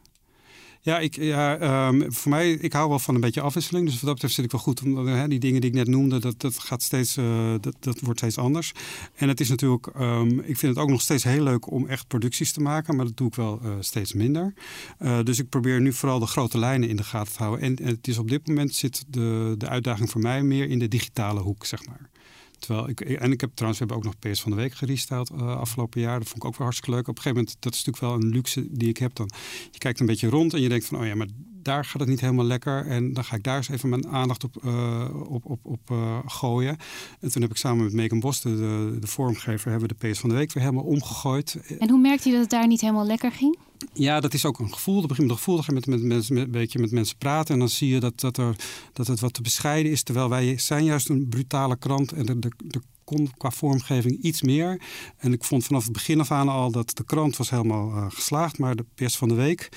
Ja, 0.86 0.98
ik, 0.98 1.16
ja 1.16 1.86
um, 1.88 2.12
voor 2.12 2.30
mij, 2.30 2.50
ik 2.50 2.72
hou 2.72 2.88
wel 2.88 2.98
van 2.98 3.14
een 3.14 3.20
beetje 3.20 3.40
afwisseling. 3.40 3.84
Dus 3.84 3.94
wat 3.94 4.04
dat 4.04 4.12
betreft 4.12 4.34
zit 4.34 4.44
ik 4.44 4.50
wel 4.50 4.60
goed. 4.60 4.82
Omdat, 4.82 5.06
hè, 5.06 5.28
die 5.28 5.38
dingen 5.38 5.60
die 5.60 5.70
ik 5.70 5.76
net 5.76 5.88
noemde, 5.88 6.18
dat, 6.18 6.40
dat 6.40 6.58
gaat 6.58 6.82
steeds, 6.82 7.16
uh, 7.16 7.54
dat, 7.60 7.76
dat 7.80 8.00
wordt 8.00 8.18
steeds 8.18 8.38
anders. 8.38 8.72
En 9.14 9.28
het 9.28 9.40
is 9.40 9.48
natuurlijk, 9.48 9.86
um, 9.98 10.40
ik 10.40 10.56
vind 10.56 10.74
het 10.74 10.78
ook 10.78 10.90
nog 10.90 11.00
steeds 11.00 11.24
heel 11.24 11.42
leuk 11.42 11.70
om 11.70 11.86
echt 11.86 12.06
producties 12.06 12.52
te 12.52 12.60
maken. 12.60 12.96
Maar 12.96 13.04
dat 13.04 13.16
doe 13.16 13.26
ik 13.26 13.34
wel 13.34 13.60
uh, 13.62 13.70
steeds 13.80 14.12
minder. 14.12 14.54
Uh, 14.98 15.22
dus 15.22 15.38
ik 15.38 15.48
probeer 15.48 15.80
nu 15.80 15.92
vooral 15.92 16.18
de 16.18 16.26
grote 16.26 16.58
lijnen 16.58 16.88
in 16.88 16.96
de 16.96 17.04
gaten 17.04 17.32
te 17.32 17.42
houden. 17.42 17.64
En, 17.64 17.76
en 17.76 17.94
het 17.94 18.08
is 18.08 18.18
op 18.18 18.28
dit 18.28 18.46
moment 18.46 18.74
zit 18.74 19.04
de, 19.08 19.54
de 19.58 19.68
uitdaging 19.68 20.10
voor 20.10 20.20
mij 20.20 20.42
meer 20.42 20.68
in 20.68 20.78
de 20.78 20.88
digitale 20.88 21.40
hoek, 21.40 21.64
zeg 21.64 21.86
maar. 21.86 22.10
Terwijl 22.58 22.88
ik, 22.88 23.00
en 23.00 23.32
ik 23.32 23.40
heb 23.40 23.50
trouwens, 23.54 23.80
we 23.80 23.86
hebben 23.86 23.96
ook 23.96 24.14
nog 24.14 24.32
PS 24.32 24.40
van 24.40 24.50
de 24.50 24.56
Week 24.56 24.74
gerestyled 24.74 25.30
uh, 25.30 25.56
afgelopen 25.56 26.00
jaar. 26.00 26.18
Dat 26.18 26.28
vond 26.28 26.42
ik 26.42 26.44
ook 26.44 26.56
wel 26.56 26.66
hartstikke 26.66 26.96
leuk. 26.96 27.08
Op 27.08 27.16
een 27.16 27.22
gegeven 27.22 27.38
moment, 27.38 27.56
dat 27.60 27.74
is 27.74 27.84
natuurlijk 27.84 28.04
wel 28.04 28.22
een 28.22 28.34
luxe 28.34 28.66
die 28.70 28.88
ik 28.88 28.96
heb. 28.96 29.14
Dan, 29.14 29.30
je 29.70 29.78
kijkt 29.78 30.00
een 30.00 30.06
beetje 30.06 30.28
rond 30.28 30.54
en 30.54 30.60
je 30.60 30.68
denkt 30.68 30.84
van, 30.84 30.98
oh 30.98 31.06
ja, 31.06 31.14
maar 31.14 31.26
daar 31.66 31.84
gaat 31.84 32.00
het 32.00 32.08
niet 32.08 32.20
helemaal 32.20 32.44
lekker. 32.44 32.86
En 32.86 33.12
dan 33.12 33.24
ga 33.24 33.36
ik 33.36 33.42
daar 33.42 33.56
eens 33.56 33.68
even 33.68 33.88
mijn 33.88 34.08
aandacht 34.08 34.44
op, 34.44 34.56
uh, 34.64 35.08
op, 35.28 35.44
op, 35.44 35.58
op 35.62 35.90
uh, 35.92 36.18
gooien. 36.26 36.76
En 37.20 37.32
toen 37.32 37.42
heb 37.42 37.50
ik 37.50 37.56
samen 37.56 37.84
met 37.84 37.92
Megan 37.92 38.20
Bos, 38.20 38.40
de, 38.40 38.56
de, 38.56 38.96
de 39.00 39.06
vormgever, 39.06 39.70
hebben 39.70 39.88
we 39.88 39.94
de 39.98 40.08
PS 40.08 40.18
van 40.18 40.28
de 40.28 40.34
Week 40.34 40.52
weer 40.52 40.62
helemaal 40.62 40.84
omgegooid. 40.84 41.58
En 41.78 41.90
hoe 41.90 42.00
merkte 42.00 42.28
je 42.28 42.32
dat 42.34 42.42
het 42.42 42.50
daar 42.50 42.66
niet 42.66 42.80
helemaal 42.80 43.06
lekker 43.06 43.32
ging? 43.32 43.58
Ja, 43.92 44.20
dat 44.20 44.34
is 44.34 44.44
ook 44.44 44.58
een 44.58 44.72
gevoel. 44.72 44.98
Dan 44.98 45.06
begin 45.06 45.24
je 45.24 45.30
met 45.30 45.38
gevoel. 45.38 45.56
Dan 45.56 45.74
met, 45.74 45.86
met, 45.86 46.02
met, 46.02 46.30
met, 46.30 46.44
een 46.44 46.50
beetje 46.50 46.78
met 46.78 46.90
mensen 46.90 47.16
praten. 47.16 47.54
En 47.54 47.60
dan 47.60 47.68
zie 47.68 47.88
je 47.88 48.00
dat, 48.00 48.20
dat, 48.20 48.36
er, 48.36 48.56
dat 48.92 49.06
het 49.06 49.20
wat 49.20 49.32
te 49.32 49.42
bescheiden 49.42 49.92
is. 49.92 50.02
Terwijl 50.02 50.28
wij 50.28 50.58
zijn 50.58 50.84
juist 50.84 51.08
een 51.08 51.28
brutale 51.28 51.76
krant. 51.76 52.12
En 52.12 52.26
de, 52.26 52.38
de, 52.38 52.50
de 52.64 52.80
kon 53.06 53.30
qua 53.36 53.50
vormgeving 53.50 54.22
iets 54.22 54.42
meer. 54.42 54.80
En 55.16 55.32
ik 55.32 55.44
vond 55.44 55.64
vanaf 55.64 55.84
het 55.84 55.92
begin 55.92 56.20
af 56.20 56.30
aan 56.30 56.48
al 56.48 56.70
dat 56.70 56.96
de 56.96 57.04
krant 57.04 57.36
was 57.36 57.50
helemaal 57.50 57.88
uh, 57.88 58.06
geslaagd. 58.08 58.58
Maar 58.58 58.76
de 58.76 58.84
pers 58.94 59.16
van 59.16 59.28
de 59.28 59.34
week 59.34 59.68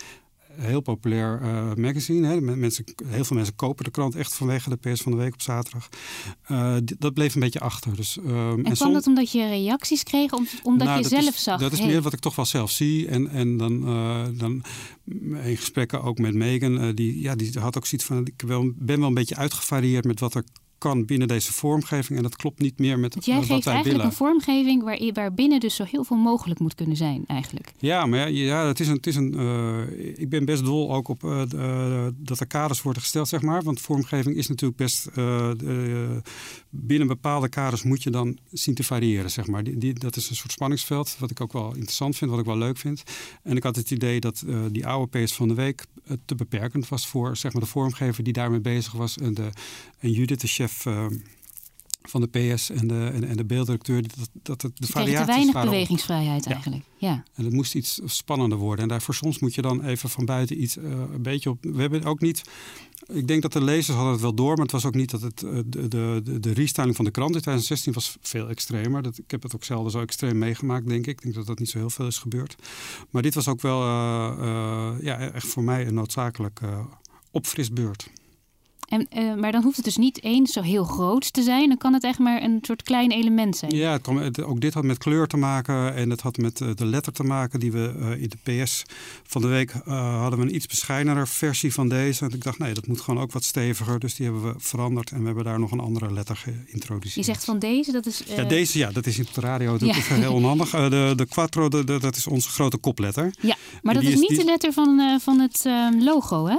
heel 0.60 0.82
populair 0.82 1.40
uh, 1.42 1.74
magazine. 1.74 2.28
Hè. 2.28 2.42
Mensen, 2.42 2.86
heel 3.06 3.24
veel 3.24 3.36
mensen 3.36 3.56
kopen 3.56 3.84
de 3.84 3.92
krant 3.92 4.16
echt 4.16 4.34
vanwege 4.34 4.70
de 4.70 4.78
pers 4.78 5.02
van 5.02 5.12
de 5.12 5.18
week 5.18 5.34
op 5.34 5.42
zaterdag. 5.42 5.90
Uh, 6.52 6.76
dat 6.98 7.14
bleef 7.14 7.34
een 7.34 7.40
beetje 7.40 7.60
achter. 7.60 7.96
Dus, 7.96 8.18
um, 8.18 8.26
en, 8.58 8.66
en 8.66 8.74
kwam 8.74 8.94
dat 8.94 9.08
omdat 9.08 9.32
je 9.32 9.48
reacties 9.48 10.04
kreeg? 10.04 10.32
omdat 10.64 10.88
nou, 10.88 11.02
je 11.02 11.08
zelf 11.08 11.36
zag? 11.36 11.60
Dat 11.60 11.72
is 11.72 11.82
meer 11.82 12.02
wat 12.02 12.14
ik 12.14 12.20
toch 12.20 12.36
wel 12.36 12.46
zelf 12.46 12.72
zie. 12.72 13.08
En, 13.08 13.30
en 13.30 13.58
dan, 13.58 13.90
uh, 13.90 14.26
dan 14.34 14.64
in 15.44 15.58
gesprekken 15.58 16.04
ook 16.04 16.18
met 16.18 16.34
Megan. 16.34 16.96
die, 16.96 17.22
ja, 17.22 17.36
die 17.36 17.60
had 17.60 17.78
ook 17.78 17.86
zoiets 17.86 18.08
van... 18.08 18.26
Ik 18.26 18.42
wel, 18.48 18.72
ben 18.76 19.00
wel 19.00 19.08
een 19.08 19.14
beetje 19.14 19.36
uitgevarieerd 19.36 20.06
met 20.06 20.20
wat 20.20 20.34
er 20.34 20.44
kan 20.80 21.06
binnen 21.06 21.28
deze 21.28 21.54
vormgeving. 21.54 22.18
En 22.18 22.24
dat 22.24 22.36
klopt 22.36 22.60
niet 22.60 22.80
meer 22.80 23.00
met 23.00 23.16
wat 23.16 23.26
wij 23.26 23.34
willen. 23.34 23.48
Jij 23.48 23.56
geeft 23.56 23.68
eigenlijk 23.68 24.04
een 24.04 24.16
vormgeving 24.16 24.84
waar, 24.84 25.00
waarbinnen 25.14 25.60
dus 25.60 25.76
zo 25.76 25.84
heel 25.84 26.04
veel 26.04 26.18
mogelijk 26.18 26.60
moet 26.60 26.76
kunnen 26.76 26.96
zijn 26.96 27.24
eigenlijk. 27.28 27.72
Ja, 27.78 28.06
maar 28.06 28.20
ja, 28.20 28.26
ja 28.26 28.68
het 28.68 28.80
is 28.80 28.88
een... 28.88 28.94
Het 28.94 29.08
is 29.08 29.16
een 29.16 29.34
uh, 29.40 30.20
ik 30.20 30.30
ben 30.30 30.46
best 30.46 30.64
dol 30.64 30.94
ook 30.94 31.08
op 31.08 31.24
uh, 31.24 32.08
dat 32.16 32.40
er 32.40 32.48
kaders 32.48 32.82
worden 32.82 33.02
gesteld, 33.02 33.28
zeg 33.28 33.42
maar. 33.42 33.64
Want 33.64 33.82
vormgeving 33.82 34.36
is 34.36 34.48
natuurlijk 34.48 34.80
best... 34.80 35.10
Binnen 36.70 37.08
bepaalde 37.08 37.50
kaders 37.50 37.84
moet 37.84 38.04
je 38.04 38.10
dan 38.10 38.38
zien 38.52 38.76
te 38.76 38.84
variëren, 38.84 39.32
zeg 39.32 39.48
maar. 39.48 39.64
Die, 39.64 39.78
die, 39.78 39.94
dat 39.94 40.16
is 40.16 40.30
een 40.30 40.36
soort 40.36 40.52
spanningsveld, 40.52 41.16
wat 41.20 41.32
ik 41.32 41.42
ook 41.42 41.54
wel 41.54 41.68
interessant 41.74 42.18
vind, 42.18 42.32
wat 42.32 42.40
ik 42.40 42.46
wel 42.46 42.58
leuk 42.58 42.78
vind. 42.78 43.04
En 43.44 43.58
ik 43.58 43.64
had 43.64 43.76
het 43.76 43.92
idee 43.92 44.20
dat 44.20 44.44
die 44.72 44.88
oude 44.88 45.24
PS 45.24 45.34
van 45.34 45.48
de 45.48 45.54
week 45.54 45.86
te 46.26 46.36
beperkend 46.36 46.90
was 46.90 47.08
voor 47.08 47.38
zeg 47.38 47.54
maar, 47.54 47.62
de 47.62 47.68
vormgever 47.68 48.24
die 48.24 48.34
daarmee 48.34 48.60
bezig 48.60 48.92
was. 48.92 49.18
En, 49.18 49.34
de, 49.34 49.50
en 50.00 50.12
Judith, 50.12 50.42
de 50.42 50.48
chef 50.48 50.69
ehm, 50.86 51.16
van 52.10 52.22
de 52.22 52.28
PS 52.28 52.70
en 52.70 52.88
de, 52.88 53.10
en, 53.14 53.24
en 53.24 53.38
de 53.38 53.46
beelddirecteur, 53.46 54.02
dat, 54.02 54.30
dat 54.44 54.62
het 54.62 54.72
de 54.78 54.88
variaties 54.88 55.20
te 55.20 55.26
weinig 55.26 55.64
bewegingsvrijheid 55.64 56.46
eigenlijk. 56.46 56.84
Ja. 56.98 57.24
En 57.36 57.44
het 57.44 57.54
moest 57.54 57.76
iets 57.76 58.00
spannender 58.06 58.58
worden. 58.58 58.84
En 58.84 58.90
daarvoor 58.90 59.16
soms 59.16 59.40
moet 59.40 59.56
je 59.56 59.62
dan 59.62 59.84
even 59.84 60.10
van 60.10 60.26
buiten 60.26 60.62
iets 60.62 60.78
uh, 60.78 60.84
een 60.90 61.22
beetje 61.22 61.50
op. 61.50 61.58
We 61.62 61.82
hebben 61.82 62.04
ook 62.04 62.20
niet. 62.20 62.42
Ik 63.08 63.28
denk 63.28 63.42
dat 63.42 63.54
de 63.54 63.64
lezers 63.64 63.96
hadden 63.96 64.14
het 64.14 64.22
wel 64.22 64.34
door, 64.34 64.52
maar 64.52 64.62
het 64.62 64.72
was 64.72 64.86
ook 64.86 64.94
niet 64.94 65.10
dat 65.10 65.22
het 65.22 65.42
uh, 65.42 65.60
de, 65.66 65.88
de, 65.88 66.40
de 66.40 66.54
restyling 66.54 66.96
van 66.96 67.06
de 67.06 67.12
krant 67.12 67.36
in 67.36 67.42
2016 67.42 67.94
was 67.94 68.18
veel 68.22 68.50
extremer. 68.50 69.02
Dat, 69.02 69.18
ik 69.18 69.32
heb 69.32 69.44
het 69.44 69.56
ook 69.56 69.64
zelden 69.64 69.92
zo 69.92 70.02
extreem 70.02 70.38
meegemaakt, 70.38 70.88
denk 70.88 71.08
ik. 71.08 71.18
Ik 71.18 71.22
denk 71.22 71.36
dat 71.36 71.46
dat 71.46 71.60
niet 71.60 71.70
zo 71.70 71.78
heel 71.78 71.90
veel 71.90 72.08
is 72.08 72.18
gebeurd. 72.18 72.56
Maar 73.10 73.22
dit 73.22 73.34
was 73.34 73.48
ook 73.48 73.62
wel 73.62 73.82
uh, 73.82 74.92
ja, 75.02 75.18
echt 75.20 75.48
voor 75.48 75.64
mij 75.64 75.88
een 75.88 75.94
noodzakelijk 75.94 76.60
opfrisbeurt. 77.32 78.10
En, 78.90 79.08
uh, 79.18 79.36
maar 79.36 79.52
dan 79.52 79.64
hoeft 79.64 79.76
het 79.76 79.86
dus 79.86 79.98
niet 79.98 80.24
eens 80.24 80.52
zo 80.52 80.62
heel 80.62 80.84
groot 80.84 81.34
te 81.34 81.42
zijn. 81.42 81.68
Dan 81.68 81.78
kan 81.78 81.94
het 81.94 82.04
echt 82.04 82.20
maar 82.20 82.44
een 82.44 82.60
soort 82.62 82.84
klein 82.84 83.12
element 83.12 83.58
zijn. 83.58 83.76
Ja, 83.76 83.92
het 83.92 84.02
kan, 84.02 84.44
ook 84.46 84.62
dit 84.62 84.74
had 84.74 84.84
met 84.84 84.98
kleur 84.98 85.28
te 85.28 85.38
maken. 85.38 85.96
En 85.96 86.10
het 86.10 86.22
had 86.22 86.38
met 86.38 86.60
uh, 86.60 86.70
de 86.76 86.86
letter 86.86 87.14
te 87.14 87.24
maken 87.24 87.60
die 87.60 87.72
we 87.72 87.96
uh, 88.00 88.22
in 88.22 88.30
de 88.30 88.64
PS 88.64 88.84
van 89.24 89.42
de 89.42 89.48
week 89.48 89.72
hadden 89.86 90.40
we 90.40 90.46
een 90.46 90.56
iets 90.56 90.68
bescheidener 90.68 91.28
versie 91.28 91.74
van 91.74 91.90
deze. 91.90 92.26
En 92.26 92.32
ik 92.34 92.44
dacht, 92.44 92.60
nee, 92.60 92.74
dat 92.74 92.88
moet 92.88 93.02
gewoon 93.02 93.24
ook 93.24 93.32
wat 93.32 93.44
steviger. 93.44 94.00
Dus 94.00 94.16
die 94.16 94.26
hebben 94.26 94.44
we 94.44 94.54
veranderd. 94.58 95.12
En 95.12 95.20
we 95.20 95.26
hebben 95.26 95.44
daar 95.44 95.60
nog 95.60 95.72
een 95.72 95.80
andere 95.80 96.14
letter 96.14 96.36
geïntroduceerd. 96.36 97.26
Je 97.26 97.32
zegt 97.32 97.46
van 97.46 97.60
deze, 97.60 97.92
dat 97.92 98.06
is... 98.06 98.24
Ja, 98.28 98.44
deze, 98.44 98.78
ja, 98.78 98.92
dat 98.92 99.06
is 99.06 99.18
in 99.18 99.28
de 99.34 99.42
radio. 99.42 99.78
Dat 99.78 99.90
ja. 99.90 99.96
is 99.96 100.08
heel 100.08 100.34
onhandig. 100.34 100.70
de, 100.70 101.14
de 101.16 101.26
Quattro, 101.26 101.70
de, 101.70 101.84
de, 101.84 102.00
dat 102.00 102.16
is 102.16 102.28
onze 102.28 102.50
grote 102.50 102.78
kopletter. 102.78 103.34
Ja, 103.42 103.56
maar 103.82 103.94
dat 103.94 104.04
is, 104.04 104.10
is 104.10 104.20
niet 104.20 104.30
die... 104.30 104.38
de 104.38 104.44
letter 104.44 104.74
van, 104.74 105.20
van 105.22 105.40
het 105.40 105.66
logo, 106.00 106.48
hè? 106.48 106.58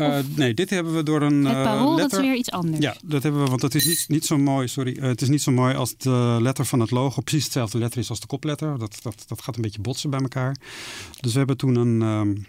Uh, 0.00 0.18
nee, 0.36 0.54
dit 0.54 0.70
hebben 0.70 0.94
we 0.94 1.02
door 1.02 1.22
een. 1.22 1.44
Het 1.44 1.56
uh, 1.56 1.62
parool, 1.62 1.96
letter... 1.96 2.08
dat 2.08 2.20
is 2.20 2.26
weer 2.26 2.36
iets 2.36 2.50
anders. 2.50 2.82
Ja, 2.82 2.96
dat 3.04 3.22
hebben 3.22 3.42
we, 3.42 3.48
want 3.48 3.62
het 3.62 3.74
is 3.74 3.86
niet, 3.86 4.04
niet 4.08 4.26
zo 4.26 4.38
mooi. 4.38 4.68
Sorry, 4.68 4.96
uh, 4.96 5.02
het 5.02 5.22
is 5.22 5.28
niet 5.28 5.42
zo 5.42 5.52
mooi 5.52 5.74
als 5.74 5.96
de 5.96 6.38
letter 6.40 6.64
van 6.64 6.80
het 6.80 6.90
logo 6.90 7.20
precies 7.20 7.44
hetzelfde 7.44 7.78
letter 7.78 8.00
is 8.00 8.10
als 8.10 8.20
de 8.20 8.26
kopletter. 8.26 8.78
Dat, 8.78 8.98
dat, 9.02 9.24
dat 9.26 9.42
gaat 9.42 9.56
een 9.56 9.62
beetje 9.62 9.80
botsen 9.80 10.10
bij 10.10 10.20
elkaar. 10.20 10.56
Dus 11.20 11.32
we 11.32 11.38
hebben 11.38 11.56
toen 11.56 11.74
een. 11.74 12.02
Um, 12.02 12.46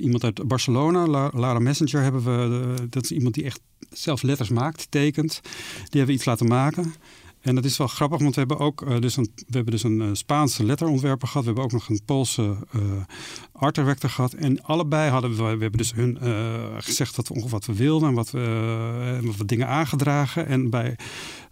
iemand 0.00 0.24
uit 0.24 0.48
Barcelona, 0.48 1.30
Lara 1.32 1.58
Messenger, 1.58 2.02
hebben 2.02 2.24
we. 2.24 2.74
dat 2.88 3.04
is 3.04 3.10
iemand 3.10 3.34
die 3.34 3.44
echt 3.44 3.60
zelf 3.90 4.22
letters 4.22 4.48
maakt, 4.48 4.86
tekent. 4.90 5.40
Die 5.42 5.82
hebben 5.82 6.06
we 6.06 6.12
iets 6.12 6.24
laten 6.24 6.46
maken. 6.46 6.94
En 7.42 7.54
dat 7.54 7.64
is 7.64 7.76
wel 7.76 7.86
grappig, 7.86 8.20
want 8.20 8.34
we 8.34 8.40
hebben 8.40 8.58
ook 8.58 8.82
uh, 8.82 9.00
dus 9.00 9.16
een, 9.16 9.32
we 9.34 9.56
hebben 9.56 9.72
dus 9.72 9.82
een 9.82 10.00
uh, 10.00 10.08
Spaanse 10.12 10.64
letterontwerper 10.64 11.28
gehad. 11.28 11.42
We 11.42 11.46
hebben 11.46 11.64
ook 11.64 11.72
nog 11.72 11.88
een 11.88 12.04
Poolse 12.04 12.56
uh, 12.76 12.82
art 13.62 13.74
director 13.74 14.10
gehad. 14.10 14.32
En 14.32 14.62
allebei 14.62 15.10
hadden 15.10 15.30
we, 15.30 15.42
we 15.42 15.48
hebben 15.48 15.72
dus 15.72 15.92
hun 15.94 16.18
gezegd 16.78 17.16
wat 17.16 17.28
we, 17.28 17.48
wat 17.48 17.66
we 17.66 17.74
wilden 17.74 18.08
en 18.08 18.14
wat 18.14 18.30
we, 18.30 19.32
wat 19.36 19.48
dingen 19.48 19.68
aangedragen. 19.68 20.46
En 20.46 20.70
bij 20.70 20.96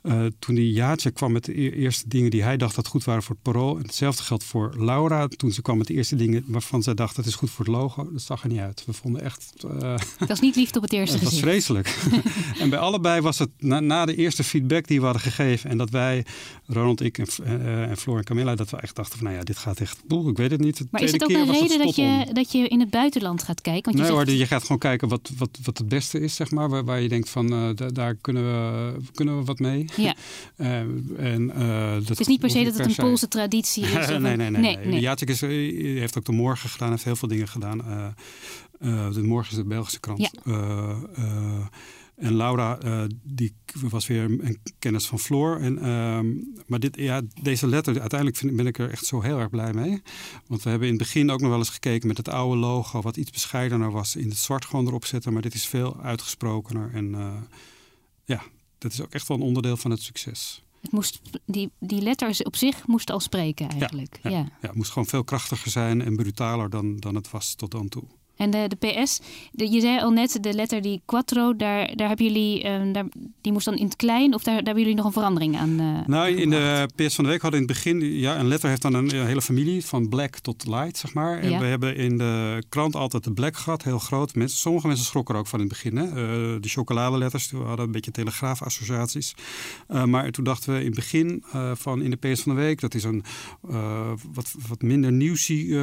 Uh, 0.02 0.26
toen 0.38 0.54
die 0.54 0.72
Jaatje 0.72 1.10
kwam 1.10 1.32
met 1.32 1.44
de 1.44 1.60
e-, 1.60 1.70
eerste 1.70 2.08
dingen 2.08 2.30
die 2.30 2.42
hij 2.42 2.56
dacht 2.56 2.74
dat 2.74 2.86
goed 2.86 3.04
waren 3.04 3.22
voor 3.22 3.34
het 3.34 3.52
parool. 3.52 3.76
En 3.76 3.82
hetzelfde 3.82 4.22
geldt 4.22 4.44
voor 4.44 4.74
Laura. 4.78 5.28
Toen 5.28 5.52
ze 5.52 5.62
kwam 5.62 5.78
met 5.78 5.86
de 5.86 5.94
eerste 5.94 6.16
dingen 6.16 6.44
waarvan 6.46 6.82
zij 6.82 6.94
dacht 6.94 7.16
dat 7.16 7.26
is 7.26 7.34
goed 7.34 7.50
voor 7.50 7.64
het 7.64 7.74
logo. 7.74 8.12
Dat 8.12 8.22
zag 8.22 8.42
er 8.42 8.48
niet 8.48 8.58
uit. 8.58 8.82
We 8.86 8.92
vonden 8.92 9.22
echt... 9.22 9.52
Uh, 9.64 9.94
dat 10.18 10.30
is 10.30 10.40
niet 10.40 10.56
liefde 10.56 10.76
op 10.76 10.82
het 10.82 10.92
eerste 10.92 11.18
gezicht. 11.18 11.34
Dat 11.42 11.42
was 11.42 11.50
vreselijk. 11.50 11.98
en 12.62 12.70
bij 12.70 12.78
allebei 12.78 13.20
was 13.20 13.38
het 13.38 13.50
na, 13.58 13.80
na, 13.80 14.04
de 14.06 14.14
eerste 14.14 14.44
feedback 14.44 14.86
die 14.86 14.98
we 14.98 15.04
hadden 15.04 15.22
gegeven. 15.22 15.70
En 15.70 15.78
dat 15.78 15.90
wij, 15.90 16.24
Ronald, 16.66 17.00
ik 17.00 17.18
en, 17.18 17.26
uh, 17.42 17.82
en 17.82 17.96
Floor 17.96 18.18
en 18.18 18.24
Camilla, 18.24 18.54
dat 18.54 18.70
we 18.70 18.76
echt 18.76 18.96
dachten 18.96 19.18
van 19.18 19.26
nou 19.26 19.38
ja, 19.38 19.44
dit 19.44 19.58
gaat 19.58 19.80
echt... 19.80 20.02
Boel, 20.06 20.28
ik 20.28 20.36
weet 20.36 20.50
het 20.50 20.60
niet. 20.60 20.86
maar 20.90 21.02
is 21.02 21.12
het 21.12 21.22
ook 21.22 21.30
een 21.30 21.52
reden 21.52 21.78
dat 21.78 21.96
je, 21.96 21.99
dat 22.32 22.52
je 22.52 22.68
in 22.68 22.80
het 22.80 22.90
buitenland 22.90 23.42
gaat 23.42 23.60
kijken? 23.60 23.84
Want 23.84 23.96
je 23.96 24.02
nee 24.02 24.12
zegt... 24.12 24.28
hoor, 24.28 24.38
je 24.38 24.46
gaat 24.46 24.62
gewoon 24.62 24.78
kijken 24.78 25.08
wat, 25.08 25.30
wat, 25.38 25.58
wat 25.62 25.78
het 25.78 25.88
beste 25.88 26.20
is, 26.20 26.34
zeg 26.34 26.50
maar. 26.50 26.68
Waar, 26.68 26.84
waar 26.84 27.00
je 27.00 27.08
denkt 27.08 27.28
van 27.28 27.52
uh, 27.52 27.68
daar 27.92 28.14
kunnen 28.14 28.42
we, 28.42 28.96
kunnen 29.14 29.38
we 29.38 29.44
wat 29.44 29.58
mee. 29.58 29.84
Ja. 29.96 30.14
uh, 30.56 30.78
en, 31.32 31.52
uh, 31.56 31.94
dat 31.94 32.08
het 32.08 32.20
is 32.20 32.26
niet 32.26 32.40
per 32.40 32.50
se 32.50 32.64
dat 32.64 32.78
het 32.78 32.86
een 32.86 32.94
Poolse 32.94 33.28
traditie 33.28 33.84
is. 33.84 34.06
nee, 34.18 34.18
nee, 34.18 34.36
nee. 34.36 34.50
nee, 34.50 34.76
nee. 34.76 35.00
Jacek 35.00 35.28
is, 35.28 35.40
heeft 35.40 36.18
ook 36.18 36.24
de 36.24 36.32
morgen 36.32 36.68
gedaan, 36.68 36.90
heeft 36.90 37.04
heel 37.04 37.16
veel 37.16 37.28
dingen 37.28 37.48
gedaan. 37.48 38.14
de 39.12 39.22
morgen 39.22 39.50
is 39.50 39.56
de 39.56 39.64
Belgische 39.64 40.00
krant. 40.00 40.30
Ja. 40.44 40.52
En 42.20 42.34
Laura, 42.34 42.78
uh, 42.84 43.02
die 43.22 43.54
was 43.80 44.06
weer 44.06 44.24
een 44.24 44.58
kennis 44.78 45.06
van 45.06 45.18
Floor. 45.18 45.60
En, 45.60 45.78
uh, 45.78 46.20
maar 46.66 46.80
dit, 46.80 46.96
ja, 46.96 47.20
deze 47.42 47.66
letter, 47.66 48.00
uiteindelijk 48.00 48.38
vind, 48.38 48.56
ben 48.56 48.66
ik 48.66 48.78
er 48.78 48.90
echt 48.90 49.04
zo 49.04 49.20
heel 49.20 49.38
erg 49.38 49.50
blij 49.50 49.72
mee. 49.72 50.02
Want 50.46 50.62
we 50.62 50.70
hebben 50.70 50.88
in 50.88 50.94
het 50.94 51.02
begin 51.02 51.30
ook 51.30 51.40
nog 51.40 51.48
wel 51.48 51.58
eens 51.58 51.70
gekeken 51.70 52.08
met 52.08 52.16
het 52.16 52.28
oude 52.28 52.56
logo, 52.56 53.00
wat 53.00 53.16
iets 53.16 53.30
bescheidener 53.30 53.90
was, 53.90 54.16
in 54.16 54.28
het 54.28 54.38
zwart 54.38 54.64
gewoon 54.64 54.86
erop 54.86 55.04
zetten. 55.04 55.32
Maar 55.32 55.42
dit 55.42 55.54
is 55.54 55.66
veel 55.66 56.00
uitgesprokener. 56.00 56.90
En 56.94 57.12
uh, 57.12 57.32
ja, 58.24 58.42
dat 58.78 58.92
is 58.92 59.00
ook 59.00 59.12
echt 59.12 59.28
wel 59.28 59.36
een 59.36 59.42
onderdeel 59.42 59.76
van 59.76 59.90
het 59.90 60.02
succes. 60.02 60.62
Het 60.80 60.92
moest, 60.92 61.20
die, 61.46 61.70
die 61.78 62.02
letters 62.02 62.42
op 62.42 62.56
zich 62.56 62.86
moesten 62.86 63.14
al 63.14 63.20
spreken 63.20 63.68
eigenlijk. 63.68 64.18
Ja, 64.22 64.30
ja. 64.30 64.36
ja. 64.36 64.44
ja 64.60 64.66
het 64.66 64.76
moest 64.76 64.92
gewoon 64.92 65.08
veel 65.08 65.24
krachtiger 65.24 65.70
zijn 65.70 66.02
en 66.02 66.16
brutaler 66.16 66.70
dan, 66.70 66.96
dan 66.96 67.14
het 67.14 67.30
was 67.30 67.54
tot 67.54 67.70
dan 67.70 67.88
toe. 67.88 68.04
En 68.40 68.50
de, 68.50 68.68
de 68.68 68.76
PS, 68.76 69.20
de, 69.52 69.70
je 69.70 69.80
zei 69.80 70.00
al 70.00 70.10
net, 70.10 70.38
de 70.40 70.52
letter 70.52 70.82
die 70.82 71.02
quattro, 71.04 71.56
daar, 71.56 71.96
daar 71.96 72.08
hebben 72.08 72.26
jullie, 72.26 72.68
um, 72.68 72.92
daar, 72.92 73.04
die 73.40 73.52
moest 73.52 73.64
dan 73.64 73.76
in 73.76 73.84
het 73.84 73.96
klein, 73.96 74.34
of 74.34 74.42
daar, 74.42 74.54
daar 74.54 74.64
hebben 74.64 74.82
jullie 74.82 74.96
nog 74.96 75.04
een 75.04 75.12
verandering 75.12 75.56
aan? 75.56 75.80
Uh, 75.80 76.06
nou, 76.06 76.28
in 76.28 76.50
de 76.50 76.88
PS 76.96 77.14
van 77.14 77.24
de 77.24 77.30
week 77.30 77.42
hadden 77.42 77.60
in 77.60 77.66
het 77.66 77.74
begin, 77.74 78.00
ja, 78.00 78.38
een 78.38 78.48
letter 78.48 78.68
heeft 78.68 78.82
dan 78.82 78.94
een, 78.94 79.10
hele 79.10 79.42
familie, 79.42 79.84
van 79.84 80.08
black 80.08 80.38
tot 80.38 80.66
light, 80.66 80.96
zeg 80.96 81.14
maar. 81.14 81.38
En 81.38 81.58
we 81.58 81.64
hebben 81.64 81.96
in 81.96 82.18
de 82.18 82.62
krant 82.68 82.96
altijd 82.96 83.24
de 83.24 83.32
black 83.32 83.56
gehad, 83.56 83.82
heel 83.82 83.98
groot. 83.98 84.34
Mensen, 84.34 84.58
sommige 84.58 84.86
mensen 84.86 85.06
schrokken 85.06 85.34
er 85.34 85.40
ook 85.40 85.46
van 85.46 85.60
in 85.60 85.66
het 85.66 85.74
begin. 85.74 85.96
Hè? 85.96 86.06
Uh, 86.06 86.60
de 86.60 86.68
chocoladeletters, 86.68 87.50
we 87.50 87.56
hadden 87.56 87.86
een 87.86 87.92
beetje 87.92 88.10
telegraafassociaties. 88.10 89.34
Uh, 89.88 90.04
maar 90.04 90.30
toen 90.30 90.44
dachten 90.44 90.72
we 90.72 90.78
in 90.78 90.86
het 90.86 90.94
begin 90.94 91.44
van 91.74 92.02
in 92.02 92.10
de 92.10 92.16
PS 92.16 92.42
van 92.42 92.54
de 92.54 92.60
week, 92.60 92.80
dat 92.80 92.94
is 92.94 93.04
een 93.04 93.24
wat, 94.32 94.54
wat 94.68 94.82
minder 94.82 95.12
nieuwsie 95.12 95.78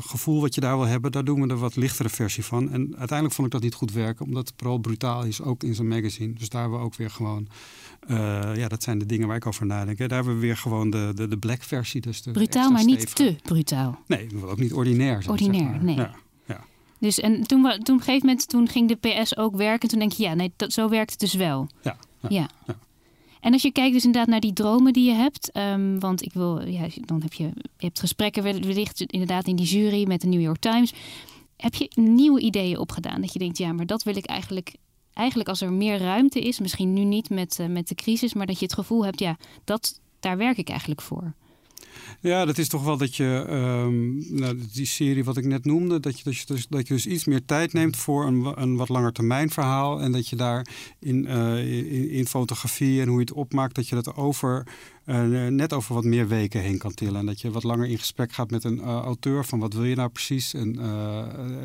gevoel 0.00 0.40
wat 0.40 0.54
je 0.54 0.60
daar 0.60 0.76
wil 0.76 0.86
hebben, 0.86 1.12
daar 1.12 1.24
doen 1.24 1.40
we 1.40 1.46
wat 1.58 1.76
lichtere 1.76 2.08
versie 2.08 2.44
van. 2.44 2.70
En 2.70 2.94
uiteindelijk 2.96 3.32
vond 3.32 3.46
ik 3.46 3.52
dat 3.52 3.62
niet 3.62 3.74
goed 3.74 3.92
werken, 3.92 4.26
omdat 4.26 4.48
het 4.48 4.54
vooral 4.56 4.78
brutaal 4.78 5.24
is, 5.24 5.42
ook 5.42 5.62
in 5.62 5.74
zijn 5.74 5.88
magazine. 5.88 6.32
Dus 6.32 6.48
daar 6.48 6.60
hebben 6.60 6.78
we 6.78 6.84
ook 6.84 6.94
weer 6.94 7.10
gewoon, 7.10 7.48
uh, 8.08 8.56
ja, 8.56 8.68
dat 8.68 8.82
zijn 8.82 8.98
de 8.98 9.06
dingen 9.06 9.26
waar 9.26 9.36
ik 9.36 9.46
over 9.46 9.66
nadenk. 9.66 9.98
Daar 9.98 10.08
hebben 10.08 10.34
we 10.34 10.40
weer 10.40 10.56
gewoon 10.56 10.90
de, 10.90 11.12
de, 11.14 11.28
de 11.28 11.36
black 11.36 11.62
versie. 11.62 12.00
Dus 12.00 12.22
de 12.22 12.30
brutaal, 12.30 12.70
maar 12.70 12.84
niet 12.84 13.14
te 13.14 13.36
brutaal. 13.42 13.98
Nee, 14.06 14.28
ook 14.44 14.58
niet 14.58 14.72
ordinair. 14.72 15.22
Zijn, 15.22 15.30
ordinair, 15.30 15.62
zeg 15.62 15.70
maar. 15.70 15.84
nee. 15.84 15.96
Ja. 15.96 16.64
Dus 16.98 17.20
en 17.20 17.46
toen, 17.46 17.62
toen 17.62 17.70
op 17.72 17.88
een 17.88 17.98
gegeven 17.98 18.26
moment 18.26 18.48
toen 18.48 18.68
ging 18.68 18.88
de 18.88 19.08
PS 19.08 19.36
ook 19.36 19.56
werken. 19.56 19.88
Toen 19.88 19.98
denk 19.98 20.12
je, 20.12 20.22
ja, 20.22 20.34
nee, 20.34 20.52
dat, 20.56 20.72
zo 20.72 20.88
werkt 20.88 21.10
het 21.10 21.20
dus 21.20 21.34
wel. 21.34 21.68
Ja. 21.82 21.96
ja, 22.28 22.48
ja. 22.66 22.76
En 23.40 23.52
als 23.52 23.62
je 23.62 23.72
kijkt 23.72 23.92
dus 23.92 24.04
inderdaad 24.04 24.28
naar 24.28 24.40
die 24.40 24.52
dromen 24.52 24.92
die 24.92 25.04
je 25.04 25.14
hebt, 25.14 25.56
um, 25.56 26.00
want 26.00 26.22
ik 26.22 26.32
wil, 26.32 26.66
ja, 26.66 26.86
dan 27.04 27.22
heb 27.22 27.32
je, 27.32 27.44
je 27.54 27.86
hebt 27.86 28.00
gesprekken 28.00 28.42
wellicht 28.42 29.00
inderdaad 29.00 29.46
in 29.46 29.56
die 29.56 29.66
jury 29.66 30.06
met 30.06 30.20
de 30.20 30.26
New 30.26 30.40
York 30.40 30.58
Times. 30.58 30.92
Heb 31.60 31.74
je 31.74 31.90
nieuwe 31.94 32.40
ideeën 32.40 32.78
opgedaan? 32.78 33.20
Dat 33.20 33.32
je 33.32 33.38
denkt, 33.38 33.58
ja, 33.58 33.72
maar 33.72 33.86
dat 33.86 34.02
wil 34.02 34.16
ik 34.16 34.26
eigenlijk. 34.26 34.74
Eigenlijk 35.12 35.48
als 35.48 35.60
er 35.60 35.72
meer 35.72 35.98
ruimte 35.98 36.40
is, 36.40 36.58
misschien 36.58 36.92
nu 36.92 37.04
niet 37.04 37.30
met, 37.30 37.58
uh, 37.60 37.66
met 37.66 37.88
de 37.88 37.94
crisis, 37.94 38.34
maar 38.34 38.46
dat 38.46 38.58
je 38.58 38.64
het 38.64 38.74
gevoel 38.74 39.04
hebt, 39.04 39.20
ja, 39.20 39.36
dat, 39.64 40.00
daar 40.20 40.36
werk 40.36 40.56
ik 40.56 40.68
eigenlijk 40.68 41.00
voor. 41.00 41.34
Ja, 42.22 42.44
dat 42.44 42.58
is 42.58 42.68
toch 42.68 42.84
wel 42.84 42.96
dat 42.96 43.16
je, 43.16 43.46
um, 43.50 44.24
nou, 44.28 44.60
die 44.72 44.86
serie 44.86 45.24
wat 45.24 45.36
ik 45.36 45.44
net 45.44 45.64
noemde, 45.64 46.00
dat 46.00 46.18
je, 46.18 46.24
dat 46.24 46.36
je, 46.36 46.46
dus, 46.46 46.66
dat 46.68 46.88
je 46.88 46.94
dus 46.94 47.06
iets 47.06 47.24
meer 47.24 47.44
tijd 47.44 47.72
neemt 47.72 47.96
voor 47.96 48.26
een, 48.26 48.62
een 48.62 48.76
wat 48.76 48.88
langer 48.88 49.12
termijn 49.12 49.50
verhaal. 49.50 50.00
En 50.00 50.12
dat 50.12 50.28
je 50.28 50.36
daar 50.36 50.66
in, 50.98 51.24
uh, 51.24 52.16
in, 52.16 52.26
fotografie 52.26 53.00
en 53.00 53.08
hoe 53.08 53.16
je 53.16 53.24
het 53.24 53.32
opmaakt, 53.32 53.74
dat 53.74 53.88
je 53.88 53.94
dat 53.94 54.14
over 54.14 54.66
uh, 55.06 55.46
net 55.46 55.72
over 55.72 55.94
wat 55.94 56.04
meer 56.04 56.28
weken 56.28 56.60
heen 56.60 56.78
kan 56.78 56.94
tillen. 56.94 57.20
En 57.20 57.26
dat 57.26 57.40
je 57.40 57.50
wat 57.50 57.62
langer 57.62 57.88
in 57.88 57.98
gesprek 57.98 58.32
gaat 58.32 58.50
met 58.50 58.64
een 58.64 58.78
uh, 58.78 58.84
auteur 58.84 59.44
van 59.44 59.58
wat 59.58 59.72
wil 59.72 59.84
je 59.84 59.94
nou 59.94 60.08
precies. 60.08 60.54
En 60.54 60.72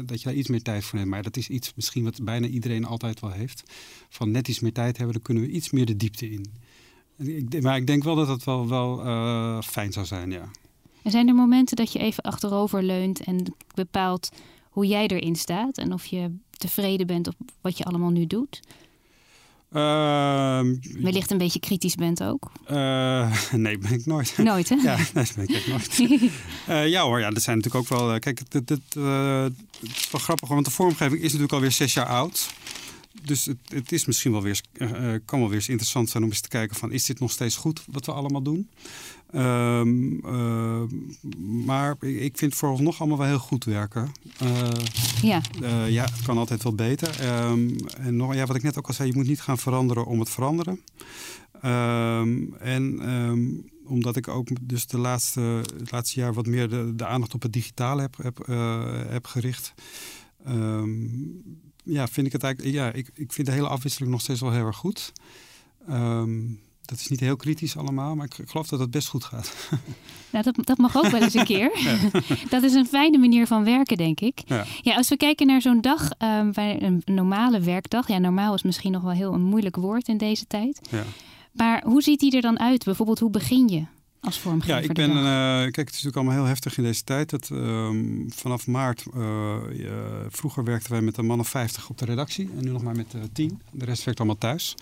dat 0.05 0.21
je 0.21 0.25
daar 0.25 0.37
iets 0.37 0.49
meer 0.49 0.61
tijd 0.61 0.83
voor 0.83 0.97
neemt. 0.97 1.11
Maar 1.11 1.23
dat 1.23 1.37
is 1.37 1.49
iets 1.49 1.73
misschien 1.75 2.03
wat 2.03 2.23
bijna 2.23 2.47
iedereen 2.47 2.85
altijd 2.85 3.19
wel 3.19 3.31
heeft. 3.31 3.63
Van 4.09 4.31
net 4.31 4.47
iets 4.47 4.59
meer 4.59 4.73
tijd 4.73 4.97
hebben, 4.97 5.13
dan 5.13 5.23
kunnen 5.23 5.43
we 5.43 5.49
iets 5.49 5.69
meer 5.69 5.85
de 5.85 5.95
diepte 5.95 6.29
in. 6.29 6.45
Ik, 7.17 7.61
maar 7.61 7.77
ik 7.77 7.87
denk 7.87 8.03
wel 8.03 8.15
dat 8.15 8.27
het 8.27 8.43
wel, 8.43 8.67
wel 8.67 9.05
uh, 9.05 9.61
fijn 9.61 9.93
zou 9.93 10.05
zijn, 10.05 10.31
ja. 10.31 10.49
En 11.03 11.11
zijn 11.11 11.27
er 11.27 11.35
momenten 11.35 11.75
dat 11.75 11.91
je 11.91 11.99
even 11.99 12.23
achterover 12.23 12.83
leunt 12.83 13.23
en 13.23 13.55
bepaalt 13.73 14.29
hoe 14.69 14.87
jij 14.87 15.07
erin 15.07 15.35
staat 15.35 15.77
en 15.77 15.93
of 15.93 16.05
je 16.05 16.31
tevreden 16.51 17.07
bent 17.07 17.27
op 17.27 17.35
wat 17.61 17.77
je 17.77 17.83
allemaal 17.83 18.09
nu 18.09 18.27
doet? 18.27 18.59
Uh, 19.71 20.61
Wellicht 21.01 21.31
een 21.31 21.37
beetje 21.37 21.59
kritisch 21.59 21.95
bent 21.95 22.23
ook? 22.23 22.51
Uh, 22.71 23.31
nee, 23.51 23.77
ben 23.77 23.91
ik 23.91 24.05
nooit. 24.05 24.37
Nooit, 24.37 24.69
hè? 24.69 24.75
Ja, 24.83 24.97
nee, 25.13 25.25
ben 25.35 25.49
ik 25.49 25.67
nooit. 25.67 25.99
uh, 26.69 26.87
ja 26.95 27.03
hoor, 27.03 27.19
ja, 27.19 27.29
dat 27.29 27.43
zijn 27.43 27.57
natuurlijk 27.57 27.91
ook 27.91 27.99
wel... 27.99 28.19
Kijk, 28.19 28.39
het, 28.39 28.53
het, 28.53 28.69
het, 28.69 28.95
is 29.81 30.09
wel 30.11 30.21
grappig, 30.21 30.49
want 30.49 30.65
de 30.65 30.71
vormgeving 30.71 31.21
is 31.21 31.25
natuurlijk 31.25 31.53
alweer 31.53 31.71
zes 31.71 31.93
jaar 31.93 32.05
oud 32.05 32.53
dus 33.27 33.45
het, 33.45 33.57
het, 33.67 33.91
is 33.91 34.05
misschien 34.05 34.31
wel 34.31 34.41
weer, 34.41 34.61
uh, 34.73 35.13
kan 35.25 35.39
wel 35.39 35.47
weer 35.47 35.57
eens 35.57 35.69
interessant 35.69 36.09
zijn 36.09 36.23
om 36.23 36.29
eens 36.29 36.41
te 36.41 36.47
kijken 36.47 36.75
van 36.75 36.91
is 36.91 37.05
dit 37.05 37.19
nog 37.19 37.31
steeds 37.31 37.55
goed 37.55 37.83
wat 37.91 38.05
we 38.05 38.11
allemaal 38.11 38.41
doen? 38.41 38.69
Um, 39.35 40.25
uh, 40.25 40.81
maar 41.65 42.03
ik 42.03 42.37
vind 42.37 42.55
vooralsnog 42.55 42.99
allemaal 42.99 43.17
wel 43.17 43.27
heel 43.27 43.39
goed 43.39 43.63
werken. 43.63 44.11
Uh, 44.43 44.69
ja. 45.21 45.41
ja, 45.87 46.03
het 46.03 46.21
kan 46.21 46.37
altijd 46.37 46.63
wel 46.63 46.75
beter. 46.75 47.43
Um, 47.49 47.75
en 47.97 48.15
nog, 48.15 48.33
ja, 48.33 48.45
wat 48.45 48.55
ik 48.55 48.63
net 48.63 48.77
ook 48.77 48.87
al 48.87 48.93
zei, 48.93 49.09
je 49.09 49.15
moet 49.15 49.27
niet 49.27 49.41
gaan 49.41 49.57
veranderen 49.57 50.05
om 50.05 50.19
het 50.19 50.29
veranderen. 50.29 50.79
Um, 51.65 52.53
en 52.59 53.01
omdat 53.85 54.15
ik 54.15 54.27
ook 54.27 54.47
dus 54.61 54.87
de 54.87 54.97
laatste, 54.97 55.41
het 55.77 55.91
laatste 55.91 56.19
jaar 56.19 56.33
wat 56.33 56.45
meer 56.45 56.69
de, 56.69 56.93
de 56.95 57.05
aandacht 57.05 57.33
op 57.33 57.41
het 57.41 57.53
digitale 57.53 58.01
heb, 58.01 58.17
heb, 58.17 58.45
heb 59.09 59.25
gericht 59.25 59.73
ja, 61.85 62.07
vind 62.07 62.27
ik 62.27 62.33
het 62.33 62.43
eigenlijk. 62.43 62.75
Ja, 62.75 62.91
ik, 62.91 63.09
ik 63.13 63.33
vind 63.33 63.47
de 63.47 63.53
hele 63.53 63.67
afwisseling 63.67 64.11
nog 64.11 64.21
steeds 64.21 64.41
wel 64.41 64.51
heel 64.51 64.65
erg 64.65 64.77
goed. 64.77 65.11
Um, 65.89 66.59
dat 66.85 66.99
is 66.99 67.07
niet 67.07 67.19
heel 67.19 67.35
kritisch 67.35 67.77
allemaal, 67.77 68.15
maar 68.15 68.25
ik, 68.25 68.37
ik 68.37 68.49
geloof 68.49 68.67
dat 68.67 68.79
het 68.79 68.91
best 68.91 69.07
goed 69.07 69.23
gaat. 69.23 69.53
Nou, 70.29 70.47
dat, 70.47 70.65
dat 70.65 70.77
mag 70.77 70.97
ook 70.97 71.07
wel 71.07 71.21
eens 71.21 71.33
een 71.33 71.45
keer. 71.45 71.71
dat 72.49 72.63
is 72.63 72.73
een 72.73 72.85
fijne 72.85 73.17
manier 73.17 73.47
van 73.47 73.63
werken, 73.63 73.97
denk 73.97 74.19
ik. 74.19 74.41
Ja, 74.45 74.65
ja 74.81 74.95
als 74.95 75.09
we 75.09 75.17
kijken 75.17 75.47
naar 75.47 75.61
zo'n 75.61 75.81
dag, 75.81 76.09
um, 76.19 76.51
bij 76.51 76.81
een 76.81 77.01
normale 77.05 77.59
werkdag. 77.59 78.07
Ja, 78.07 78.17
normaal 78.17 78.53
is 78.53 78.63
misschien 78.63 78.91
nog 78.91 79.01
wel 79.01 79.11
heel 79.11 79.33
een 79.33 79.43
moeilijk 79.43 79.75
woord 79.75 80.07
in 80.07 80.17
deze 80.17 80.47
tijd. 80.47 80.79
Ja. 80.91 81.03
Maar 81.51 81.83
hoe 81.85 82.01
ziet 82.01 82.19
die 82.19 82.35
er 82.35 82.41
dan 82.41 82.59
uit? 82.59 82.83
Bijvoorbeeld, 82.83 83.19
hoe 83.19 83.29
begin 83.29 83.67
je? 83.67 83.83
Als 84.25 84.39
vormgever? 84.39 84.75
Ja, 84.75 84.81
ik 84.81 84.93
ben. 84.93 85.09
Uh, 85.09 85.23
kijk, 85.61 85.75
het 85.75 85.89
is 85.89 86.03
natuurlijk 86.03 86.15
allemaal 86.15 86.33
heel 86.33 86.45
heftig 86.45 86.77
in 86.77 86.83
deze 86.83 87.03
tijd. 87.03 87.29
Dat, 87.29 87.49
um, 87.49 88.25
vanaf 88.35 88.67
maart. 88.67 89.05
Uh, 89.15 89.55
vroeger 90.29 90.63
werkten 90.63 90.91
wij 90.91 91.01
met 91.01 91.17
een 91.17 91.25
man 91.25 91.39
of 91.39 91.47
50 91.49 91.89
op 91.89 91.97
de 91.97 92.05
redactie. 92.05 92.49
En 92.57 92.63
nu 92.63 92.71
nog 92.71 92.83
maar 92.83 92.95
met 92.95 93.15
10. 93.33 93.61
De 93.71 93.85
rest 93.85 94.03
werkt 94.03 94.19
allemaal 94.19 94.37
thuis. 94.37 94.75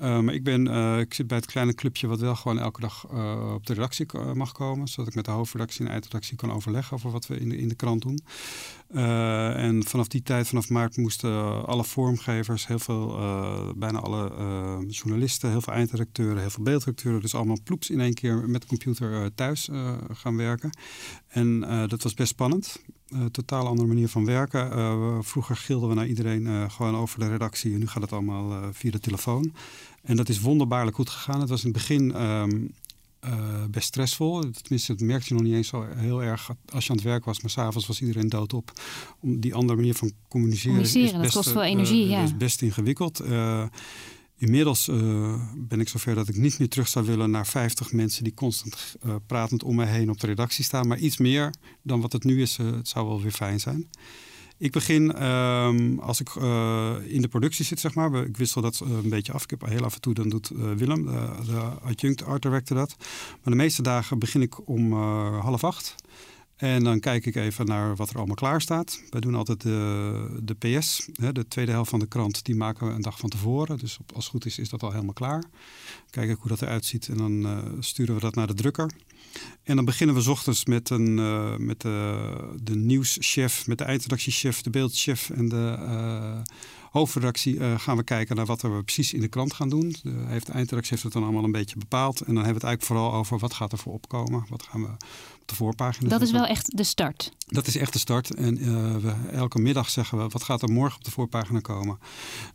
Uh, 0.00 0.20
maar 0.20 0.34
ik, 0.34 0.44
ben, 0.44 0.66
uh, 0.66 0.98
ik 0.98 1.14
zit 1.14 1.26
bij 1.26 1.36
het 1.36 1.46
kleine 1.46 1.74
clubje 1.74 2.06
wat 2.06 2.20
wel 2.20 2.36
gewoon 2.36 2.58
elke 2.58 2.80
dag 2.80 3.06
uh, 3.12 3.52
op 3.54 3.66
de 3.66 3.74
redactie 3.74 4.06
mag 4.34 4.52
komen. 4.52 4.88
Zodat 4.88 5.08
ik 5.08 5.14
met 5.14 5.24
de 5.24 5.30
hoofdredactie 5.30 5.84
en 5.84 5.90
eindredactie 5.90 6.36
kan 6.36 6.52
overleggen 6.52 6.96
over 6.96 7.10
wat 7.10 7.26
we 7.26 7.36
in 7.36 7.48
de, 7.48 7.56
in 7.56 7.68
de 7.68 7.74
krant 7.74 8.02
doen. 8.02 8.20
en 9.56 9.84
vanaf 9.84 10.08
die 10.08 10.22
tijd, 10.22 10.48
vanaf 10.48 10.68
maart, 10.68 10.96
moesten 10.96 11.66
alle 11.66 11.84
vormgevers, 11.84 12.66
heel 12.66 12.78
veel, 12.78 13.08
bijna 13.76 13.98
alle 13.98 14.32
journalisten, 14.88 15.50
heel 15.50 15.60
veel 15.60 15.72
eindredacteuren, 15.72 16.40
heel 16.40 16.50
veel 16.50 16.64
beeldredacteuren, 16.64 17.20
dus 17.20 17.34
allemaal 17.34 17.62
ploeps 17.64 17.90
in 17.90 18.00
één 18.00 18.14
keer 18.14 18.48
met 18.48 18.60
de 18.60 18.68
computer 18.68 19.34
thuis 19.34 19.68
gaan 20.12 20.36
werken. 20.36 20.70
En 21.30 21.60
dat 21.88 22.02
was 22.02 22.14
best 22.14 22.30
spannend. 22.30 22.82
Uh, 23.08 23.24
totaal 23.24 23.66
andere 23.66 23.88
manier 23.88 24.08
van 24.08 24.24
werken. 24.24 24.78
Uh, 24.78 25.18
vroeger 25.20 25.56
gilden 25.56 25.88
we 25.88 25.94
naar 25.94 26.06
iedereen 26.06 26.70
gewoon 26.70 26.96
over 26.96 27.18
de 27.18 27.28
redactie. 27.28 27.72
En 27.72 27.78
nu 27.78 27.86
gaat 27.86 28.02
het 28.02 28.12
allemaal 28.12 28.72
via 28.72 28.90
de 28.90 29.00
telefoon. 29.00 29.52
En 30.02 30.16
dat 30.16 30.28
is 30.28 30.40
wonderbaarlijk 30.40 30.96
goed 30.96 31.10
gegaan. 31.10 31.40
Het 31.40 31.48
was 31.48 31.64
in 31.64 31.68
het 31.68 31.78
begin 31.78 32.22
um, 32.22 32.74
best 33.70 33.86
stressvol. 33.86 34.40
Tenminste, 34.40 34.94
dat 34.94 35.06
merkte 35.06 35.28
je 35.28 35.34
nog 35.34 35.42
niet 35.42 35.54
eens 35.54 35.68
zo 35.68 35.86
heel 35.96 36.22
erg 36.22 36.50
als 36.72 36.84
je 36.84 36.90
aan 36.90 36.96
het 36.96 37.04
werk 37.04 37.24
was. 37.24 37.40
Maar 37.40 37.50
s'avonds 37.50 37.86
was 37.86 38.00
iedereen 38.00 38.28
doodop. 38.28 38.72
Om 39.20 39.40
die 39.40 39.54
andere 39.54 39.76
manier 39.76 39.94
van 39.94 40.12
communiceren, 40.28 40.76
communiceren 40.76 41.06
is 41.06 41.12
best, 41.12 41.34
dat 41.34 41.42
kost 41.42 41.54
veel 41.54 41.62
energie, 41.62 42.08
ja. 42.08 42.22
is 42.22 42.36
best 42.36 42.62
ingewikkeld 42.62 43.22
Inmiddels 44.40 44.86
ben 45.56 45.80
ik 45.80 45.88
zover 45.88 46.14
dat 46.14 46.28
ik 46.28 46.36
niet 46.36 46.58
meer 46.58 46.68
terug 46.68 46.88
zou 46.88 47.06
willen 47.06 47.30
naar 47.30 47.46
50 47.46 47.92
mensen 47.92 48.24
die 48.24 48.34
constant 48.34 48.96
pratend 49.26 49.62
om 49.62 49.76
me 49.76 49.84
heen 49.84 50.10
op 50.10 50.20
de 50.20 50.26
redactie 50.26 50.64
staan. 50.64 50.88
Maar 50.88 50.98
iets 50.98 51.16
meer 51.16 51.54
dan 51.82 52.00
wat 52.00 52.12
het 52.12 52.24
nu 52.24 52.42
is, 52.42 52.56
het 52.56 52.88
zou 52.88 53.06
wel 53.06 53.22
weer 53.22 53.32
fijn 53.32 53.60
zijn. 53.60 53.88
Ik 54.60 54.72
begin 54.72 55.12
ehm, 55.12 55.98
als 55.98 56.20
ik 56.20 56.34
uh, 56.34 56.94
in 57.06 57.22
de 57.22 57.28
productie 57.28 57.64
zit, 57.64 57.80
zeg 57.80 57.94
maar. 57.94 58.14
Ik 58.26 58.36
wissel 58.36 58.62
dat 58.62 58.80
uh, 58.84 58.90
een 58.90 59.08
beetje 59.08 59.32
af. 59.32 59.42
Ik 59.42 59.50
heb 59.50 59.66
heel 59.66 59.84
af 59.84 59.94
en 59.94 60.00
toe, 60.00 60.14
dan 60.14 60.28
doet 60.28 60.50
uh, 60.50 60.72
Willem, 60.72 61.06
de, 61.06 61.30
de 61.46 61.60
adjunct 61.82 62.24
art 62.24 62.42
dat. 62.42 62.96
Maar 63.30 63.38
de 63.42 63.54
meeste 63.54 63.82
dagen 63.82 64.18
begin 64.18 64.42
ik 64.42 64.68
om 64.68 64.92
half 65.38 65.64
acht. 65.64 65.94
En 66.60 66.84
dan 66.84 67.00
kijk 67.00 67.26
ik 67.26 67.34
even 67.34 67.66
naar 67.66 67.96
wat 67.96 68.10
er 68.10 68.16
allemaal 68.16 68.34
klaar 68.34 68.60
staat. 68.60 69.02
Wij 69.10 69.20
doen 69.20 69.34
altijd 69.34 69.60
de, 69.60 70.40
de 70.42 70.54
PS, 70.54 71.08
hè, 71.14 71.32
de 71.32 71.48
tweede 71.48 71.72
helft 71.72 71.90
van 71.90 71.98
de 71.98 72.06
krant, 72.06 72.44
die 72.44 72.54
maken 72.54 72.86
we 72.86 72.92
een 72.92 73.02
dag 73.02 73.18
van 73.18 73.28
tevoren. 73.28 73.78
Dus 73.78 73.98
als 74.14 74.24
het 74.24 74.32
goed 74.32 74.46
is, 74.46 74.58
is 74.58 74.68
dat 74.68 74.82
al 74.82 74.90
helemaal 74.90 75.12
klaar. 75.12 75.44
Kijk 76.10 76.30
ik 76.30 76.36
hoe 76.40 76.48
dat 76.48 76.62
eruit 76.62 76.84
ziet 76.84 77.08
en 77.08 77.16
dan 77.16 77.62
sturen 77.78 78.14
we 78.14 78.20
dat 78.20 78.34
naar 78.34 78.46
de 78.46 78.54
drukker. 78.54 78.90
En 79.62 79.76
dan 79.76 79.84
beginnen 79.84 80.16
we 80.16 80.22
s 80.22 80.26
ochtends 80.26 80.64
met, 80.64 80.90
een, 80.90 81.18
uh, 81.18 81.56
met 81.56 81.80
de, 81.80 82.30
de 82.62 82.76
nieuwschef, 82.76 83.66
met 83.66 83.78
de 83.78 83.84
eindredactiechef, 83.84 84.62
de 84.62 84.70
beeldchef 84.70 85.30
en 85.30 85.48
de 85.48 85.76
uh, 85.80 86.38
hoofdredactie. 86.90 87.54
Uh, 87.54 87.78
gaan 87.78 87.96
we 87.96 88.02
kijken 88.02 88.36
naar 88.36 88.46
wat 88.46 88.62
we 88.62 88.82
precies 88.84 89.12
in 89.12 89.20
de 89.20 89.28
krant 89.28 89.52
gaan 89.52 89.68
doen. 89.68 89.94
De, 90.02 90.10
heeft 90.26 90.46
de 90.46 90.52
eindredactie 90.52 90.90
heeft 90.90 91.02
het 91.02 91.12
dan 91.12 91.22
allemaal 91.22 91.44
een 91.44 91.52
beetje 91.52 91.78
bepaald. 91.78 92.20
En 92.20 92.34
dan 92.34 92.44
hebben 92.44 92.60
we 92.60 92.66
het 92.66 92.76
eigenlijk 92.76 93.00
vooral 93.00 93.20
over 93.20 93.38
wat 93.38 93.54
gaat 93.54 93.72
er 93.72 93.78
voor 93.78 93.92
opkomen. 93.92 94.46
Wat 94.48 94.62
gaan 94.62 94.82
we 94.82 94.88
op 95.40 95.48
de 95.48 95.54
voorpagina 95.54 96.08
Dat 96.08 96.22
is 96.22 96.30
wel 96.30 96.46
echt 96.46 96.76
de 96.76 96.84
start. 96.84 97.32
Dat 97.46 97.66
is 97.66 97.76
echt 97.76 97.92
de 97.92 97.98
start. 97.98 98.34
En 98.34 98.54
we, 99.02 99.14
elke 99.32 99.58
middag 99.58 99.90
zeggen 99.90 100.18
we 100.18 100.28
wat 100.28 100.42
gaat 100.42 100.62
er 100.62 100.72
morgen 100.72 100.98
op 100.98 101.04
de 101.04 101.10
voorpagina 101.10 101.60
komen. 101.60 101.98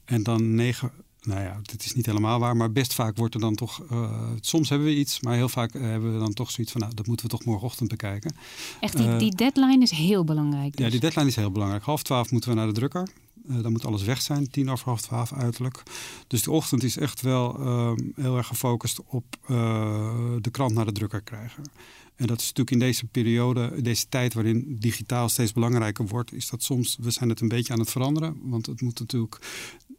En 0.05 0.23
dan 0.23 0.55
negen 0.55 0.91
nou 1.25 1.41
ja, 1.41 1.59
dit 1.61 1.85
is 1.85 1.93
niet 1.93 2.05
helemaal 2.05 2.39
waar, 2.39 2.55
maar 2.55 2.71
best 2.71 2.93
vaak 2.93 3.17
wordt 3.17 3.33
er 3.33 3.39
dan 3.39 3.55
toch. 3.55 3.83
Uh, 3.91 4.11
soms 4.39 4.69
hebben 4.69 4.87
we 4.87 4.95
iets, 4.95 5.19
maar 5.19 5.35
heel 5.35 5.49
vaak 5.49 5.73
eh, 5.73 5.81
hebben 5.81 6.13
we 6.13 6.19
dan 6.19 6.33
toch 6.33 6.51
zoiets 6.51 6.71
van. 6.71 6.81
Nou, 6.81 6.93
dat 6.93 7.07
moeten 7.07 7.25
we 7.25 7.31
toch 7.31 7.45
morgenochtend 7.45 7.89
bekijken. 7.89 8.35
Echt, 8.79 8.97
die, 8.97 9.07
uh, 9.07 9.19
die 9.19 9.35
deadline 9.35 9.81
is 9.81 9.91
heel 9.91 10.23
belangrijk. 10.23 10.75
Dus. 10.75 10.85
Ja, 10.85 10.91
die 10.91 10.99
deadline 10.99 11.27
is 11.27 11.35
heel 11.35 11.51
belangrijk. 11.51 11.83
Half 11.83 12.03
twaalf 12.03 12.31
moeten 12.31 12.49
we 12.49 12.55
naar 12.55 12.67
de 12.67 12.73
drukker. 12.73 13.09
Uh, 13.49 13.61
dan 13.61 13.71
moet 13.71 13.85
alles 13.85 14.03
weg 14.03 14.21
zijn, 14.21 14.49
tien 14.49 14.69
over 14.69 14.85
half 14.85 15.01
twaalf 15.01 15.33
uiterlijk. 15.33 15.83
Dus 16.27 16.43
de 16.43 16.51
ochtend 16.51 16.83
is 16.83 16.97
echt 16.97 17.21
wel 17.21 17.59
ehm, 17.59 17.97
heel 18.15 18.37
erg 18.37 18.47
gefocust 18.47 18.99
op 19.07 19.25
de 20.41 20.49
krant 20.51 20.73
naar 20.73 20.85
de 20.85 20.91
drukker 20.91 21.21
krijgen. 21.21 21.63
En 22.15 22.27
dat 22.27 22.39
is 22.39 22.45
natuurlijk 22.45 22.71
in 22.71 22.79
deze 22.79 23.05
periode, 23.05 23.81
deze 23.81 24.05
tijd 24.09 24.33
waarin 24.33 24.75
digitaal 24.79 25.29
steeds 25.29 25.53
belangrijker 25.53 26.07
wordt, 26.07 26.33
is 26.33 26.49
dat 26.49 26.63
soms, 26.63 26.97
we 27.01 27.11
zijn 27.11 27.29
het 27.29 27.41
een 27.41 27.47
beetje 27.47 27.73
aan 27.73 27.79
het 27.79 27.89
veranderen. 27.89 28.37
Want 28.41 28.65
het 28.65 28.81
moet 28.81 28.99
natuurlijk 28.99 29.39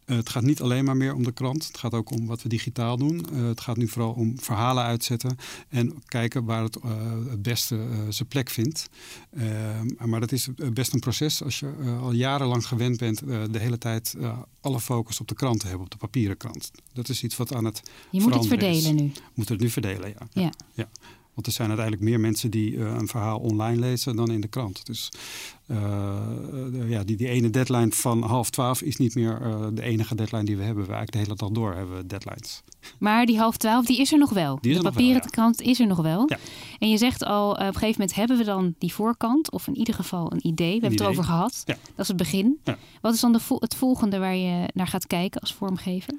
uh, 0.07 0.15
het 0.15 0.29
gaat 0.29 0.43
niet 0.43 0.61
alleen 0.61 0.83
maar 0.85 0.97
meer 0.97 1.13
om 1.13 1.23
de 1.23 1.31
krant. 1.31 1.67
Het 1.67 1.77
gaat 1.77 1.93
ook 1.93 2.11
om 2.11 2.25
wat 2.25 2.41
we 2.41 2.49
digitaal 2.49 2.97
doen. 2.97 3.25
Uh, 3.33 3.47
het 3.47 3.61
gaat 3.61 3.77
nu 3.77 3.87
vooral 3.87 4.11
om 4.11 4.39
verhalen 4.39 4.83
uitzetten 4.83 5.37
en 5.69 6.03
kijken 6.05 6.43
waar 6.43 6.63
het 6.63 6.77
uh, 6.85 6.91
het 7.29 7.41
beste 7.41 7.87
zijn 8.09 8.27
plek 8.27 8.49
vindt. 8.49 8.89
maar 10.05 10.19
dat 10.19 10.31
is 10.31 10.47
best 10.73 10.93
een 10.93 10.99
proces 10.99 11.43
als 11.43 11.59
je 11.59 11.97
al 12.01 12.11
jarenlang 12.11 12.67
gewend 12.67 12.97
bent 12.97 13.19
de 13.27 13.59
hele 13.59 13.77
tijd 13.77 14.15
alle 14.61 14.79
focus 14.79 15.19
op 15.19 15.27
de 15.27 15.35
krant 15.35 15.59
te 15.59 15.67
hebben, 15.67 15.85
op 15.85 15.91
de 15.91 15.97
papieren 15.97 16.37
krant. 16.37 16.71
Dat 16.93 17.09
is 17.09 17.23
iets 17.23 17.37
wat 17.37 17.53
aan 17.53 17.65
het 17.65 17.81
Je 18.11 18.21
moet 18.21 18.33
het 18.33 18.47
verdelen 18.47 18.75
is. 18.75 19.01
nu. 19.01 19.11
Moet 19.33 19.49
het 19.49 19.59
nu 19.59 19.69
verdelen, 19.69 20.09
ja. 20.09 20.27
ja. 20.31 20.51
ja. 20.73 20.89
Want 21.37 21.49
er 21.49 21.55
zijn 21.55 21.67
uiteindelijk 21.67 22.09
meer 22.09 22.19
mensen 22.19 22.51
die 22.51 22.71
uh, 22.71 22.93
een 22.93 23.07
verhaal 23.07 23.39
online 23.39 23.79
lezen 23.79 24.15
dan 24.15 24.31
in 24.31 24.41
de 24.41 24.47
krant. 24.47 24.85
Dus 24.85 25.09
uh, 25.67 25.79
ja, 26.87 27.03
die, 27.03 27.15
die 27.17 27.27
ene 27.27 27.49
deadline 27.49 27.91
van 27.91 28.23
half 28.23 28.49
twaalf 28.49 28.81
is 28.81 28.97
niet 28.97 29.15
meer 29.15 29.39
de 29.73 29.81
enige 29.81 30.15
deadline 30.15 30.43
die 30.43 30.57
we 30.57 30.63
hebben. 30.63 30.85
We 30.85 30.93
eigenlijk 30.93 31.11
de 31.11 31.17
hele 31.17 31.39
dag 31.39 31.49
door 31.49 31.75
hebben 31.75 31.97
we 31.97 32.05
deadlines. 32.05 32.63
Maar 32.99 33.25
die 33.25 33.37
half 33.37 33.57
twaalf, 33.57 33.85
die 33.85 33.99
is 33.99 34.11
er 34.11 34.17
nog 34.17 34.29
wel. 34.29 34.57
Die 34.61 34.73
de 34.73 34.81
papieren 34.81 35.13
wel, 35.13 35.23
ja. 35.23 35.29
krant 35.29 35.61
is 35.61 35.79
er 35.79 35.87
nog 35.87 36.01
wel. 36.01 36.23
Ja. 36.27 36.37
En 36.79 36.89
je 36.89 36.97
zegt 36.97 37.23
al, 37.23 37.51
op 37.51 37.59
een 37.59 37.65
gegeven 37.65 37.91
moment 37.91 38.15
hebben 38.15 38.37
we 38.37 38.43
dan 38.43 38.75
die 38.77 38.93
voorkant. 38.93 39.51
Of 39.51 39.67
in 39.67 39.77
ieder 39.77 39.93
geval 39.93 40.31
een 40.31 40.47
idee. 40.47 40.67
We 40.75 40.81
hebben 40.81 40.91
idee. 40.91 41.07
het 41.07 41.15
erover 41.15 41.23
gehad. 41.23 41.61
Ja. 41.65 41.73
Dat 41.73 41.99
is 41.99 42.07
het 42.07 42.17
begin. 42.17 42.59
Wat 43.01 43.13
is 43.13 43.19
dan 43.19 43.31
de 43.31 43.39
het 43.59 43.75
volgende 43.75 44.19
waar 44.19 44.35
je 44.35 44.69
naar 44.73 44.87
gaat 44.87 45.07
kijken 45.07 45.41
als 45.41 45.53
vormgever? 45.53 46.13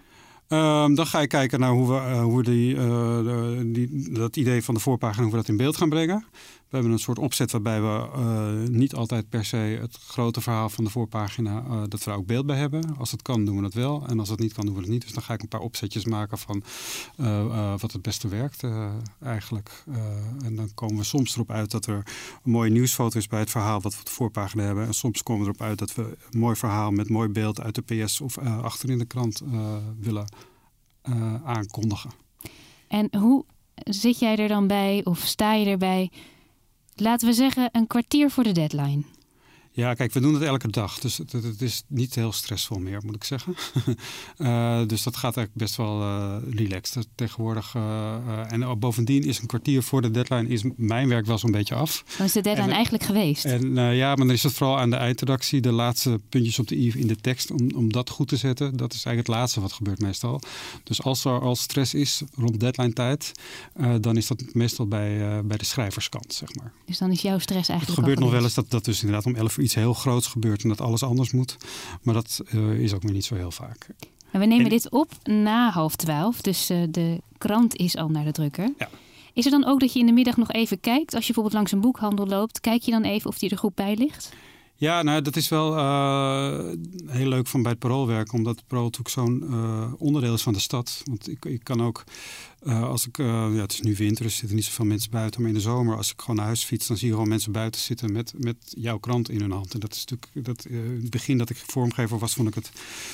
Um, 0.49 0.94
dan 0.94 1.07
ga 1.07 1.20
je 1.20 1.26
kijken 1.26 1.61
naar 1.61 1.70
hoe 1.70 1.88
we, 1.88 1.94
uh, 1.94 2.22
hoe 2.22 2.42
die, 2.42 2.74
de, 2.74 3.62
die, 3.66 4.12
dat 4.12 4.36
idee 4.36 4.64
van 4.64 4.74
de 4.74 4.80
voorpagina, 4.80 5.22
hoe 5.22 5.30
we 5.30 5.36
dat 5.36 5.49
in 5.49 5.57
beeld 5.57 5.76
gaan 5.76 5.88
brengen. 5.88 6.24
We 6.68 6.76
hebben 6.76 6.92
een 6.92 6.98
soort 6.98 7.18
opzet 7.18 7.52
waarbij 7.52 7.82
we 7.82 8.08
uh, 8.16 8.68
niet 8.68 8.94
altijd 8.94 9.28
per 9.28 9.44
se 9.44 9.56
het 9.56 9.96
grote 9.96 10.40
verhaal 10.40 10.68
van 10.68 10.84
de 10.84 10.90
voorpagina, 10.90 11.86
dat 11.86 12.04
we 12.04 12.10
ook 12.10 12.26
beeld 12.26 12.46
bij 12.46 12.56
hebben. 12.56 12.96
Als 12.96 13.10
het 13.10 13.22
kan, 13.22 13.44
doen 13.44 13.56
we 13.56 13.64
het 13.64 13.74
wel. 13.74 14.06
En 14.06 14.18
als 14.18 14.28
het 14.28 14.38
niet 14.38 14.52
kan, 14.52 14.66
doen 14.66 14.74
we 14.74 14.80
het 14.80 14.90
niet. 14.90 15.02
Dus 15.02 15.12
dan 15.12 15.22
ga 15.22 15.34
ik 15.34 15.42
een 15.42 15.48
paar 15.48 15.60
opzetjes 15.60 16.04
maken 16.04 16.38
van 16.38 16.62
wat 17.78 17.92
het 17.92 18.02
beste 18.02 18.28
werkt 18.28 18.62
eigenlijk. 19.22 19.84
en 20.44 20.56
dan 20.56 20.74
komen 20.74 20.96
we 20.96 21.04
soms 21.04 21.34
erop 21.34 21.50
uit 21.50 21.70
dat 21.70 21.86
er 21.86 22.02
een 22.44 22.50
mooie 22.50 22.70
nieuwsfoto 22.70 23.18
is 23.18 23.26
bij 23.26 23.40
het 23.40 23.50
verhaal 23.50 23.80
wat 23.80 23.92
we 23.92 23.98
op 23.98 24.06
de 24.06 24.12
voorpagina 24.12 24.62
hebben. 24.62 24.86
En 24.86 24.94
soms 24.94 25.22
komen 25.22 25.46
we 25.46 25.48
erop 25.48 25.68
uit 25.68 25.78
dat 25.78 25.94
we 25.94 26.02
een 26.02 26.38
mooi 26.38 26.56
verhaal 26.56 26.90
met 26.90 27.08
mooi 27.08 27.28
beeld 27.28 27.60
uit 27.60 27.74
de 27.74 28.04
PS 28.04 28.20
of 28.20 28.38
achter 28.38 28.90
in 28.90 28.98
de 28.98 29.06
krant 29.06 29.42
willen 30.00 30.28
aankondigen. 31.44 32.10
En 32.88 33.16
hoe 33.18 33.44
zit 33.74 34.18
jij 34.18 34.36
er 34.36 34.48
dan 34.48 34.66
bij 34.66 35.00
of 35.04 35.18
sta 35.18 35.54
je 35.54 35.66
erbij? 35.66 36.10
Laten 37.01 37.28
we 37.28 37.34
zeggen 37.34 37.68
een 37.72 37.86
kwartier 37.86 38.30
voor 38.30 38.44
de 38.44 38.53
deadline. 38.53 39.03
Ja, 39.79 39.95
kijk, 39.95 40.12
we 40.12 40.20
doen 40.20 40.35
het 40.35 40.43
elke 40.43 40.68
dag. 40.68 40.99
Dus 40.99 41.16
het, 41.16 41.33
het 41.33 41.62
is 41.62 41.83
niet 41.87 42.14
heel 42.14 42.33
stressvol 42.33 42.79
meer, 42.79 43.01
moet 43.05 43.14
ik 43.14 43.24
zeggen. 43.24 43.55
uh, 44.39 44.81
dus 44.87 45.03
dat 45.03 45.16
gaat 45.16 45.37
eigenlijk 45.37 45.57
best 45.57 45.76
wel 45.76 46.01
uh, 46.01 46.37
relaxed 46.51 47.09
tegenwoordig. 47.14 47.74
Uh, 47.74 48.53
en 48.53 48.79
bovendien 48.79 49.22
is 49.22 49.39
een 49.39 49.47
kwartier 49.47 49.83
voor 49.83 50.03
de 50.03 50.11
deadline 50.11 50.49
is 50.49 50.62
mijn 50.76 51.09
werk 51.09 51.26
wel 51.26 51.39
zo'n 51.39 51.51
beetje 51.51 51.74
af. 51.74 52.05
Dan 52.16 52.26
is 52.26 52.33
de 52.33 52.41
deadline 52.41 52.68
en, 52.68 52.74
eigenlijk 52.74 53.05
geweest. 53.05 53.45
En 53.45 53.74
ja, 53.74 54.09
maar 54.09 54.26
dan 54.26 54.31
is 54.31 54.43
het 54.43 54.53
vooral 54.53 54.79
aan 54.79 54.91
de 54.91 54.97
eindredactie, 54.97 55.61
de 55.61 55.72
laatste 55.72 56.20
puntjes 56.29 56.59
op 56.59 56.68
de 56.68 56.76
i 56.76 56.93
in 56.97 57.07
de 57.07 57.16
tekst, 57.16 57.51
om, 57.51 57.70
om 57.74 57.93
dat 57.93 58.11
goed 58.11 58.29
te 58.29 58.37
zetten. 58.37 58.76
Dat 58.76 58.93
is 58.93 59.05
eigenlijk 59.05 59.26
het 59.26 59.37
laatste 59.37 59.61
wat 59.61 59.72
gebeurt 59.72 60.01
meestal. 60.01 60.41
Dus 60.85 61.03
als 61.03 61.24
er 61.24 61.41
al 61.41 61.57
stress 61.57 61.95
is 61.95 62.22
rond 62.35 62.61
deadline 62.61 62.93
tijd, 62.93 63.33
dan 64.01 64.16
is 64.16 64.26
dat 64.26 64.43
meestal 64.53 64.87
bij, 64.87 65.45
bij 65.45 65.57
de 65.57 65.64
schrijverskant, 65.64 66.35
zeg 66.35 66.55
maar. 66.55 66.72
Dus 66.85 66.99
dan 66.99 67.11
is 67.11 67.22
jouw 67.22 67.39
stress 67.39 67.68
eigenlijk 67.68 67.87
Het 67.87 68.09
gebeurt 68.09 68.18
nog 68.18 68.31
wel 68.31 68.43
eens 68.43 68.55
dat 68.55 68.70
dat 68.70 68.85
dus 68.85 69.01
inderdaad 69.01 69.26
om 69.26 69.35
11 69.35 69.59
uur 69.59 69.66
iets 69.68 69.76
heel 69.76 69.94
groots 69.94 70.26
gebeurt 70.26 70.62
en 70.62 70.68
dat 70.68 70.80
alles 70.80 71.02
anders 71.02 71.32
moet. 71.32 71.56
Maar 72.02 72.14
dat 72.14 72.40
uh, 72.54 72.80
is 72.80 72.94
ook 72.94 73.02
weer 73.02 73.12
niet 73.12 73.24
zo 73.24 73.34
heel 73.34 73.50
vaak. 73.50 73.86
En 74.30 74.40
we 74.40 74.46
nemen 74.46 74.64
en... 74.64 74.70
dit 74.70 74.90
op 74.90 75.10
na 75.24 75.70
half 75.70 75.96
twaalf, 75.96 76.40
dus 76.40 76.70
uh, 76.70 76.82
de 76.90 77.20
krant 77.38 77.76
is 77.76 77.96
al 77.96 78.08
naar 78.08 78.24
de 78.24 78.32
drukker. 78.32 78.72
Ja. 78.78 78.88
Is 79.32 79.44
er 79.44 79.50
dan 79.50 79.64
ook 79.64 79.80
dat 79.80 79.92
je 79.92 79.98
in 79.98 80.06
de 80.06 80.12
middag 80.12 80.36
nog 80.36 80.52
even 80.52 80.80
kijkt, 80.80 81.14
als 81.14 81.26
je 81.26 81.32
bijvoorbeeld 81.32 81.54
langs 81.54 81.72
een 81.72 81.80
boekhandel 81.80 82.26
loopt, 82.26 82.60
kijk 82.60 82.82
je 82.82 82.90
dan 82.90 83.02
even 83.02 83.30
of 83.30 83.38
die 83.38 83.50
er 83.50 83.58
goed 83.58 83.74
bij 83.74 83.96
ligt? 83.96 84.32
Ja, 84.81 85.03
nou, 85.03 85.22
dat 85.22 85.37
is 85.37 85.49
wel 85.49 85.76
uh, 85.76 86.59
heel 87.07 87.29
leuk 87.29 87.47
van 87.47 87.62
bij 87.62 87.70
het 87.70 87.81
Parool 87.81 88.07
werken, 88.07 88.35
omdat 88.35 88.57
het 88.57 88.66
Parool 88.66 88.85
natuurlijk 88.85 89.14
zo'n 89.14 89.45
uh, 89.51 89.93
onderdeel 89.99 90.35
is 90.35 90.43
van 90.43 90.53
de 90.53 90.59
stad. 90.59 91.03
Want 91.05 91.29
ik, 91.29 91.45
ik 91.45 91.64
kan 91.64 91.83
ook, 91.83 92.05
uh, 92.62 92.83
als 92.83 93.07
ik, 93.07 93.16
ja, 93.16 93.51
het 93.51 93.72
is 93.72 93.81
nu 93.81 93.95
winter, 93.95 94.24
dus 94.24 94.33
er 94.33 94.39
zitten 94.39 94.57
niet 94.57 94.64
zoveel 94.64 94.85
mensen 94.85 95.11
buiten, 95.11 95.41
maar 95.41 95.51
in 95.51 95.57
de 95.57 95.62
zomer, 95.62 95.97
als 95.97 96.12
ik 96.12 96.20
gewoon 96.20 96.37
naar 96.37 96.45
huis 96.45 96.64
fiets, 96.64 96.87
dan 96.87 96.97
zie 96.97 97.07
je 97.07 97.12
gewoon 97.12 97.29
mensen 97.29 97.53
buiten 97.53 97.81
zitten 97.81 98.12
met, 98.12 98.35
met 98.37 98.57
jouw 98.68 98.99
krant 98.99 99.31
in 99.31 99.41
hun 99.41 99.51
hand. 99.51 99.74
En 99.74 99.81
dat 99.81 99.95
is 99.95 100.05
natuurlijk, 100.05 100.47
dat, 100.47 100.66
het 101.01 101.11
begin 101.11 101.39
dat 101.39 101.51
ik 101.51 101.57
vormgever 101.66 102.18
was, 102.18 102.35
vond 102.35 102.49
ik 102.49 102.55
het 102.55 102.70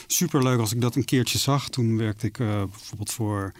superleuk 0.06 0.58
als 0.58 0.72
ik 0.72 0.80
dat 0.80 0.96
een 0.96 1.04
keertje 1.04 1.38
zag. 1.38 1.68
Toen 1.68 1.96
werkte 1.96 2.26
ik 2.26 2.36
bijvoorbeeld 2.36 3.12
voor 3.12 3.52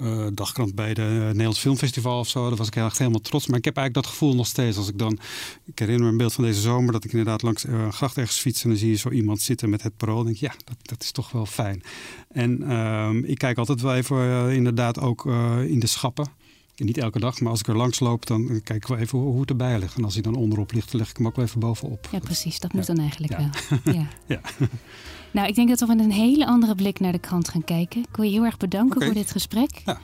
uh, 0.00 0.26
dagkrant 0.32 0.74
bij 0.74 0.94
de 0.94 1.02
Nederlands 1.02 1.58
Filmfestival 1.58 2.18
of 2.18 2.28
zo. 2.28 2.48
Daar 2.48 2.56
was 2.56 2.66
ik 2.66 2.76
echt 2.76 2.98
helemaal 2.98 3.20
trots. 3.20 3.46
Maar 3.46 3.58
ik 3.58 3.64
heb 3.64 3.76
eigenlijk 3.76 4.06
dat 4.06 4.14
gevoel 4.16 4.34
nog 4.34 4.46
steeds. 4.46 4.76
Als 4.76 4.88
ik 4.88 4.98
dan, 4.98 5.18
ik 5.64 5.78
herinner 5.78 6.04
me 6.04 6.10
een 6.10 6.16
beeld 6.16 6.32
van 6.32 6.44
deze 6.44 6.60
zomer 6.60 6.92
dat 6.92 7.04
ik 7.04 7.10
inderdaad 7.10 7.42
langs 7.42 7.64
uh, 7.64 7.72
een 7.72 7.92
gracht 7.92 8.16
ergens 8.16 8.38
fiets 8.38 8.62
en 8.62 8.68
dan 8.68 8.78
zie 8.78 8.90
je 8.90 8.96
zo 8.96 9.10
iemand 9.10 9.40
zitten 9.40 9.70
met 9.70 9.82
het 9.82 9.96
parool. 9.96 10.18
En 10.18 10.24
denk 10.24 10.36
ik, 10.36 10.42
ja, 10.42 10.54
dat, 10.64 10.76
dat 10.82 11.02
is 11.02 11.10
toch 11.10 11.30
wel 11.30 11.46
fijn. 11.46 11.82
En 12.28 12.62
uh, 12.62 13.10
ik 13.22 13.38
kijk 13.38 13.58
altijd 13.58 13.80
wel 13.80 13.94
even 13.94 14.50
inderdaad 14.52 15.00
ook 15.00 15.26
in 15.66 15.80
de 15.80 15.86
schappen. 15.86 16.28
Niet 16.84 16.98
elke 16.98 17.18
dag, 17.18 17.40
maar 17.40 17.50
als 17.50 17.60
ik 17.60 17.68
er 17.68 17.76
langs 17.76 18.00
loop, 18.00 18.26
dan 18.26 18.46
kijk 18.46 18.82
ik 18.82 18.86
wel 18.86 18.98
even 18.98 19.18
hoe, 19.18 19.30
hoe 19.30 19.40
het 19.40 19.50
erbij 19.50 19.78
ligt. 19.78 19.96
En 19.96 20.04
als 20.04 20.14
hij 20.14 20.22
dan 20.22 20.34
onderop 20.34 20.72
ligt, 20.72 20.90
dan 20.90 21.00
leg 21.00 21.10
ik 21.10 21.16
hem 21.16 21.26
ook 21.26 21.36
wel 21.36 21.44
even 21.44 21.60
bovenop. 21.60 22.08
Ja, 22.12 22.18
precies. 22.18 22.58
Dat 22.58 22.72
moet 22.72 22.86
ja. 22.86 22.94
dan 22.94 23.02
eigenlijk 23.02 23.32
ja. 23.32 23.50
wel. 23.82 23.94
Ja. 23.94 24.08
ja. 24.34 24.40
Nou, 25.36 25.48
ik 25.48 25.54
denk 25.54 25.68
dat 25.68 25.80
we 25.80 25.86
met 25.86 25.98
een 25.98 26.12
hele 26.12 26.46
andere 26.46 26.74
blik 26.74 27.00
naar 27.00 27.12
de 27.12 27.18
krant 27.18 27.48
gaan 27.48 27.64
kijken. 27.64 28.00
Ik 28.00 28.16
wil 28.16 28.24
je 28.24 28.30
heel 28.30 28.44
erg 28.44 28.56
bedanken 28.56 28.96
okay. 28.96 29.06
voor 29.06 29.16
dit 29.16 29.30
gesprek. 29.30 29.82
Ja. 29.84 29.98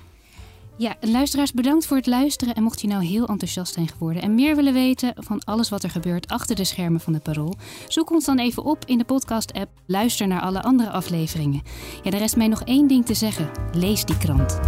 Ja, 0.77 0.95
luisteraars, 1.01 1.53
bedankt 1.53 1.87
voor 1.87 1.97
het 1.97 2.07
luisteren. 2.07 2.55
En 2.55 2.63
mocht 2.63 2.81
je 2.81 2.87
nou 2.87 3.05
heel 3.05 3.27
enthousiast 3.27 3.75
zijn 3.75 3.89
geworden 3.89 4.23
en 4.23 4.35
meer 4.35 4.57
willen 4.57 4.73
weten 4.73 5.13
van 5.17 5.45
alles 5.45 5.69
wat 5.69 5.83
er 5.83 5.91
gebeurt 5.91 6.29
achter 6.29 6.57
de 6.57 6.65
schermen 6.65 7.01
van 7.01 7.13
de 7.13 7.19
Parool, 7.19 7.55
zoek 7.89 8.11
ons 8.11 8.25
dan 8.25 8.39
even 8.39 8.65
op 8.65 8.85
in 8.85 8.99
de 8.99 9.05
podcast-app. 9.05 9.71
Luister 9.87 10.27
naar 10.27 10.41
alle 10.41 10.63
andere 10.63 10.91
afleveringen. 10.91 11.63
Ja, 12.03 12.11
er 12.11 12.19
rest 12.19 12.37
mij 12.37 12.49
nog 12.49 12.63
één 12.63 12.87
ding 12.87 13.07
te 13.07 13.15
zeggen: 13.15 13.51
lees 13.73 14.05
die 14.05 14.19
krant. 14.19 14.61